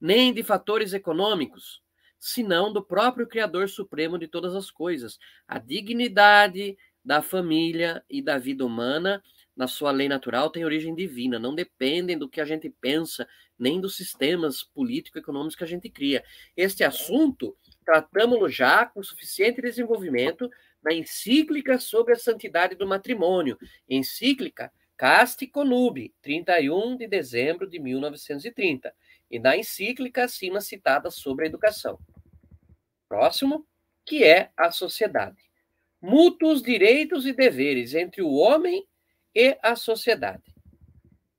[0.00, 1.82] nem de fatores econômicos,
[2.18, 5.18] senão do próprio Criador Supremo de todas as coisas.
[5.48, 9.22] A dignidade da família e da vida humana,
[9.60, 13.28] na sua lei natural, tem origem divina, não dependem do que a gente pensa,
[13.58, 16.24] nem dos sistemas político-econômicos que a gente cria.
[16.56, 17.54] Este assunto
[17.84, 20.48] tratamos-lo já com suficiente desenvolvimento
[20.82, 28.94] na encíclica sobre a santidade do matrimônio, encíclica Casti Conube, 31 de dezembro de 1930,
[29.30, 31.98] e na encíclica acima citada sobre a educação.
[33.06, 33.66] Próximo,
[34.06, 35.50] que é a sociedade.
[36.00, 38.86] Mútuos direitos e deveres entre o homem
[39.34, 40.54] e a sociedade.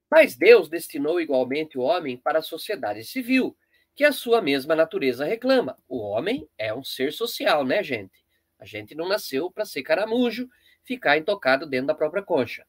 [0.10, 3.56] Mas Deus destinou igualmente o homem para a sociedade civil,
[3.96, 5.78] que a sua mesma natureza reclama.
[5.88, 8.24] O homem é um ser social, né, gente?
[8.60, 10.50] A gente não nasceu para ser caramujo,
[10.84, 12.66] ficar intocado dentro da própria concha.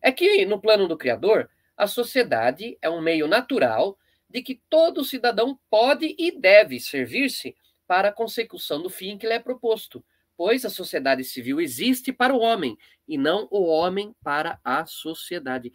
[0.00, 3.98] É que, no plano do Criador, a sociedade é um meio natural
[4.28, 7.56] de que todo cidadão pode e deve servir-se
[7.86, 10.04] para a consecução do fim que lhe é proposto,
[10.38, 12.78] pois a sociedade civil existe para o homem
[13.08, 15.72] e não o homem para a sociedade.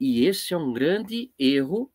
[0.00, 1.88] E esse é um grande erro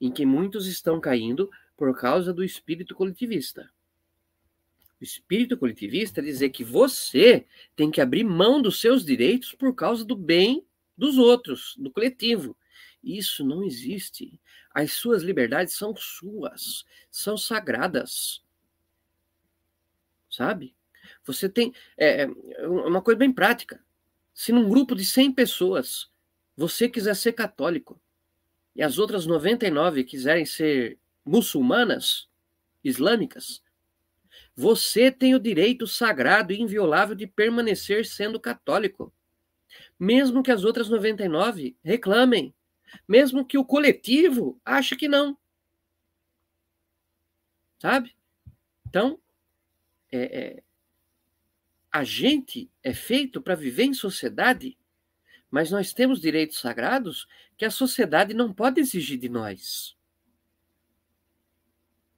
[0.00, 3.68] em que muitos estão caindo por causa do espírito coletivista.
[5.00, 7.44] O espírito coletivista é dizer que você
[7.74, 10.64] tem que abrir mão dos seus direitos por causa do bem
[10.96, 12.56] dos outros, do coletivo.
[13.02, 14.40] Isso não existe.
[14.72, 18.40] As suas liberdades são suas, são sagradas.
[20.30, 20.76] Sabe?
[21.24, 21.72] Você tem.
[21.96, 23.82] É, é uma coisa bem prática.
[24.32, 26.10] Se num grupo de 100 pessoas
[26.56, 28.00] você quiser ser católico,
[28.74, 32.28] e as outras 99 quiserem ser muçulmanas,
[32.82, 33.62] islâmicas,
[34.54, 39.12] você tem o direito sagrado e inviolável de permanecer sendo católico.
[39.98, 42.54] Mesmo que as outras 99 reclamem,
[43.08, 45.36] mesmo que o coletivo ache que não.
[47.78, 48.14] Sabe?
[48.86, 49.18] Então,
[50.12, 50.62] é, é,
[51.94, 54.76] a gente é feito para viver em sociedade
[55.54, 59.96] mas nós temos direitos sagrados que a sociedade não pode exigir de nós.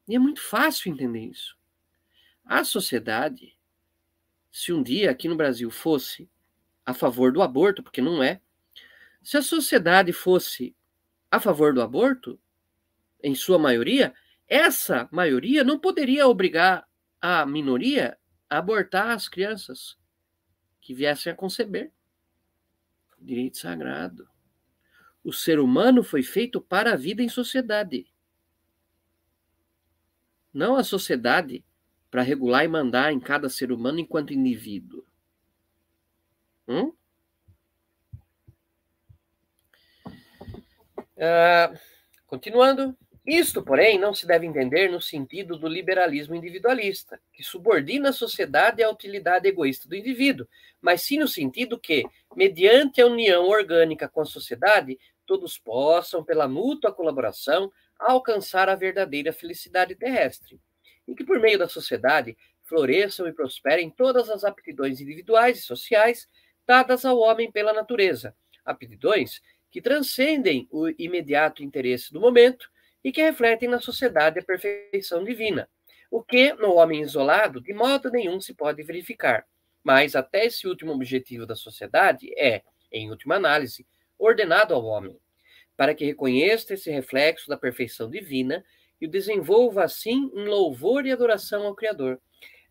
[0.09, 1.55] E é muito fácil entender isso.
[2.47, 3.55] A sociedade,
[4.51, 6.27] se um dia aqui no Brasil fosse
[6.87, 8.41] a favor do aborto, porque não é,
[9.23, 10.75] se a sociedade fosse
[11.31, 12.41] a favor do aborto,
[13.23, 14.15] em sua maioria,
[14.49, 16.89] essa maioria não poderia obrigar
[17.21, 18.17] a minoria
[18.49, 19.99] abortar as crianças
[20.81, 21.93] que viessem a conceber
[23.19, 24.29] direito sagrado.
[25.25, 28.07] O ser humano foi feito para a vida em sociedade.
[30.53, 31.65] Não a sociedade
[32.11, 35.05] para regular e mandar em cada ser humano enquanto indivíduo.
[36.69, 36.93] Hum?
[41.17, 41.79] Uh,
[42.27, 42.97] continuando.
[43.27, 48.85] Isto, porém, não se deve entender no sentido do liberalismo individualista, que subordina a sociedade
[48.85, 50.47] à utilidade egoísta do indivíduo,
[50.81, 52.05] mas sim no sentido que,
[52.37, 54.97] mediante a união orgânica com a sociedade,
[55.27, 60.61] todos possam, pela mútua colaboração, alcançar a verdadeira felicidade terrestre,
[61.09, 66.29] e que, por meio da sociedade, floresçam e prosperem todas as aptidões individuais e sociais
[66.65, 72.71] dadas ao homem pela natureza, aptidões que transcendem o imediato interesse do momento
[73.07, 75.69] e que refletem na sociedade a perfeição divina,
[76.11, 79.47] o que, no homem isolado, de modo nenhum se pode verificar.
[79.81, 83.87] Mas até esse último objetivo da sociedade é, em última análise,
[84.19, 85.17] ordenado ao homem,
[85.77, 88.65] para que reconheça esse reflexo da perfeição divina
[89.01, 92.21] e o desenvolva assim em louvor e adoração ao Criador.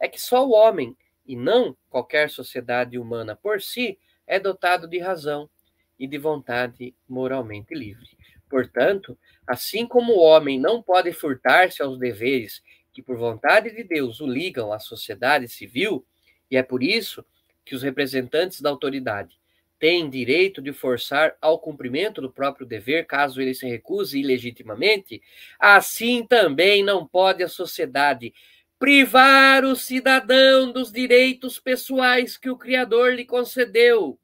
[0.01, 3.97] É que só o homem, e não qualquer sociedade humana por si,
[4.27, 5.49] é dotado de razão
[5.97, 8.17] e de vontade moralmente livre.
[8.49, 12.61] Portanto, assim como o homem não pode furtar-se aos deveres
[12.93, 16.05] que, por vontade de Deus, o ligam à sociedade civil,
[16.49, 17.25] e é por isso
[17.65, 19.37] que os representantes da autoridade
[19.77, 25.21] têm direito de forçar ao cumprimento do próprio dever, caso ele se recuse ilegitimamente,
[25.59, 28.33] assim também não pode a sociedade
[28.79, 34.17] privar o cidadão dos direitos pessoais que o Criador lhe concedeu.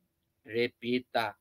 [0.45, 1.35] Repita.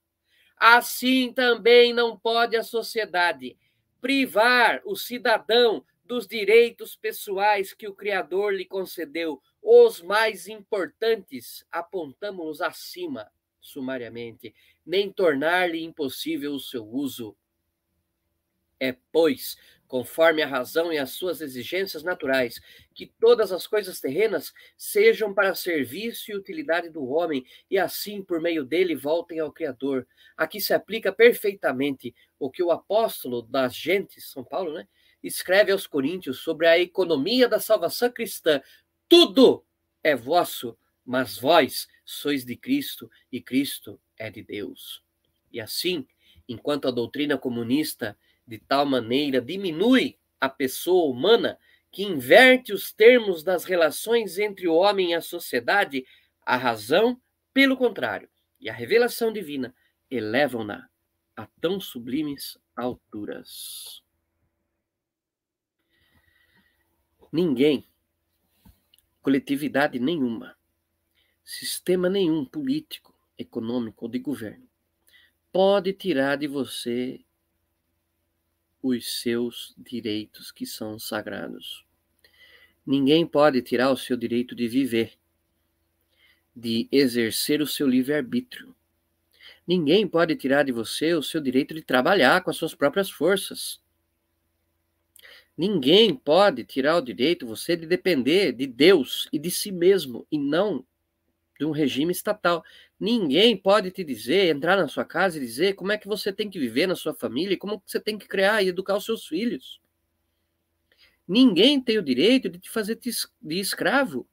[0.61, 3.57] Assim também não pode a sociedade
[3.99, 12.61] privar o cidadão dos direitos pessoais que o Criador lhe concedeu, os mais importantes, apontamos-los
[12.61, 14.55] acima, sumariamente,
[14.85, 17.35] nem tornar-lhe impossível o seu uso.
[18.79, 19.57] É, pois,
[19.91, 22.61] conforme a razão e as suas exigências naturais,
[22.95, 28.41] que todas as coisas terrenas sejam para serviço e utilidade do homem, e assim, por
[28.41, 30.07] meio dele, voltem ao Criador.
[30.37, 34.87] Aqui se aplica perfeitamente o que o apóstolo das gentes, São Paulo, né,
[35.25, 38.63] escreve aos Coríntios sobre a economia da salvação cristã.
[39.09, 39.65] Tudo
[40.05, 45.03] é vosso, mas vós sois de Cristo, e Cristo é de Deus.
[45.53, 46.07] E assim,
[46.49, 48.17] enquanto a doutrina comunista
[48.51, 51.57] de tal maneira diminui a pessoa humana
[51.93, 56.05] que inverte os termos das relações entre o homem e a sociedade,
[56.45, 57.23] a razão,
[57.55, 58.29] pelo contrário,
[58.61, 59.73] e a revelação divina
[60.11, 60.91] elevam-na
[61.37, 64.03] a tão sublimes alturas.
[67.33, 67.89] Ninguém,
[69.23, 70.57] coletividade nenhuma,
[71.45, 74.69] sistema nenhum político, econômico ou de governo
[75.53, 77.25] pode tirar de você
[78.83, 81.85] os seus direitos que são sagrados.
[82.87, 85.13] Ninguém pode tirar o seu direito de viver,
[86.55, 88.75] de exercer o seu livre-arbítrio.
[89.67, 93.81] Ninguém pode tirar de você o seu direito de trabalhar com as suas próprias forças.
[95.57, 100.39] Ninguém pode tirar o direito você de depender de Deus e de si mesmo e
[100.39, 100.85] não
[101.59, 102.65] de um regime estatal.
[103.01, 106.51] Ninguém pode te dizer, entrar na sua casa e dizer como é que você tem
[106.51, 109.81] que viver na sua família, como você tem que criar e educar os seus filhos.
[111.27, 114.29] Ninguém tem o direito de te fazer de escravo.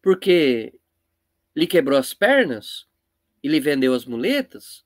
[0.00, 0.78] Porque
[1.56, 2.86] lhe quebrou as pernas
[3.42, 4.84] e lhe vendeu as muletas,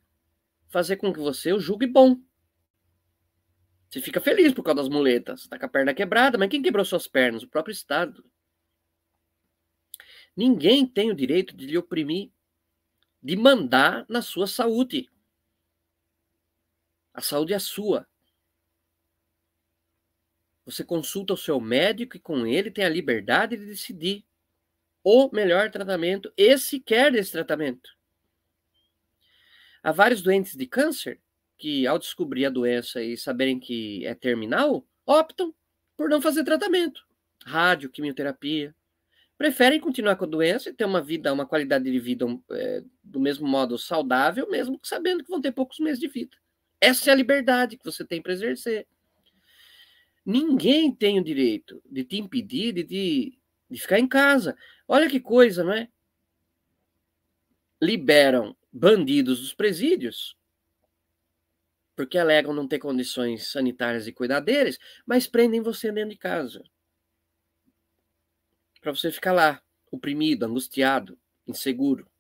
[0.70, 2.19] fazer com que você o julgue bom.
[3.91, 6.83] Você fica feliz por causa das muletas, tá com a perna quebrada, mas quem quebrou
[6.83, 7.43] suas pernas?
[7.43, 8.24] O próprio Estado.
[10.37, 12.31] Ninguém tem o direito de lhe oprimir,
[13.23, 15.09] de mandar na sua saúde.
[17.13, 18.09] A saúde é sua.
[20.65, 24.25] Você consulta o seu médico e com ele tem a liberdade de decidir
[25.05, 27.91] o melhor tratamento e se quer esse tratamento.
[29.83, 31.21] Há vários doentes de câncer
[31.59, 35.53] que, ao descobrir a doença e saberem que é terminal, optam
[35.97, 37.05] por não fazer tratamento.
[37.45, 38.75] Rádio, quimioterapia,
[39.43, 43.19] preferem continuar com a doença e ter uma vida, uma qualidade de vida é, do
[43.19, 46.36] mesmo modo saudável, mesmo sabendo que vão ter poucos meses de vida.
[46.81, 48.86] Essa é a liberdade que você tem para exercer.
[50.24, 53.36] Ninguém tem o direito de te impedir de, de,
[53.69, 54.56] de ficar em casa.
[54.86, 55.89] Olha que coisa, não é?
[57.81, 60.36] Liberam bandidos dos presídios,
[61.97, 66.62] porque alegam não ter condições sanitárias de cuidar deles, mas prendem você dentro de casa
[68.83, 72.11] para você ficar lá, oprimido, angustiado, inseguro.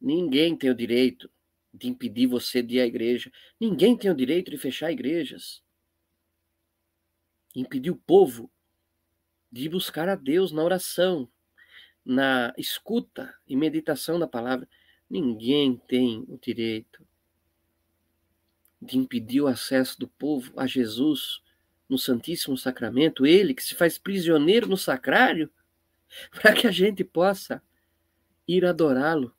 [0.00, 1.28] Ninguém tem o direito
[1.74, 3.32] de impedir você de ir à igreja.
[3.60, 5.62] Ninguém tem o direito de fechar igrejas.
[7.54, 8.50] Impedir o povo
[9.50, 11.28] de buscar a Deus na oração,
[12.04, 14.68] na escuta e meditação da palavra.
[15.10, 17.04] Ninguém tem o direito
[18.80, 21.40] de impedir o acesso do povo a Jesus
[21.88, 25.50] no Santíssimo Sacramento, ele que se faz prisioneiro no sacrário,
[26.30, 27.62] para que a gente possa
[28.46, 29.34] ir adorá-lo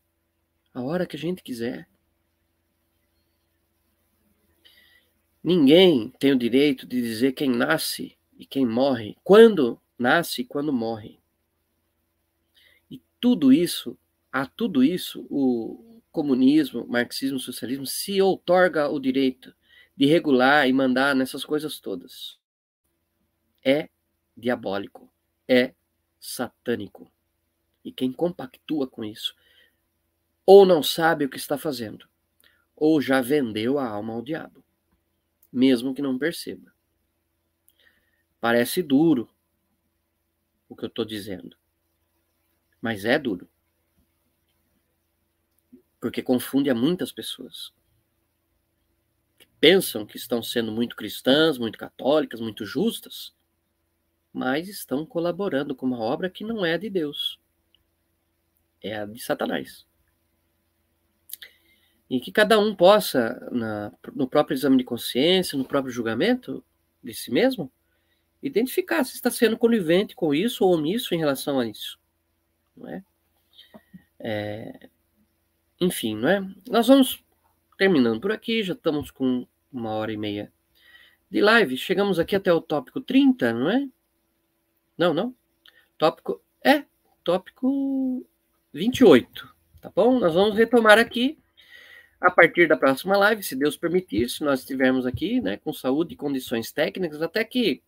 [0.74, 1.88] a hora que a gente quiser.
[5.44, 10.74] Ninguém tem o direito de dizer quem nasce e quem morre, quando nasce e quando
[10.74, 11.20] morre.
[12.92, 13.98] E tudo isso,
[14.32, 19.56] a tudo isso, o comunismo, marxismo, socialismo se outorga o direito
[19.96, 22.38] de regular e mandar nessas coisas todas.
[23.64, 23.90] É
[24.36, 25.12] diabólico,
[25.48, 25.74] é
[26.28, 27.12] satânico.
[27.84, 29.36] E quem compactua com isso
[30.46, 32.08] ou não sabe o que está fazendo,
[32.74, 34.64] ou já vendeu a alma ao diabo,
[35.52, 36.74] mesmo que não perceba.
[38.40, 39.30] Parece duro
[40.70, 41.58] o que eu estou dizendo,
[42.82, 43.50] mas é duro.
[46.00, 47.74] Porque confunde a muitas pessoas
[49.38, 53.36] que pensam que estão sendo muito cristãs, muito católicas, muito justas,
[54.34, 57.40] mas estão colaborando com uma obra que não é de Deus,
[58.82, 59.86] é a de Satanás.
[62.10, 66.64] E que cada um possa, na, no próprio exame de consciência, no próprio julgamento
[67.04, 67.72] de si mesmo,
[68.42, 72.00] identificar se está sendo conivente com isso ou omisso em relação a isso.
[72.76, 73.04] Não é?
[74.20, 74.90] é?
[75.82, 76.48] Enfim, não é?
[76.70, 77.24] Nós vamos
[77.78, 80.52] terminando por aqui, já estamos com uma hora e meia
[81.30, 81.78] de live.
[81.78, 83.88] Chegamos aqui até o tópico 30, não é?
[84.98, 85.36] Não, não.
[85.98, 86.42] Tópico.
[86.64, 86.84] É,
[87.24, 88.26] tópico
[88.74, 89.56] 28.
[89.82, 90.20] Tá bom?
[90.20, 91.38] Nós vamos retomar aqui
[92.20, 96.14] a partir da próxima live, se Deus permitir, se nós estivermos aqui, né, com saúde
[96.14, 97.84] e condições técnicas, até que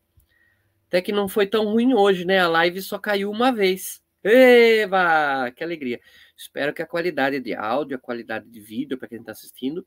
[0.88, 2.40] até que não foi tão ruim hoje, né?
[2.40, 4.02] A live só caiu uma vez.
[4.24, 5.52] Eba!
[5.52, 6.02] Que alegria.
[6.36, 9.86] Espero que a qualidade de áudio, a qualidade de vídeo para quem está assistindo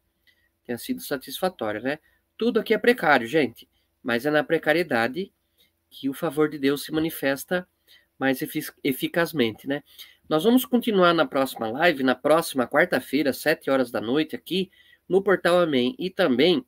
[0.65, 1.99] tenha sido satisfatória, né?
[2.39, 3.69] Tudo aqui é precário, gente,
[4.01, 5.32] mas é na precariedade
[5.93, 7.69] que o favor de Deus se manifesta
[8.19, 8.40] mais
[8.82, 9.82] eficazmente, né?
[10.28, 14.70] Nós vamos continuar na próxima live, na próxima quarta-feira, sete horas da noite, aqui
[15.09, 16.64] no Portal Amém e também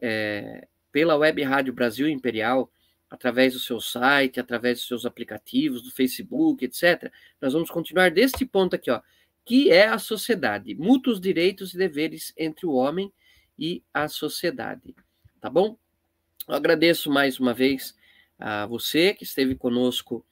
[0.00, 2.72] é, pela Web Rádio Brasil Imperial,
[3.10, 7.12] através do seu site, através dos seus aplicativos, do Facebook, etc.
[7.40, 9.02] Nós vamos continuar deste ponto aqui, ó,
[9.44, 13.12] que é a sociedade, mútuos direitos e deveres entre o homem
[13.58, 14.94] e a sociedade.
[15.40, 15.76] Tá bom?
[16.48, 17.94] Eu agradeço mais uma vez
[18.38, 20.24] a você que esteve conosco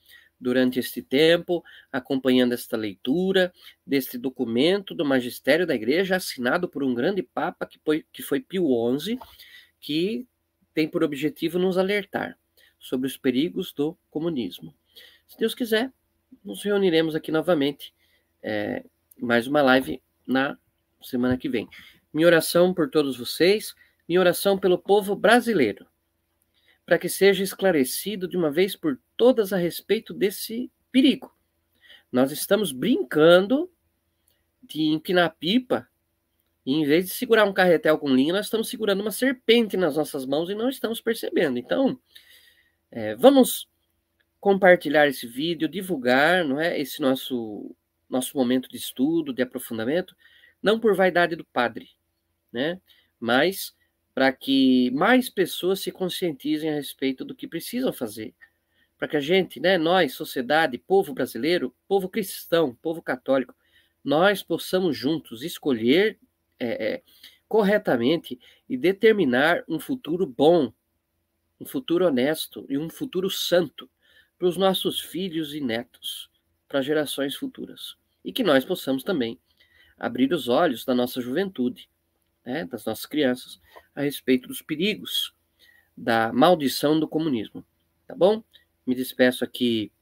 [0.43, 1.63] durante este tempo,
[1.93, 3.53] acompanhando esta leitura
[3.87, 8.41] deste documento do magistério da igreja, assinado por um grande papa que foi, que foi
[8.41, 8.67] Pio
[8.99, 9.19] XI,
[9.81, 10.27] que
[10.75, 12.37] tem por objetivo nos alertar
[12.79, 14.75] sobre os perigos do comunismo.
[15.29, 15.93] Se Deus quiser,
[16.45, 17.95] nos reuniremos aqui novamente,
[18.43, 18.85] é,
[19.21, 20.59] mais uma live na
[21.01, 21.69] semana que vem.
[22.13, 23.75] Minha oração por todos vocês,
[24.09, 25.87] minha oração pelo povo brasileiro
[26.85, 31.35] para que seja esclarecido de uma vez por todas a respeito desse perigo.
[32.11, 33.71] Nós estamos brincando
[34.63, 35.89] de empinar pipa
[36.65, 39.97] e em vez de segurar um carretel com linha, nós estamos segurando uma serpente nas
[39.97, 41.59] nossas mãos e não estamos percebendo.
[41.59, 41.99] Então,
[42.91, 43.69] é, vamos
[44.39, 47.75] compartilhar esse vídeo, divulgar, não é, esse nosso
[48.13, 50.15] nosso momento de estudo, de aprofundamento,
[50.63, 51.89] não por vaidade do padre,
[52.53, 52.79] né,
[53.19, 53.75] mas
[54.15, 58.35] para que mais pessoas se conscientizem a respeito do que precisam fazer.
[58.99, 63.55] Para que a gente, né, nós, sociedade, povo brasileiro, povo cristão, povo católico,
[64.05, 66.19] nós possamos juntos escolher
[66.59, 67.03] é, é,
[67.49, 70.73] corretamente e determinar um futuro bom,
[71.61, 73.89] um futuro honesto e um futuro santo
[74.39, 76.31] para os nossos filhos e netos,
[76.69, 77.97] para gerações futuras.
[78.25, 79.39] E que nós possamos também
[79.99, 81.89] abrir os olhos da nossa juventude
[82.45, 83.61] né, das nossas crianças
[83.95, 85.35] a respeito dos perigos
[85.97, 87.65] da maldição do comunismo.
[88.07, 88.43] Tá bom?
[88.87, 89.93] Me despeço aqui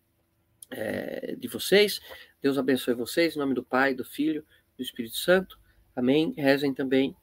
[0.71, 2.01] é, de vocês.
[2.41, 4.45] Deus abençoe vocês, em nome do Pai, do Filho,
[4.77, 5.59] do Espírito Santo.
[5.95, 6.33] Amém.
[6.37, 7.15] Rezem também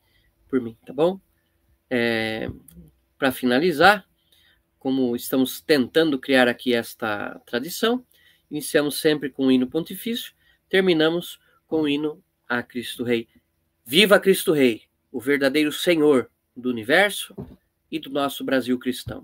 [0.47, 1.19] por mim, tá bom?
[1.89, 2.49] É,
[3.17, 4.07] Para finalizar,
[4.77, 8.05] como estamos tentando criar aqui esta tradição,
[8.49, 10.33] iniciamos sempre com o hino pontifício,
[10.69, 13.27] terminamos com o hino a Cristo Rei.
[13.83, 14.86] Viva Cristo Rei!
[15.11, 17.35] O verdadeiro Senhor do universo
[17.91, 19.23] e do nosso Brasil cristão.